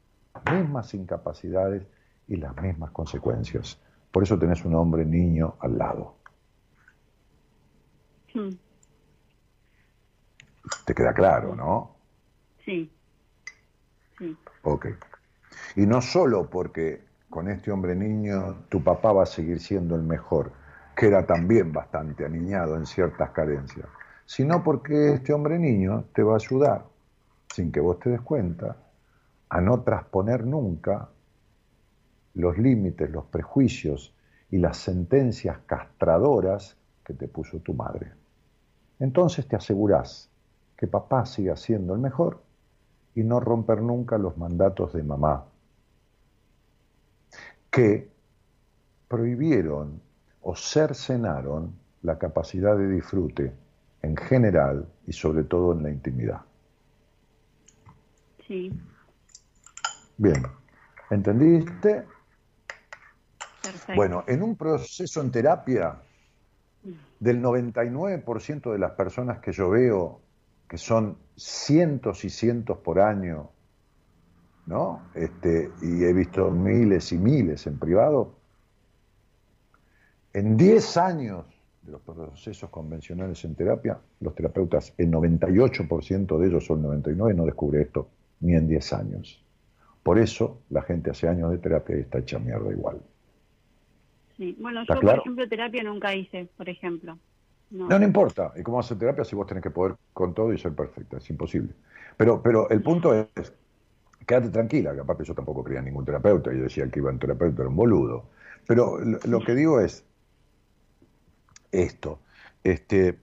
[0.52, 1.86] mismas incapacidades
[2.26, 3.80] y las mismas consecuencias.
[4.10, 6.16] Por eso tenés un hombre niño al lado.
[8.34, 8.50] Hmm.
[10.84, 11.96] ¿Te queda claro, no?
[12.64, 12.90] Sí.
[14.18, 14.36] sí.
[14.62, 14.86] Ok.
[15.76, 20.02] Y no solo porque con este hombre niño tu papá va a seguir siendo el
[20.02, 20.52] mejor,
[20.96, 23.86] que era también bastante aniñado en ciertas carencias,
[24.26, 26.84] sino porque este hombre niño te va a ayudar,
[27.54, 28.76] sin que vos te des cuenta,
[29.48, 31.08] a no trasponer nunca
[32.34, 34.14] los límites, los prejuicios
[34.50, 38.12] y las sentencias castradoras que te puso tu madre.
[38.98, 40.30] Entonces te asegurás
[40.76, 42.42] que papá siga siendo el mejor
[43.14, 45.44] y no romper nunca los mandatos de mamá,
[47.70, 48.10] que
[49.08, 50.00] prohibieron
[50.42, 53.52] o cercenaron la capacidad de disfrute
[54.02, 56.42] en general y sobre todo en la intimidad.
[58.46, 58.72] Sí.
[60.18, 60.42] Bien,
[61.10, 62.04] ¿entendiste?
[63.62, 63.94] Perfecto.
[63.94, 66.02] Bueno, en un proceso en terapia,
[67.20, 70.20] del 99% de las personas que yo veo,
[70.68, 73.50] que son cientos y cientos por año,
[74.66, 75.02] ¿no?
[75.14, 78.34] Este, y he visto miles y miles en privado,
[80.32, 81.46] en 10 años
[81.82, 87.34] de los procesos convencionales en terapia, los terapeutas, el 98% de ellos o el 99%
[87.34, 88.08] no descubre esto
[88.40, 89.44] ni en 10 años.
[90.08, 92.98] Por eso la gente hace años de terapia y está hecha mierda igual.
[94.38, 94.56] Sí.
[94.58, 95.16] Bueno, ¿Está yo, claro?
[95.18, 97.18] por ejemplo, terapia nunca hice, por ejemplo.
[97.70, 97.88] No.
[97.88, 98.54] No, no importa.
[98.56, 101.18] ¿Y cómo hacer terapia si vos tenés que poder con todo y ser perfecta?
[101.18, 101.74] Es imposible.
[102.16, 103.52] Pero, pero el punto es,
[104.26, 107.18] quédate tranquila, que aparte yo tampoco creía en ningún terapeuta, y decía que iba en
[107.18, 108.30] terapeuta, era un boludo.
[108.66, 110.06] Pero lo, lo que digo es
[111.70, 112.20] esto,
[112.64, 113.18] este,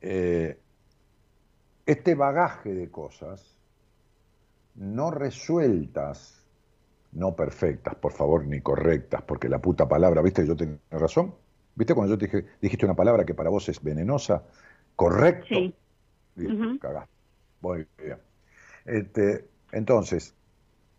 [0.00, 0.60] eh,
[1.86, 3.57] este bagaje de cosas
[4.78, 6.46] no resueltas,
[7.12, 10.46] no perfectas, por favor, ni correctas, porque la puta palabra, ¿viste?
[10.46, 11.34] Yo tenía razón.
[11.74, 14.42] ¿Viste cuando yo te dije, dijiste una palabra que para vos es venenosa?
[14.96, 15.46] Correcto.
[15.48, 15.74] Sí.
[16.80, 17.12] Cagaste.
[17.60, 18.18] Muy bien.
[18.84, 20.34] Este, entonces,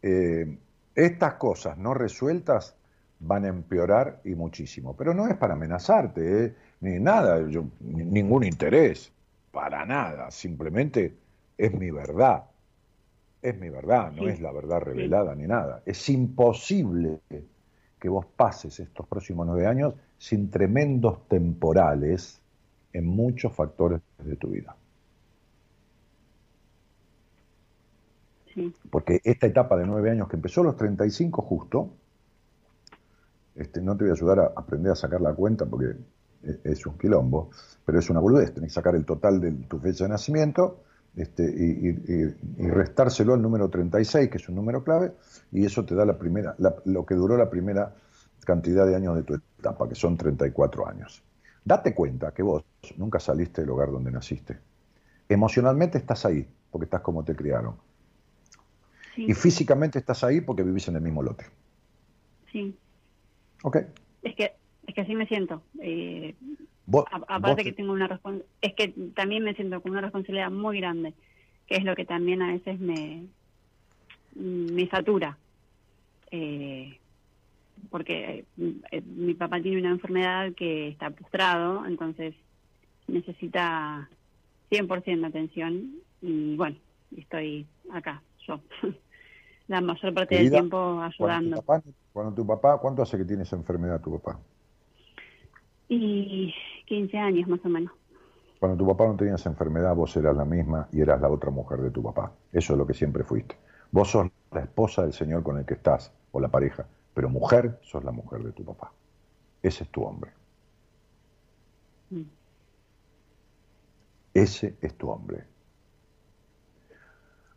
[0.02, 0.58] eh,
[0.96, 2.76] estas cosas no resueltas
[3.20, 4.96] van a empeorar y muchísimo.
[4.96, 6.56] Pero no es para amenazarte, ¿eh?
[6.82, 9.12] ni nada, yo, ningún interés,
[9.52, 10.32] para nada.
[10.32, 11.16] Simplemente
[11.58, 12.49] es mi verdad.
[13.42, 15.82] Es mi verdad, no Sí, es la verdad revelada ni nada.
[15.86, 17.22] Es imposible
[18.00, 22.42] que vos pases estos próximos nueve años sin tremendos temporales
[22.94, 24.76] en muchos factores de tu vida.
[28.54, 28.74] Sí.
[28.92, 31.98] Porque esta etapa de nueve años que empezó a los 35 justo,
[33.56, 35.96] este, no te voy a ayudar a aprender a sacar la cuenta porque
[36.44, 37.50] e- es un quilombo,
[37.86, 40.84] pero es una boludez, tenés que sacar el total de tu fecha de nacimiento
[41.16, 45.12] este, y, y- y- restárselo al número 36, que es un número clave,
[45.52, 47.96] y eso te da la primera, la- lo que duró la primera
[48.46, 51.22] cantidad de años de tu etapa, que son 34 años.
[51.66, 52.64] Date cuenta que vos
[52.98, 54.58] nunca saliste del hogar donde naciste.
[55.28, 57.76] Emocionalmente estás ahí, porque estás como te criaron.
[59.16, 59.26] Sí.
[59.30, 61.46] Y físicamente estás ahí porque vivís en el mismo lote.
[62.52, 62.76] sí.
[63.64, 63.76] ¿Ok?
[64.24, 64.54] Es que,
[64.88, 65.62] es que así me siento.
[65.82, 66.34] Eh,
[66.90, 68.20] Vos, A- aparte vos- que tengo una
[68.62, 71.14] es que también me siento con una responsabilidad muy grande,
[71.68, 73.28] que es lo que también a veces me
[74.36, 75.38] me satura.
[76.32, 77.00] Eh,
[77.90, 82.36] porque eh, eh, mi papá tiene una enfermedad que está postrado, entonces
[83.08, 84.10] necesita
[84.70, 85.92] 100% de atención
[86.22, 86.78] y bueno,
[87.16, 88.62] estoy acá, yo,
[89.68, 90.78] la mayor parte del tiempo
[91.18, 91.62] cuando tu, ayudando.
[91.62, 91.84] papá,
[92.14, 94.40] Cuando tu papá, ¿cuánto hace que tiene esa enfermedad tu papá?
[95.90, 96.54] Y
[96.86, 97.92] 15 años más o menos.
[98.60, 101.50] Cuando tu papá no tenía esa enfermedad, vos eras la misma y eras la otra
[101.50, 102.32] mujer de tu papá.
[102.52, 103.58] Eso es lo que siempre fuiste.
[103.92, 107.80] Vos sos la esposa del señor con el que estás, o la pareja, pero mujer
[107.82, 108.92] sos la mujer de tu papá.
[109.64, 110.32] Ese es tu hombre.
[112.10, 112.22] Mm.
[114.34, 115.44] Ese es tu hombre.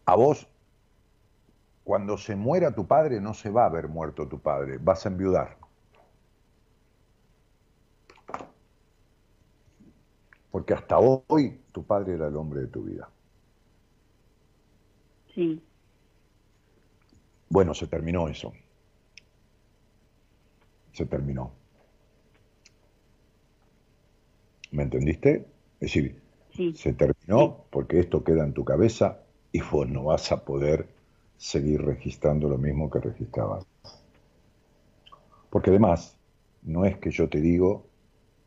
[0.05, 0.49] A vos,
[1.85, 5.09] cuando se muera tu padre, no se va a ver muerto tu padre, vas a
[5.09, 5.57] enviudar.
[10.53, 13.09] Porque hasta hoy tu padre era el hombre de tu vida.
[15.35, 15.61] Sí.
[17.49, 18.53] Bueno, se terminó eso.
[20.93, 21.51] Se terminó.
[24.73, 25.47] ¿Me entendiste?
[25.81, 26.21] Es decir,
[26.75, 29.21] se terminó porque esto queda en tu cabeza
[29.53, 30.87] y vos no vas a poder
[31.39, 33.67] seguir registrando lo mismo que registrabas.
[35.49, 36.17] Porque además,
[36.63, 37.87] no es que yo te digo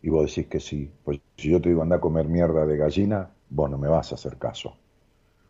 [0.06, 0.92] y vos decís que sí.
[1.04, 4.12] Pues si yo te digo anda a comer mierda de gallina, vos no me vas
[4.12, 4.78] a hacer caso.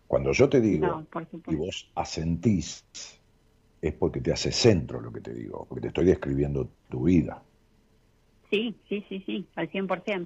[0.07, 1.06] Cuando yo te digo
[1.48, 2.86] y vos asentís,
[3.82, 7.44] es porque te hace centro lo que te digo, porque te estoy describiendo tu vida.
[8.49, 10.26] Sí, sí, sí, sí, al 100%.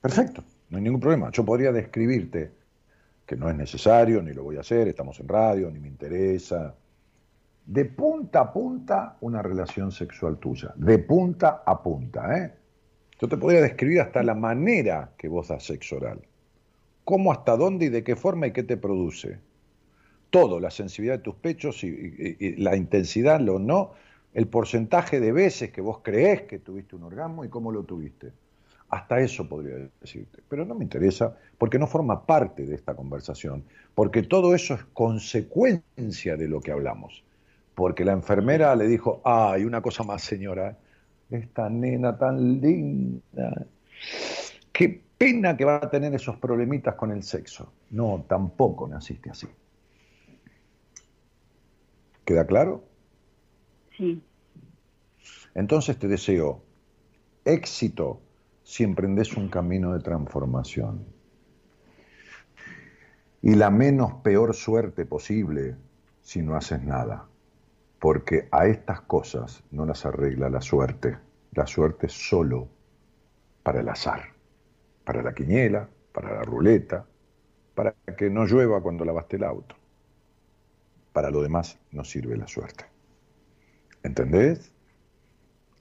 [0.00, 1.30] Perfecto, no hay ningún problema.
[1.30, 2.52] Yo podría describirte
[3.26, 6.74] que no es necesario, ni lo voy a hacer, estamos en radio, ni me interesa.
[7.66, 12.38] De punta a punta una relación sexual tuya, de punta a punta.
[12.38, 12.61] ¿eh?
[13.22, 16.22] Yo te podría describir hasta la manera que vos das sexo oral,
[17.04, 19.38] cómo, hasta dónde y de qué forma y qué te produce.
[20.28, 23.92] Todo, la sensibilidad de tus pechos y, la intensidad, lo no,
[24.34, 28.32] el porcentaje de veces que vos creés que tuviste un orgasmo y cómo lo tuviste.
[28.88, 33.62] Hasta eso podría decirte, pero no me interesa porque no forma parte de esta conversación,
[33.94, 37.22] porque todo eso es consecuencia de lo que hablamos.
[37.76, 40.76] Porque la enfermera le dijo, ay, una cosa más señora,
[41.34, 43.66] esta nena tan linda,
[44.72, 47.72] qué pena que va a tener esos problemitas con el sexo.
[47.90, 49.46] No, tampoco naciste así.
[52.24, 52.84] ¿Queda claro?
[53.96, 54.22] Sí.
[55.54, 56.62] Entonces te deseo
[57.44, 58.20] éxito
[58.62, 61.04] si emprendes un camino de transformación.
[63.42, 65.76] Y la menos peor suerte posible
[66.22, 67.26] si no haces nada.
[68.02, 71.16] Porque a estas cosas no las arregla la suerte.
[71.52, 72.66] La suerte es solo
[73.62, 74.32] para el azar,
[75.04, 77.06] para la quiniela, para la ruleta,
[77.76, 79.76] para que no llueva cuando lavaste el auto.
[81.12, 82.86] Para lo demás no sirve la suerte.
[84.02, 84.72] ¿Entendés?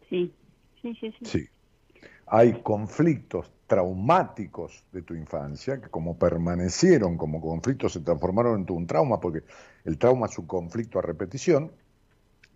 [0.08, 0.32] Sí,
[0.80, 1.12] sí, sí.
[1.12, 1.26] Sí.
[1.26, 1.50] sí
[2.34, 8.88] hay conflictos traumáticos de tu infancia que como permanecieron como conflictos se transformaron en un
[8.88, 9.44] trauma porque
[9.84, 11.74] el trauma es un conflicto a repetición,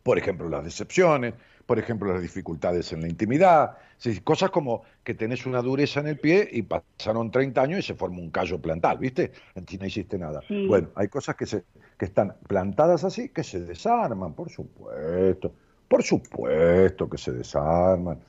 [0.05, 1.33] por ejemplo las decepciones,
[1.65, 3.77] por ejemplo las dificultades en la intimidad,
[4.23, 7.95] cosas como que tenés una dureza en el pie y pasaron 30 años y se
[7.95, 9.31] forma un callo plantal, ¿viste?
[9.55, 10.41] En ti no hiciste nada.
[10.67, 11.63] Bueno, hay cosas que, se,
[11.97, 15.51] que están plantadas así que se desarman, por supuesto,
[15.87, 18.19] por supuesto que se desarman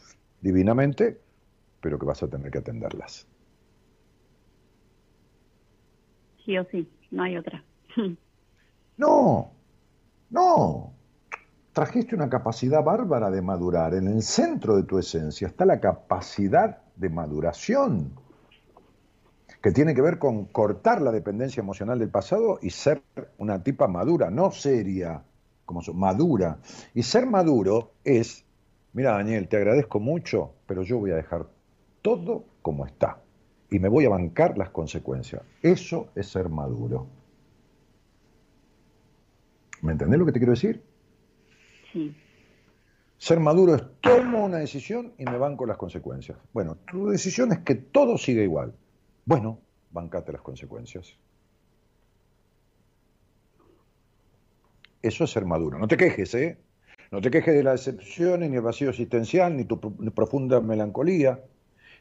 [0.40, 1.18] divinamente
[1.82, 3.28] pero que vas a tener que atenderlas.
[6.42, 7.62] Sí o sí, no hay otra.
[8.96, 9.52] no,
[10.30, 10.95] no.
[11.76, 13.92] Trajiste una capacidad bárbara de madurar.
[13.92, 18.12] En el centro de tu esencia está la capacidad de maduración,
[19.60, 23.02] que tiene que ver con cortar la dependencia emocional del pasado y ser
[23.36, 25.22] una tipa madura, no seria,
[25.66, 26.60] como madura.
[26.94, 28.46] Y ser maduro es,
[28.94, 31.46] mira Daniel, te agradezco mucho, pero yo voy a dejar
[32.00, 33.18] todo como está
[33.70, 35.42] y me voy a bancar las consecuencias.
[35.60, 37.06] Eso es ser maduro.
[39.82, 40.95] ¿Me entendés lo que te quiero decir?
[43.18, 46.38] Ser maduro es tomo una decisión y me banco las consecuencias.
[46.52, 48.74] Bueno, tu decisión es que todo siga igual.
[49.24, 49.60] Bueno,
[49.90, 51.16] bancate las consecuencias.
[55.02, 55.78] Eso es ser maduro.
[55.78, 56.58] No te quejes, ¿eh?
[57.10, 59.80] No te quejes de las decepciones, ni el vacío existencial, ni tu
[60.12, 61.40] profunda melancolía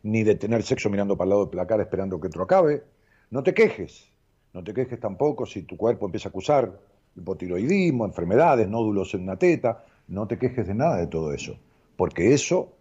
[0.06, 2.84] ni de tener sexo mirando para el lado del placar esperando que otro acabe.
[3.32, 4.08] No te quejes,
[4.54, 6.80] no te quejes tampoco si tu cuerpo empieza a acusar
[7.16, 11.58] hipotiroidismo, enfermedades, nódulos en una teta, no te quejes de nada de todo eso,
[11.96, 12.74] porque eso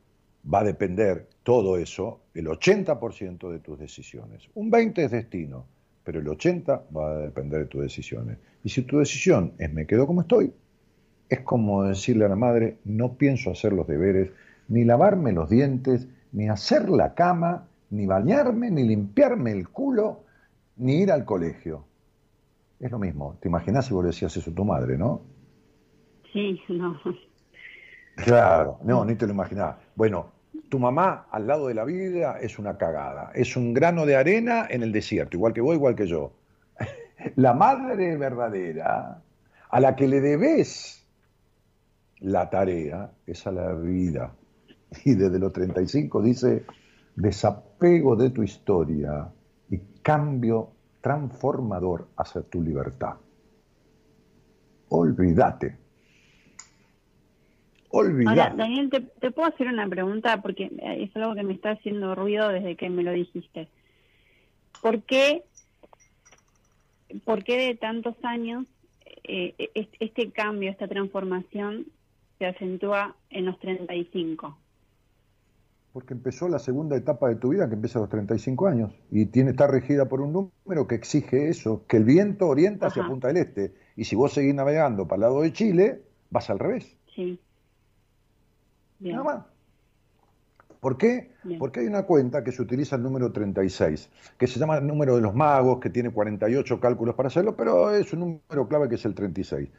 [0.53, 4.49] va a depender, todo eso, el 80% de tus decisiones.
[4.55, 5.67] Un 20% es destino,
[6.03, 8.39] pero el 80% va a depender de tus decisiones.
[8.63, 10.53] Y si tu decisión es me quedo como estoy,
[11.29, 14.31] es como decirle a la madre, no pienso hacer los deberes,
[14.69, 20.25] ni lavarme los dientes, ni hacer la cama, ni bañarme, ni limpiarme el culo,
[20.77, 21.85] ni ir al colegio.
[22.81, 23.39] Es lo mismo.
[23.41, 25.23] ¿Te imaginas si vos le decías eso a tu madre, no?
[26.33, 27.01] Sí, no.
[28.17, 29.79] Claro, no, ni te lo imaginaba.
[29.95, 30.33] Bueno,
[30.69, 34.67] tu mamá al lado de la vida es una cagada, es un grano de arena
[34.69, 36.33] en el desierto, igual que vos, igual que yo.
[37.37, 39.23] La madre verdadera,
[39.71, 41.05] a la que le debes
[42.21, 44.35] la tarea, es a la vida.
[45.05, 46.65] Y desde los 35 dice,
[47.17, 49.29] desapego de tu historia
[49.69, 50.74] y cambio
[51.05, 53.17] transformador hacia tu libertad.
[54.89, 55.77] Olvídate.
[57.91, 58.41] Olvídate.
[58.41, 62.49] Ahora, Daniel, te, puedo hacer una pregunta porque es algo que me está haciendo ruido
[62.49, 63.69] desde que me lo dijiste.
[64.81, 65.43] ¿Por qué,
[67.27, 68.65] por qué de tantos años
[69.25, 69.55] eh,
[70.01, 71.85] este cambio, esta transformación
[72.39, 74.57] se acentúa en los 35?
[75.95, 79.27] Porque empezó la segunda etapa de tu vida que empieza a los 35 años y
[79.27, 83.29] tiene, está regida por un número que exige eso, que el viento orienta hacia Punta
[83.29, 83.75] del Este.
[83.95, 86.97] Y si vos seguís navegando para el lado de Chile, vas al revés.
[87.15, 87.39] Sí.
[88.99, 89.45] Nada más.
[90.81, 91.31] ¿Por qué?
[91.61, 95.15] Porque hay una cuenta que se utiliza el número 36, que se llama el número
[95.15, 98.97] de los magos, que tiene 48 cálculos para hacerlo, pero es un número clave que
[98.97, 99.71] es el 36.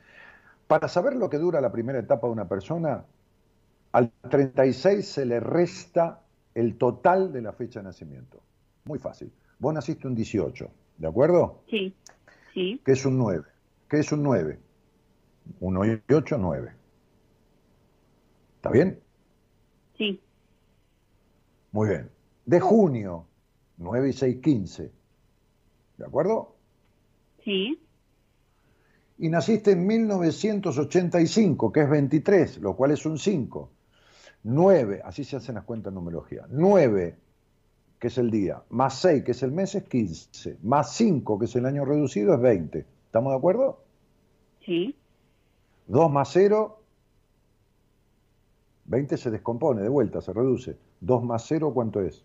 [0.66, 3.04] Para saber lo que dura la primera etapa de una persona,
[3.96, 6.22] al 36 se le resta
[6.54, 8.42] el total de la fecha de nacimiento.
[8.84, 9.32] Muy fácil.
[9.58, 11.64] Vos naciste un 18, ¿de acuerdo?
[11.70, 11.96] Sí,
[12.54, 12.82] sí.
[12.84, 13.46] ¿Qué es un 9?
[13.90, 14.60] ¿Qué es un 9?
[15.62, 16.74] 1 y 8, 9.
[18.58, 19.00] ¿Está bien?
[19.98, 20.20] Sí.
[21.72, 22.10] Muy bien.
[22.46, 23.26] De junio,
[23.78, 24.92] 9 y 6, 15.
[26.00, 26.58] ¿De acuerdo?
[27.46, 27.80] Sí.
[29.20, 33.72] Y naciste en 1985, que es 23, lo cual es un 5.
[34.46, 37.18] 9, así se hacen las cuentas en numerología, 9,
[38.00, 41.46] que es el día, más 6, que es el mes, es 15, más 5, que
[41.46, 42.86] es el año reducido, es 20.
[43.08, 43.82] ¿Estamos de acuerdo?
[44.64, 44.96] Sí.
[45.88, 46.80] 2 más 0,
[48.86, 50.78] 20 se descompone de vuelta, se reduce.
[51.02, 52.24] 2 más 0, ¿cuánto es?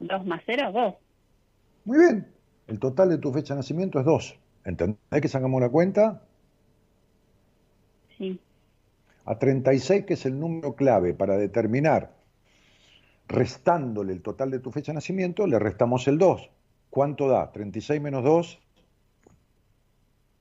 [0.00, 0.94] 2 más 0, 2.
[1.84, 2.26] Muy bien.
[2.66, 4.36] El total de tu fecha de nacimiento es 2.
[4.64, 6.22] ¿Entendés que sacamos la cuenta?
[8.16, 8.40] Sí
[9.28, 12.14] a 36, que es el número clave para determinar,
[13.26, 16.50] restándole el total de tu fecha de nacimiento, le restamos el 2.
[16.88, 17.52] ¿Cuánto da?
[17.52, 18.58] 36 menos 2.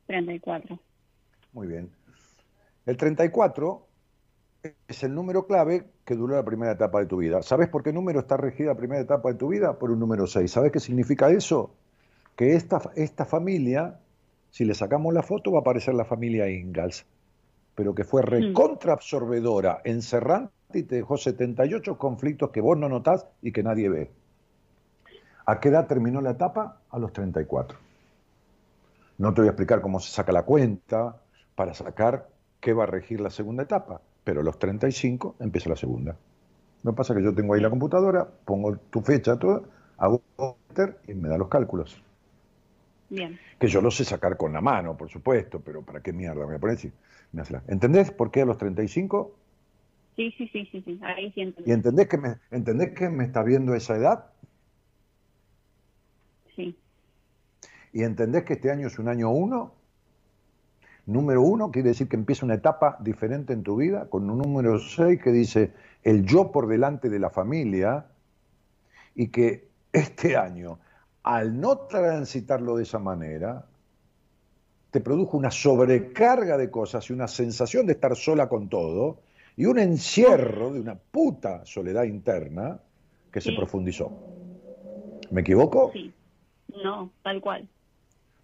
[0.06, 0.80] 34.
[1.52, 1.92] Muy bien.
[2.86, 3.86] El 34
[4.88, 7.42] es el número clave que duró la primera etapa de tu vida.
[7.42, 9.78] ¿Sabes por qué número está regida la primera etapa de tu vida?
[9.80, 10.50] Por un número 6.
[10.50, 11.76] ¿Sabes qué significa eso?
[12.38, 14.00] Que esta, esta familia,
[14.50, 17.06] si le sacamos la foto, va a aparecer la familia Ingalls
[17.78, 23.52] pero que fue recontraabsorbedora, encerrante y te dejó 78 conflictos que vos no notás y
[23.52, 24.12] que nadie ve.
[25.46, 26.82] ¿A qué edad terminó la etapa?
[26.90, 27.78] A los 34.
[29.20, 31.22] No te voy a explicar cómo se saca la cuenta
[31.54, 32.28] para sacar
[32.60, 36.16] qué va a regir la segunda etapa, pero a los 35 empieza la segunda.
[36.82, 39.66] Lo que pasa es que yo tengo ahí la computadora, pongo tu fecha, todo,
[40.00, 40.24] hago
[41.08, 42.02] y me da los cálculos.
[43.08, 43.38] Bien.
[43.60, 46.46] Que yo lo sé sacar con la mano, por supuesto, pero ¿para qué mierda me
[46.46, 46.78] voy a poner?
[47.68, 49.36] ¿Entendés por qué a los 35?
[50.16, 51.00] Sí, sí, sí, sí, sí.
[51.04, 54.26] ahí sí ¿Y entendés que, me, entendés que me está viendo esa edad?
[56.56, 56.76] Sí.
[57.94, 59.76] ¿Y entendés que este año es un año uno?
[61.06, 64.80] Número uno quiere decir que empieza una etapa diferente en tu vida, con un número
[64.80, 65.74] 6 que dice
[66.04, 68.08] el yo por delante de la familia,
[69.16, 70.80] y que este año,
[71.24, 73.66] al no transitarlo de esa manera,
[74.92, 79.20] te produjo una sobrecarga de cosas y una sensación de estar sola con todo
[79.56, 82.80] y un encierro de una puta soledad interna
[83.32, 84.12] que se profundizó.
[85.30, 85.92] ¿Me equivoco?
[85.94, 86.14] Sí.
[86.84, 87.68] No, tal cual.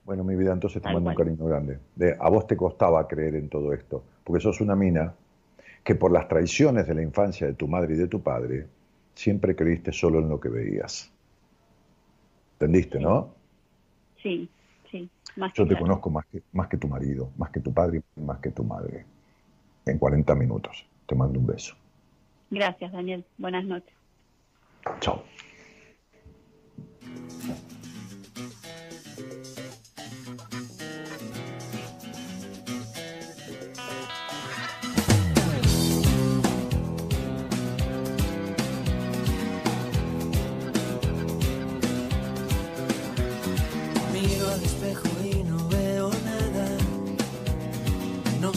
[0.06, 1.80] Bueno, mi vida, entonces te mando un cariño grande.
[1.95, 5.14] De, a vos te costaba creer en todo esto, porque sos una mina
[5.84, 8.68] que por las traiciones de la infancia de tu madre y de tu padre,
[9.14, 11.11] siempre creíste solo en lo que veías.
[12.53, 13.34] ¿Entendiste, no?
[14.22, 14.49] Sí.
[15.56, 18.40] Yo te conozco más que, más que tu marido, más que tu padre y más
[18.40, 19.06] que tu madre.
[19.86, 20.86] En 40 minutos.
[21.06, 21.76] Te mando un beso.
[22.49, 23.26] Gracias, Daniel.
[23.38, 23.94] Buenas noches.
[24.99, 25.24] Chao.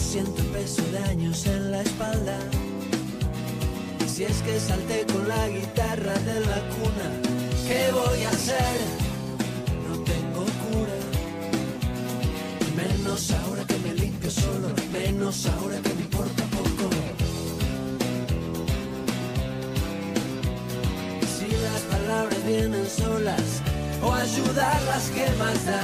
[0.07, 2.37] siento un peso de años en la espalda.
[4.05, 7.07] Y si es que salté con la guitarra de la cuna,
[7.67, 8.77] ¿qué voy a hacer?
[9.87, 10.97] No tengo cura.
[12.81, 16.85] Menos ahora que me limpio solo, menos ahora que me importa poco.
[21.35, 23.49] Si las palabras vienen solas,
[24.01, 25.81] o ayudarlas, ¿qué más da?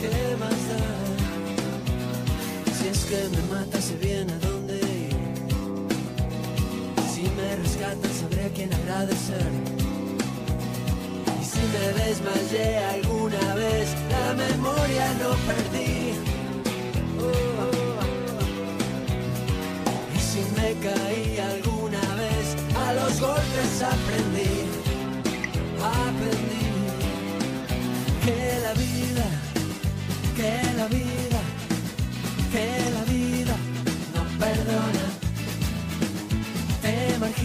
[0.00, 0.99] ¿Qué más da?
[3.10, 5.16] Que me mata, se viene a dónde ir.
[7.12, 9.50] Si me rescatan, sabré a quién agradecer.
[11.40, 16.14] Y si me desmayé alguna vez, la memoria no perdí.
[20.14, 22.46] Y si me caí alguna vez,
[22.86, 24.54] a los golpes aprendí,
[25.82, 26.66] aprendí
[28.24, 28.72] que la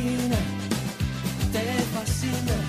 [0.05, 0.37] margina,
[1.51, 1.63] te
[1.93, 2.64] fascina,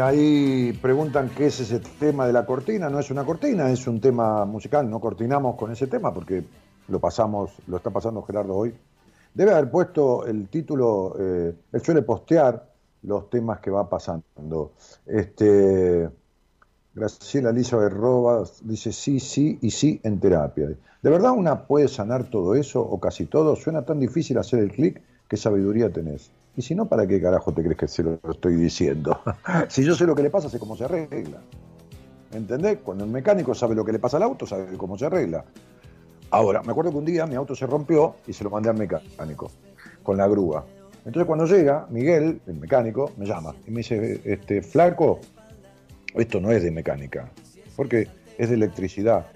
[0.00, 2.88] ahí preguntan qué es ese tema de la cortina.
[2.88, 4.88] No es una cortina, es un tema musical.
[4.88, 6.44] No cortinamos con ese tema porque
[6.88, 8.74] lo pasamos, lo está pasando Gerardo hoy.
[9.34, 12.68] Debe haber puesto el título, eh, él suele postear
[13.02, 14.72] los temas que va pasando.
[15.06, 16.08] Este,
[16.94, 20.68] Graciela Lisa de Robas dice sí, sí y sí en terapia.
[21.02, 23.56] ¿De verdad una puede sanar todo eso o casi todo?
[23.56, 26.30] Suena tan difícil hacer el clic, ¿qué sabiduría tenés?
[26.56, 29.20] Y si no, ¿para qué carajo te crees que se lo estoy diciendo?
[29.68, 31.40] si yo sé lo que le pasa, sé cómo se arregla.
[32.32, 32.78] ¿Entendés?
[32.84, 35.44] Cuando el mecánico sabe lo que le pasa al auto, sabe cómo se arregla.
[36.30, 38.76] Ahora, me acuerdo que un día mi auto se rompió y se lo mandé al
[38.76, 39.50] mecánico,
[40.02, 40.64] con la grúa.
[41.04, 45.18] Entonces cuando llega, Miguel, el mecánico, me llama y me dice, este, flaco,
[46.14, 47.30] esto no es de mecánica,
[47.74, 48.08] porque
[48.38, 49.26] es de electricidad.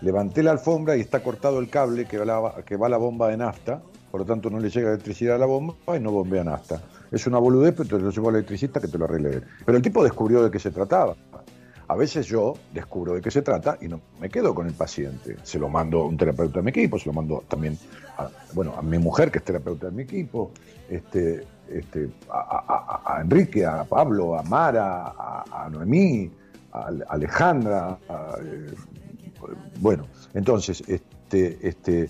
[0.00, 3.28] Levanté la alfombra y está cortado el cable que va, la, que va la bomba
[3.28, 6.44] de nafta, por lo tanto no le llega electricidad a la bomba y no bombea
[6.44, 6.80] nafta.
[7.10, 9.42] Es una boludez, pero te lo llevo al electricista que te lo arregle.
[9.64, 11.16] Pero el tipo descubrió de qué se trataba.
[11.88, 15.36] A veces yo descubro de qué se trata y no me quedo con el paciente.
[15.42, 17.76] Se lo mando a un terapeuta de mi equipo, se lo mando también
[18.16, 20.52] a, bueno, a mi mujer, que es terapeuta de mi equipo,
[20.88, 26.30] este, este, a, Enrique, a Pablo, a Mara, a, Noemí,
[26.72, 27.98] a Alejandra.
[28.08, 28.72] eh,
[29.80, 32.08] bueno, entonces, este, este,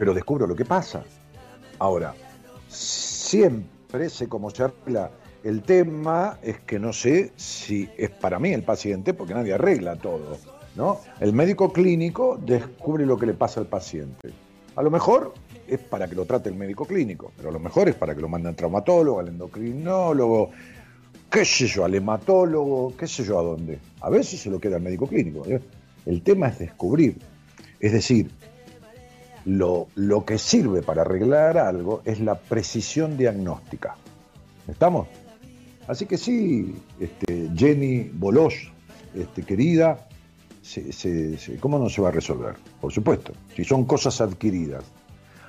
[0.00, 1.04] pero descubro lo que pasa.
[1.78, 2.14] Ahora,
[2.68, 5.10] siempre sé cómo se arregla.
[5.44, 9.96] El tema es que no sé si es para mí el paciente, porque nadie arregla
[9.96, 10.38] todo.
[10.74, 11.00] ¿no?
[11.20, 14.30] El médico clínico descubre lo que le pasa al paciente.
[14.74, 15.34] A lo mejor
[15.68, 18.22] es para que lo trate el médico clínico, pero a lo mejor es para que
[18.22, 20.50] lo mande al traumatólogo, al endocrinólogo,
[21.30, 23.78] qué sé yo, al hematólogo, qué sé yo a dónde.
[24.00, 25.44] A veces se lo queda al médico clínico.
[25.46, 25.60] ¿eh?
[26.06, 27.18] El tema es descubrir.
[27.80, 28.30] Es decir,
[29.44, 33.96] lo, lo que sirve para arreglar algo es la precisión diagnóstica.
[34.68, 35.08] ¿Estamos?
[35.88, 38.54] Así que sí, este, Jenny Bolos,
[39.14, 40.06] este, querida,
[41.58, 42.54] ¿cómo no se va a resolver?
[42.80, 44.84] Por supuesto, si son cosas adquiridas.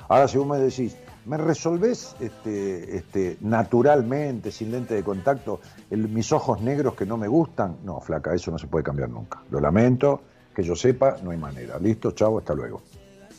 [0.07, 0.95] Ahora, si vos me decís,
[1.25, 5.61] ¿me resolvés este, este, naturalmente, sin lente de contacto,
[5.91, 7.77] mis ojos negros que no me gustan?
[7.83, 9.43] No, flaca, eso no se puede cambiar nunca.
[9.51, 10.21] Lo lamento,
[10.55, 11.77] que yo sepa, no hay manera.
[11.79, 12.81] Listo, chao, hasta luego.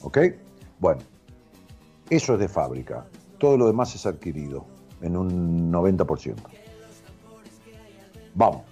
[0.03, 0.19] ¿Ok?
[0.79, 1.01] Bueno,
[2.11, 3.07] eso es de fábrica.
[3.39, 4.67] Todo lo demás es adquirido
[5.01, 6.37] en un 90%.
[8.35, 8.63] Vamos.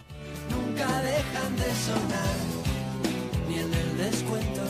[0.51, 2.36] Nunca dejan de sonar,
[3.48, 4.62] ni el descuento,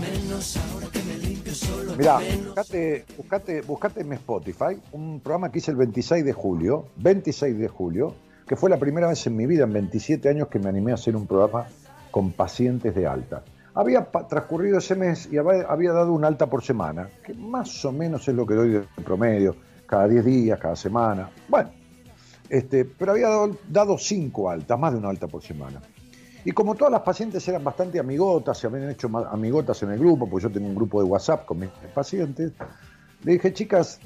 [0.00, 1.94] menos ahora que me limpio solo.
[1.94, 8.14] Buscate, buscate en Spotify un programa que hice el 26 de julio, 26 de julio,
[8.46, 10.94] que fue la primera vez en mi vida, en 27 años, que me animé a
[10.94, 11.66] hacer un programa
[12.10, 13.44] con pacientes de alta.
[13.80, 18.28] Había transcurrido ese mes y había, dado un alta por semana, que más o menos
[18.28, 21.30] es lo que doy de promedio, cada 10 días, cada semana.
[21.48, 21.70] Bueno,
[22.50, 25.80] este, pero había dado, dado cinco altas, más de una alta por semana.
[26.44, 30.28] Y como todas las pacientes eran bastante amigotas, se habían hecho amigotas en el grupo,
[30.28, 32.52] porque yo tenía un grupo de WhatsApp con mis pacientes,
[33.24, 33.98] le dije, chicas,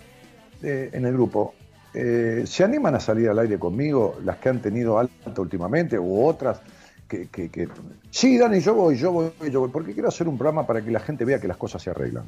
[0.62, 1.54] eh, en el grupo,
[1.92, 6.24] eh, ¿se animan a salir al aire conmigo las que han tenido alta últimamente u
[6.24, 6.60] otras?
[7.08, 7.68] Que, que,
[8.10, 10.90] sí, Dani, yo voy, yo voy, yo voy, porque quiero hacer un programa para que
[10.90, 12.24] la gente vea que las cosas se arreglan.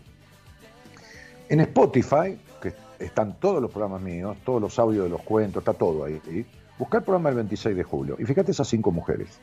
[1.48, 5.73] En Spotify, que están todos los programas míos, todos los audios de los cuentos, está
[5.73, 6.20] todo ahí.
[6.24, 6.47] ¿sí?
[6.78, 9.40] Buscar el programa del 26 de julio y fíjate esas cinco mujeres.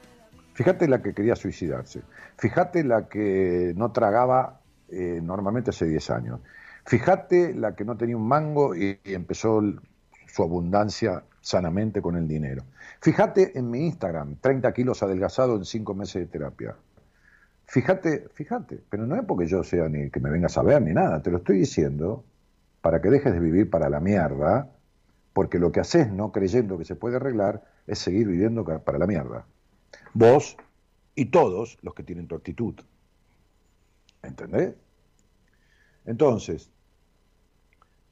[0.54, 2.02] Fíjate la que quería suicidarse.
[2.38, 6.40] Fíjate la que no tragaba eh, normalmente hace 10 años.
[6.86, 9.62] Fíjate la que no tenía un mango y, empezó
[10.28, 12.64] su abundancia sanamente con el dinero.
[13.04, 16.78] Fíjate en mi Instagram, 30 kilos adelgazado en 5 meses de terapia.
[17.66, 20.94] Fíjate, fíjate, pero no es porque yo sea ni que me vengas a ver ni
[20.94, 22.24] nada, te lo estoy diciendo
[22.82, 24.72] para que dejes de vivir para la mierda,
[25.34, 29.06] porque lo que haces no creyendo que se puede arreglar es seguir viviendo para la
[29.06, 29.46] mierda
[30.14, 30.56] vos
[31.16, 32.76] y todos los que tienen tu actitud.
[34.22, 34.76] ¿Entendés?
[36.06, 36.72] Entonces,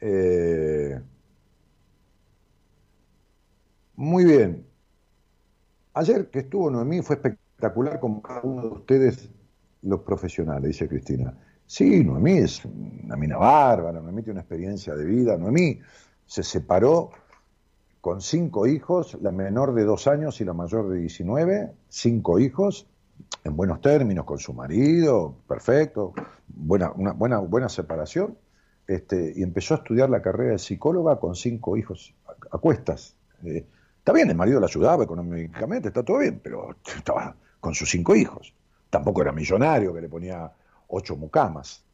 [0.01, 0.99] eh,
[3.95, 4.70] muy bien.
[5.93, 9.29] Ayer que estuvo Noemí fue espectacular con cada uno de ustedes,
[9.81, 11.37] los profesionales, dice Cristina.
[11.65, 15.37] Sí, Noemí es una mina bárbara, Noemí tiene una experiencia de vida.
[15.37, 15.79] Noemí
[16.25, 17.11] se separó
[17.99, 22.87] con cinco hijos, la menor de dos años y la mayor de 19, cinco hijos,
[23.43, 26.13] en buenos términos, con su marido, perfecto,
[26.47, 28.37] buena, una buena, buena separación,
[28.87, 32.15] este, y empezó a estudiar la carrera de psicóloga con cinco hijos
[32.51, 33.15] a, cuestas.
[33.43, 33.65] Eh,
[34.01, 38.15] está bien, el marido la ayudaba económicamente, está todo bien, pero estaba con sus cinco
[38.15, 38.53] hijos.
[38.89, 40.51] Tampoco era millonario que le ponía
[40.87, 41.85] ocho mucamas.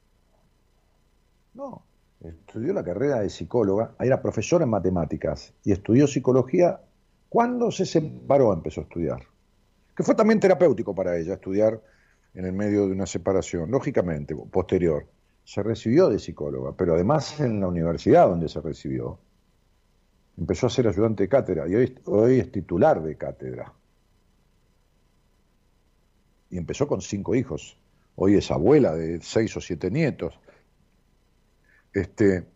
[1.53, 1.83] No,
[2.21, 6.79] estudió la carrera de psicóloga, era profesora en matemáticas y estudió psicología.
[7.27, 9.23] Cuando se separó empezó a estudiar,
[9.93, 11.81] que fue también terapéutico para ella estudiar
[12.33, 15.07] en el medio de una separación, lógicamente, posterior.
[15.43, 19.19] Se recibió de psicóloga, pero además en la universidad donde se recibió,
[20.37, 23.73] empezó a ser ayudante de cátedra y hoy, es titular de cátedra.
[26.49, 27.77] Y empezó con cinco hijos.
[28.15, 30.39] Hoy es abuela de seis o siete nietos
[31.97, 32.47] este,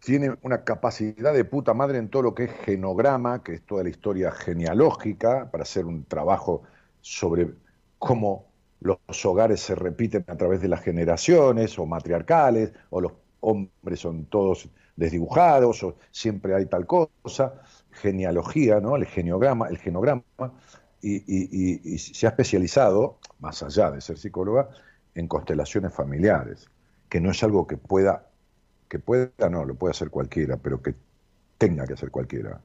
[0.00, 3.82] tiene una capacidad de puta madre en todo lo que es genograma, que es toda
[3.82, 6.62] la historia genealógica, para hacer un trabajo
[7.00, 7.50] sobre
[7.98, 8.46] cómo
[8.80, 14.26] los hogares se repiten a través de las generaciones, o matriarcales, o los hombres son
[14.26, 17.54] todos desdibujados, o siempre hay tal cosa,
[17.90, 18.96] genealogía, ¿no?
[18.96, 20.22] El geneograma, el genograma,
[21.00, 21.22] y,
[21.94, 24.68] y se ha especializado, más allá de ser psicóloga,
[25.14, 26.68] en constelaciones familiares,
[27.08, 28.26] que no es algo que pueda,
[28.88, 30.94] que pueda, no, lo puede hacer cualquiera, pero que
[31.58, 32.60] tenga que hacer cualquiera.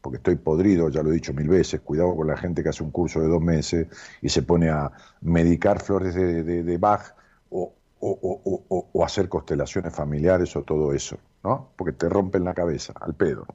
[0.00, 2.82] Porque estoy podrido, ya lo he dicho mil veces, cuidado con la gente que hace
[2.82, 3.88] un curso de dos meses
[4.22, 4.92] y se pone a
[5.22, 7.14] medicar flores de, de, Bach
[7.50, 11.72] o, o, hacer constelaciones familiares o todo eso, ¿no?
[11.76, 13.46] Porque te rompen la cabeza, al pedo.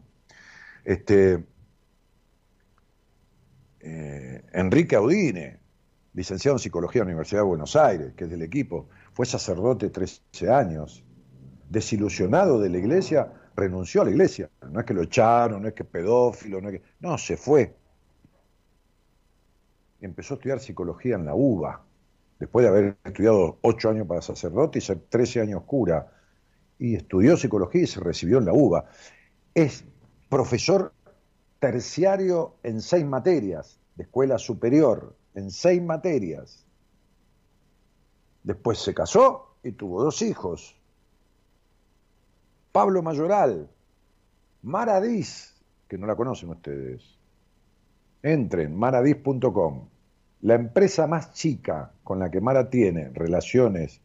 [0.83, 1.43] Este,
[3.79, 5.59] eh, Enrique Audine,
[6.13, 9.89] licenciado en Psicología en la Universidad de Buenos Aires, que es del equipo, fue sacerdote
[9.89, 11.03] 13 años,
[11.69, 14.49] desilusionado de la iglesia, renunció a la iglesia.
[14.69, 16.83] No es que lo echaron, no es que pedófilo, no es que...
[16.99, 17.75] No, se fue.
[19.99, 21.83] Empezó a estudiar psicología en la UBA,
[22.41, 26.11] después de haber estudiado 8 años para sacerdote y ser 13 años cura.
[26.79, 28.85] Y estudió psicología y se recibió en la UBA.
[29.53, 29.85] Es
[30.27, 30.91] profesor
[31.59, 36.65] terciario en seis materias de escuela superior en seis materias.
[38.41, 40.75] Después se casó y tuvo dos hijos.
[42.71, 43.69] Pablo Mayoral,
[44.63, 45.53] Maradís,
[45.87, 47.03] que no la conocen ustedes.
[48.23, 49.90] Entren, maradís.com.
[50.41, 54.01] La empresa más chica con la que Mara tiene relaciones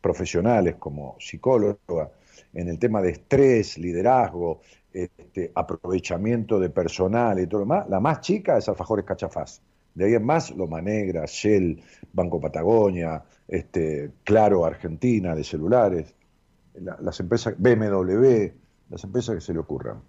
[0.00, 2.10] profesionales como psicóloga
[2.52, 4.60] en el tema de estrés, liderazgo,
[4.92, 9.60] este, aprovechamiento de personal y todo lo demás, la más chica es Alfajores Cachafaz.
[9.94, 16.14] De ahí en más, Loma Negra, Shell, Banco Patagonia, este, Claro Argentina de celulares,
[16.74, 18.52] las empresas, BMW,
[18.88, 20.00] las empresas que se le ocurran.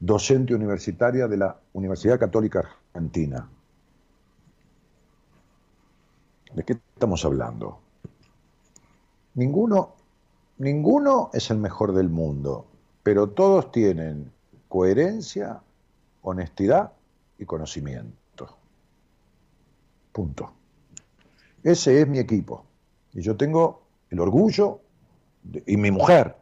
[0.00, 3.48] Docente universitaria de la Universidad Católica Argentina.
[6.54, 7.80] ¿De qué estamos hablando?
[9.34, 9.94] Ninguno,
[10.58, 12.66] ninguno es el mejor del mundo,
[13.02, 14.32] pero todos tienen
[14.68, 15.60] coherencia,
[16.22, 16.92] honestidad
[17.38, 18.56] y conocimiento.
[20.12, 20.52] Punto.
[21.62, 22.64] Ese es mi equipo.
[23.12, 24.80] Y yo tengo el orgullo,
[25.66, 26.36] y mi mujer,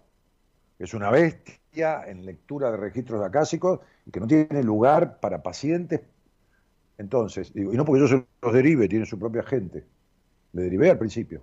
[0.78, 5.43] que es una bestia en lectura de registros acásicos y que no tiene lugar para
[5.43, 6.01] pacientes.
[6.99, 9.85] Entonces, y no porque yo se los derive, tiene su propia gente.
[10.57, 11.43] Le derivé al principio.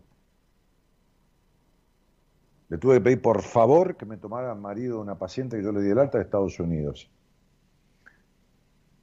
[2.70, 5.84] Le tuve que pedir por favor que me tomara marido una paciente que yo le
[5.84, 7.12] di el alta de Estados Unidos.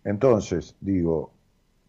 [0.02, 1.32] Entonces, digo,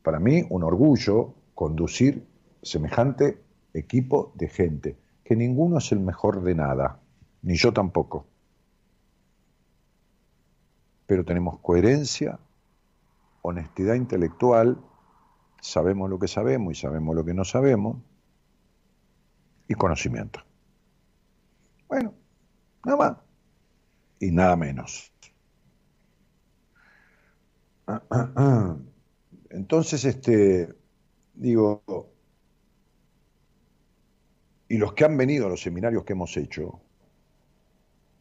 [0.03, 2.23] para mí un orgullo conducir
[2.61, 3.41] semejante
[3.73, 6.99] equipo de gente, que ninguno es el mejor de nada,
[7.41, 8.27] ni yo tampoco.
[11.07, 12.37] Pero tenemos coherencia,
[13.41, 14.77] honestidad intelectual,
[15.59, 17.97] sabemos lo que sabemos y sabemos lo que no sabemos,
[19.71, 20.41] y conocimiento.
[21.87, 22.13] Bueno,
[22.85, 23.17] nada más
[24.19, 25.13] y nada menos.
[29.49, 30.73] Entonces, este,
[31.33, 31.83] digo,
[34.67, 36.81] y los que han venido a los seminarios que hemos hecho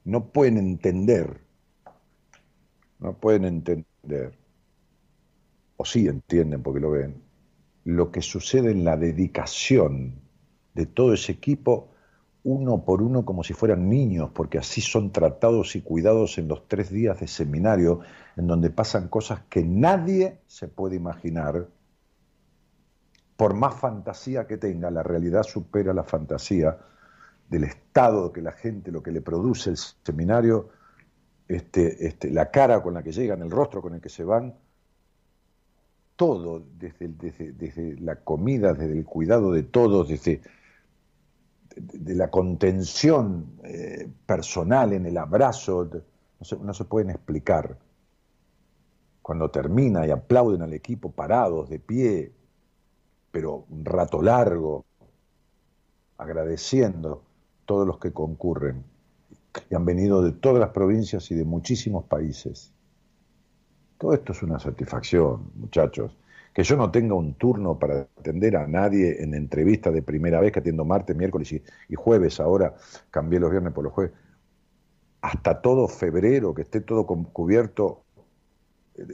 [0.05, 1.41] no pueden entender,
[3.01, 4.39] no pueden entender,
[5.77, 7.23] o sí entienden porque lo ven,
[7.85, 10.20] lo que sucede en la dedicación
[10.81, 11.91] de todo ese equipo
[12.43, 16.67] uno por uno como si fueran niños, porque así son tratados y cuidados en los
[16.69, 18.01] tres días de seminario,
[18.35, 21.67] en donde pasan cosas que nadie se puede imaginar.
[23.37, 26.79] Por más fantasía que tenga, la realidad supera la fantasía
[27.47, 30.71] del estado que la gente, lo que le produce el seminario,
[31.47, 34.55] este, este, la cara con la que llegan, el rostro con el que se van,
[36.17, 40.41] todo, desde, desde, desde la comida, desde el cuidado de todos, desde
[41.77, 45.89] de, la contención eh, personal en el abrazo,
[46.39, 47.79] no se, no se pueden explicar.
[49.23, 52.33] Cuando termina y aplauden al equipo parados, de pie,
[53.31, 54.85] pero un rato largo,
[56.19, 57.23] agradeciendo
[57.65, 58.85] todos los que concurren,
[59.53, 62.73] que han venido de todas las provincias y de muchísimos países.
[63.99, 66.17] Todo esto es una satisfacción, muchachos
[66.53, 70.53] que yo no tenga un turno para atender a nadie en entrevista de primera vez
[70.53, 72.75] que atiendo martes, miércoles y, jueves, ahora
[73.11, 74.13] cambié los viernes por los jueves,
[75.21, 78.03] hasta todo febrero, que esté todo cubierto,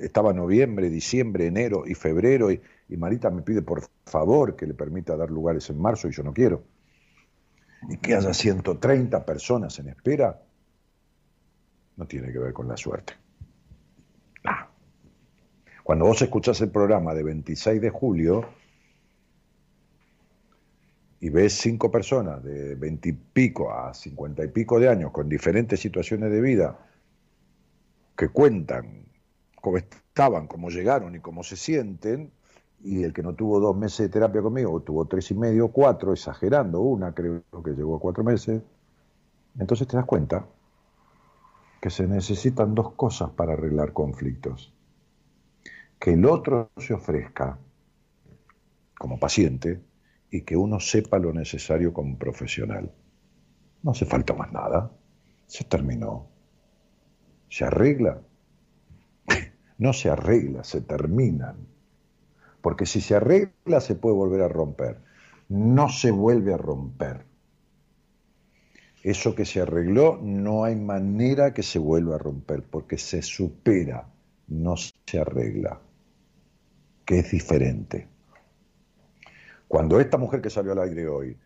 [0.00, 4.74] estaba noviembre, diciembre, enero y febrero, y, y Marita me pide por favor que le
[4.74, 6.62] permita dar lugares en marzo y yo no quiero.
[7.88, 10.40] Y que haya 130 personas en espera,
[11.96, 13.14] no tiene que ver con la suerte.
[15.86, 18.44] Cuando vos escuchás el programa de 26 de julio
[21.20, 25.28] y ves cinco personas de 20 y pico a 50 y pico de años con
[25.28, 26.76] diferentes situaciones de vida
[28.16, 29.04] que cuentan
[29.60, 32.32] cómo estaban, cómo llegaron y cómo se sienten,
[32.82, 36.12] y el que no tuvo dos meses de terapia conmigo, tuvo tres y medio, cuatro,
[36.12, 38.60] exagerando, una creo que llegó a cuatro meses,
[39.56, 40.46] entonces te das cuenta
[41.80, 44.72] que se necesitan dos cosas para arreglar conflictos
[45.98, 47.58] que el otro se ofrezca
[48.98, 49.80] como paciente
[50.30, 52.92] y que uno sepa lo necesario como profesional.
[53.82, 54.90] No hace falta más nada.
[55.46, 56.28] Se terminó.
[57.48, 58.20] ¿Se arregla?
[59.78, 61.68] No se arregla, se terminan.
[62.62, 65.02] Porque si se arregla se puede volver a romper.
[65.50, 67.26] No se vuelve a romper.
[69.02, 74.08] Eso que se arregló no hay manera que se vuelva a romper porque se supera,
[74.48, 75.78] no se arregla
[77.06, 78.08] que es diferente.
[79.68, 81.36] Cuando esta mujer que salió al aire hoy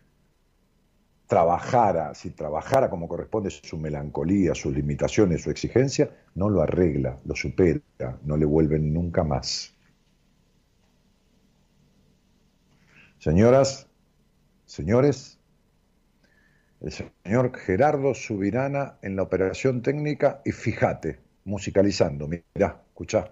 [1.27, 7.35] trabajara, si trabajara como corresponde su melancolía, sus limitaciones, su exigencia, no lo arregla, lo
[7.35, 7.79] supera,
[8.23, 9.73] no le vuelven nunca más.
[13.19, 13.87] Señoras,
[14.65, 15.39] señores,
[16.81, 23.31] el señor Gerardo Subirana en la operación técnica y fíjate, musicalizando, mira, escuchá.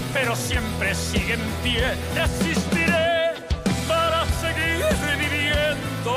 [0.13, 1.83] pero siempre sigue en pie.
[2.15, 3.33] Resistiré
[3.87, 4.85] para seguir
[5.17, 6.15] viviendo.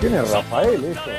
[0.00, 1.10] ¿Quién es Rafael esto?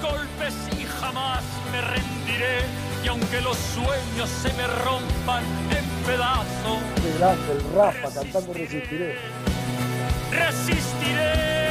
[0.00, 1.42] golpes y jamás
[1.72, 2.60] me rendiré.
[3.04, 6.78] Y aunque los sueños se me rompan en pedazos.
[7.50, 9.16] el Rafa cantando Resistiré.
[10.30, 11.62] Resistiré.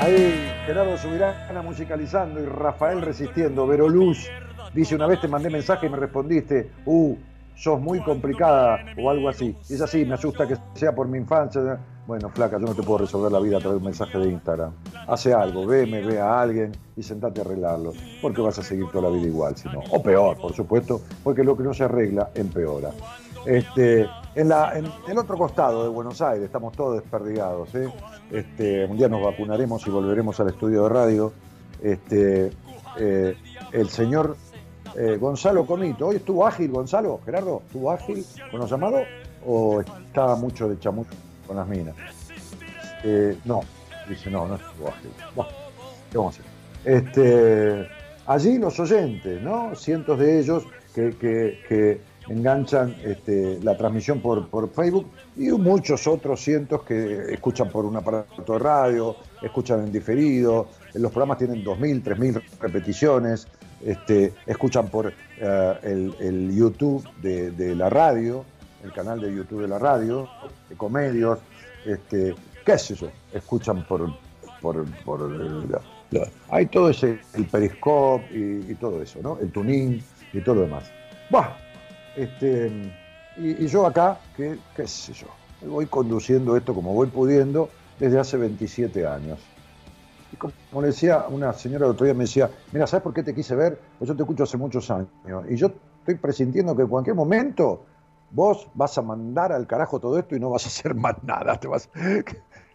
[0.00, 3.66] Ahí Gerardo Subirana musicalizando y Rafael resistiendo.
[3.66, 4.28] Vero Luz
[4.72, 7.16] dice una vez te mandé mensaje y me respondiste, uh,
[7.56, 9.56] sos muy complicada o algo así.
[9.68, 11.78] Es así, me asusta que sea por mi infancia.
[12.06, 14.30] Bueno, flaca, yo no te puedo resolver la vida a través de un mensaje de
[14.30, 14.72] Instagram.
[15.08, 17.92] Hace algo, veme, ve a alguien y sentate a arreglarlo.
[18.22, 19.80] Porque vas a seguir toda la vida igual, si no.
[19.90, 22.90] O peor, por supuesto, porque lo que no se arregla empeora.
[23.44, 27.74] Este, en, la, en el otro costado de Buenos Aires, estamos todos desperdigados.
[27.74, 27.88] ¿eh?
[28.30, 31.32] Este, un día nos vacunaremos y volveremos al estudio de radio.
[31.82, 32.50] Este,
[32.98, 33.36] eh,
[33.72, 34.36] el señor
[34.96, 36.08] eh, Gonzalo Comito.
[36.08, 37.20] ¿Hoy estuvo ágil, Gonzalo?
[37.24, 39.02] Gerardo, ¿estuvo ágil con los llamados
[39.44, 41.10] o estaba mucho de chamucho
[41.46, 41.94] con las minas?
[43.04, 43.60] Eh, no,
[44.08, 45.10] dice, no, no estuvo ágil.
[45.34, 45.50] Bueno,
[46.10, 46.56] ¿qué vamos a hacer?
[46.84, 47.88] Este,
[48.26, 49.74] allí los oyentes, ¿no?
[49.74, 50.64] Cientos de ellos
[50.94, 55.06] que, enganchan este, la transmisión por, por, Facebook
[55.36, 60.66] y muchos otros cientos que escuchan por un aparato de radio, escuchan en diferido.
[60.94, 63.46] Los programas tienen 2.000, 3.000 repeticiones
[63.86, 68.44] este, escuchan por eh, el, YouTube de, la radio,
[68.82, 70.28] el canal de YouTube de la radio,
[70.68, 71.38] Ecomedios,
[71.84, 72.34] este,
[72.64, 74.12] qué sé yo, escuchan por,
[74.60, 74.84] por,
[76.50, 79.38] hay todo ese, el periscope y, todo eso, ¿no?
[79.40, 80.02] El tuning
[80.32, 80.90] y todo lo demás.
[82.16, 82.92] este,
[83.36, 85.28] y, yo acá, que, qué sé yo,
[85.64, 89.38] voy conduciendo esto como voy pudiendo desde hace 27 años
[90.36, 93.34] como le decía una señora el otro día, me decía, mira, ¿sabes por qué te
[93.34, 93.78] quise ver?
[93.98, 95.08] Pues yo te escucho hace muchos años.
[95.48, 95.70] Y yo
[96.00, 97.84] estoy presintiendo que en cualquier momento
[98.30, 101.58] vos vas a mandar al carajo todo esto y no vas a hacer más nada.
[101.58, 101.88] Te vas...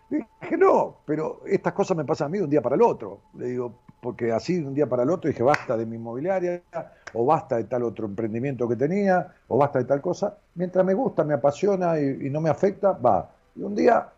[0.09, 3.21] Dije, no, pero estas cosas me pasan a mí de un día para el otro.
[3.35, 6.61] Le digo, porque así de un día para el otro dije, basta de mi inmobiliaria,
[7.13, 10.37] o basta de tal otro emprendimiento que tenía, o basta de tal cosa.
[10.55, 13.29] Mientras me gusta, me apasiona y, y no me afecta, va.
[13.55, 14.09] Y un día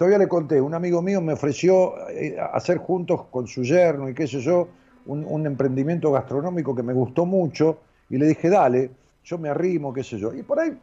[0.00, 4.14] Todavía le conté, un amigo mío me ofreció eh, hacer juntos con su yerno y
[4.14, 4.66] qué sé yo,
[5.04, 10.02] un, emprendimiento gastronómico que me gustó mucho y le dije, dale, yo me arrimo, qué
[10.02, 10.32] sé yo.
[10.32, 10.74] Y por ahí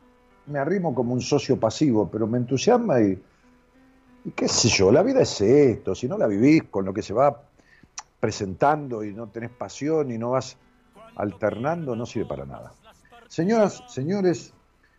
[0.45, 3.19] me arrimo como un socio pasivo, pero me entusiasma y,
[4.23, 7.01] y qué sé yo, la vida es esto, si no la vivís con lo que
[7.01, 7.41] se va
[8.19, 10.57] presentando y no tenés pasión y no vas
[11.15, 12.71] alternando, no sirve para nada.
[13.27, 14.53] Señoras, señores,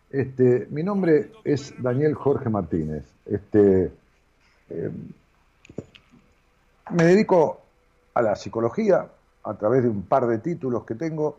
[0.09, 3.05] este, mi nombre es Daniel Jorge Martínez.
[3.25, 3.93] Este,
[4.69, 4.91] eh,
[6.91, 7.61] me dedico
[8.13, 9.07] a la psicología
[9.43, 11.37] a través de un par de títulos que tengo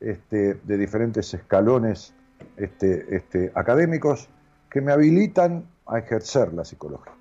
[0.00, 2.12] este, de diferentes escalones
[2.56, 4.28] este, este, académicos
[4.70, 7.14] que me habilitan a ejercer la psicología.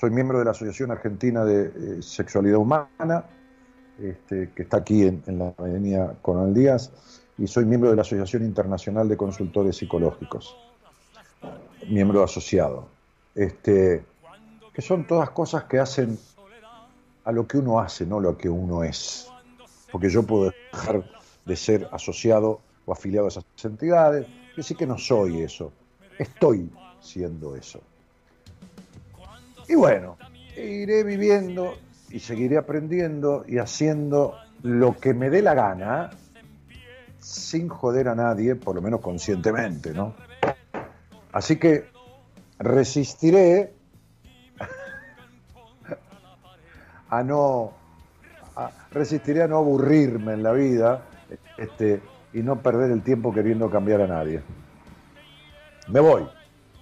[0.00, 1.66] Soy miembro de la Asociación Argentina de
[1.98, 3.24] eh, Sexualidad Humana,
[3.98, 6.90] que está aquí en, la avenida Conal Díaz,
[7.38, 10.71] y soy miembro de la Asociación Internacional de Consultores Psicológicos
[11.88, 12.88] miembro asociado.
[13.34, 14.04] Este,
[14.72, 16.18] que son todas cosas que hacen
[17.24, 19.28] a lo que uno hace, no lo que uno es.
[19.90, 21.04] Porque yo puedo dejar
[21.44, 24.26] de ser asociado o afiliado a esas entidades,
[24.56, 25.72] decir que no soy eso,
[26.18, 27.80] estoy siendo eso.
[29.68, 30.16] Y bueno,
[30.56, 31.74] iré viviendo
[32.10, 36.10] y seguiré aprendiendo y haciendo lo que me dé la gana,
[37.18, 40.14] sin joder a nadie, por lo menos conscientemente, ¿no?
[41.32, 41.86] Así que
[42.58, 43.72] resistiré
[47.08, 47.72] a no
[48.90, 51.02] resistiré a no aburrirme en la vida
[51.56, 52.02] este,
[52.34, 54.42] y no perder el tiempo queriendo cambiar a nadie.
[55.88, 56.28] Me voy.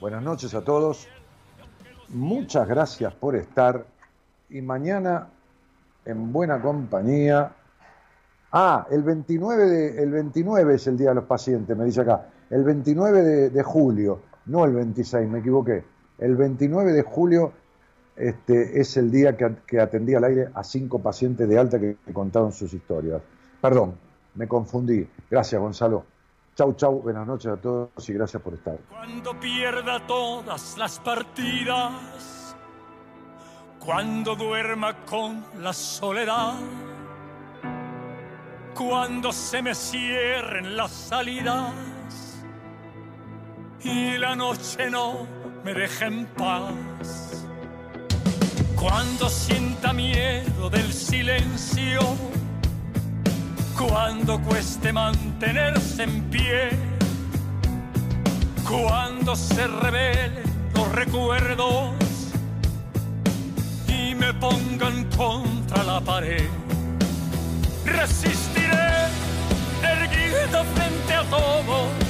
[0.00, 1.08] Buenas noches a todos
[2.10, 3.84] muchas gracias por estar
[4.48, 5.28] y mañana
[6.04, 7.52] en buena compañía.
[8.52, 12.26] Ah, el 29, de, el 29 es el Día de los Pacientes, me dice acá.
[12.50, 15.84] El 29 de, de julio, no el 26, me equivoqué.
[16.18, 17.52] El 29 de julio
[18.16, 22.52] este, es el día que, atendí al aire a cinco pacientes de alta que, contaron
[22.52, 23.22] sus historias.
[23.60, 23.94] Perdón,
[24.34, 25.08] me confundí.
[25.30, 26.04] Gracias, Gonzalo.
[26.54, 28.76] Chau, chau, buenas noches a todos y gracias por estar.
[28.90, 32.54] Cuando pierda todas las partidas,
[33.78, 36.54] cuando duerma con la soledad,
[38.74, 41.72] cuando se me cierren las salidas
[43.82, 45.26] y la noche no
[45.64, 47.40] me deje en paz
[48.80, 52.00] cuando sienta miedo del silencio,
[53.76, 56.70] cuando cueste mantenerse en pie,
[58.66, 60.44] cuando se revelen
[60.74, 61.92] los recuerdos
[63.86, 66.48] y me pongan contra la pared.
[67.84, 69.08] Resistiré,
[69.82, 72.09] erguido frente a todo,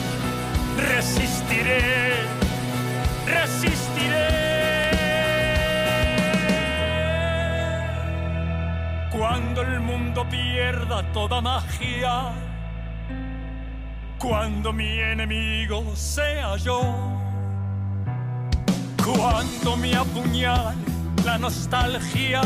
[0.81, 2.13] resistiré,
[3.25, 4.27] resistiré.
[9.11, 12.31] Cuando el mundo pierda toda magia,
[14.17, 16.81] cuando mi enemigo sea yo,
[19.03, 20.77] cuando me apuñale
[21.25, 22.41] la nostalgia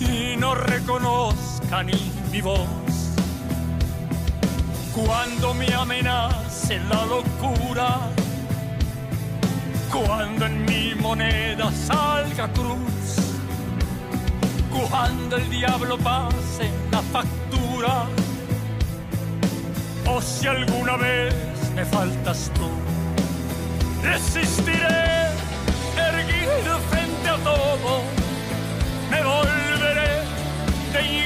[0.00, 2.85] y no reconozca ni mi voz,
[4.96, 7.88] cuando me amenace la locura,
[9.92, 12.96] cuando en mi moneda salga cruz
[14.90, 18.06] cuando el diablo pase la factura,
[20.06, 21.34] o si alguna vez
[21.74, 22.68] me faltas tú,
[24.02, 25.30] resistiré
[25.96, 28.02] erguido frente a todo,
[29.10, 30.22] me volveré
[30.92, 31.25] de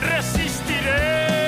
[0.00, 1.47] resistiré.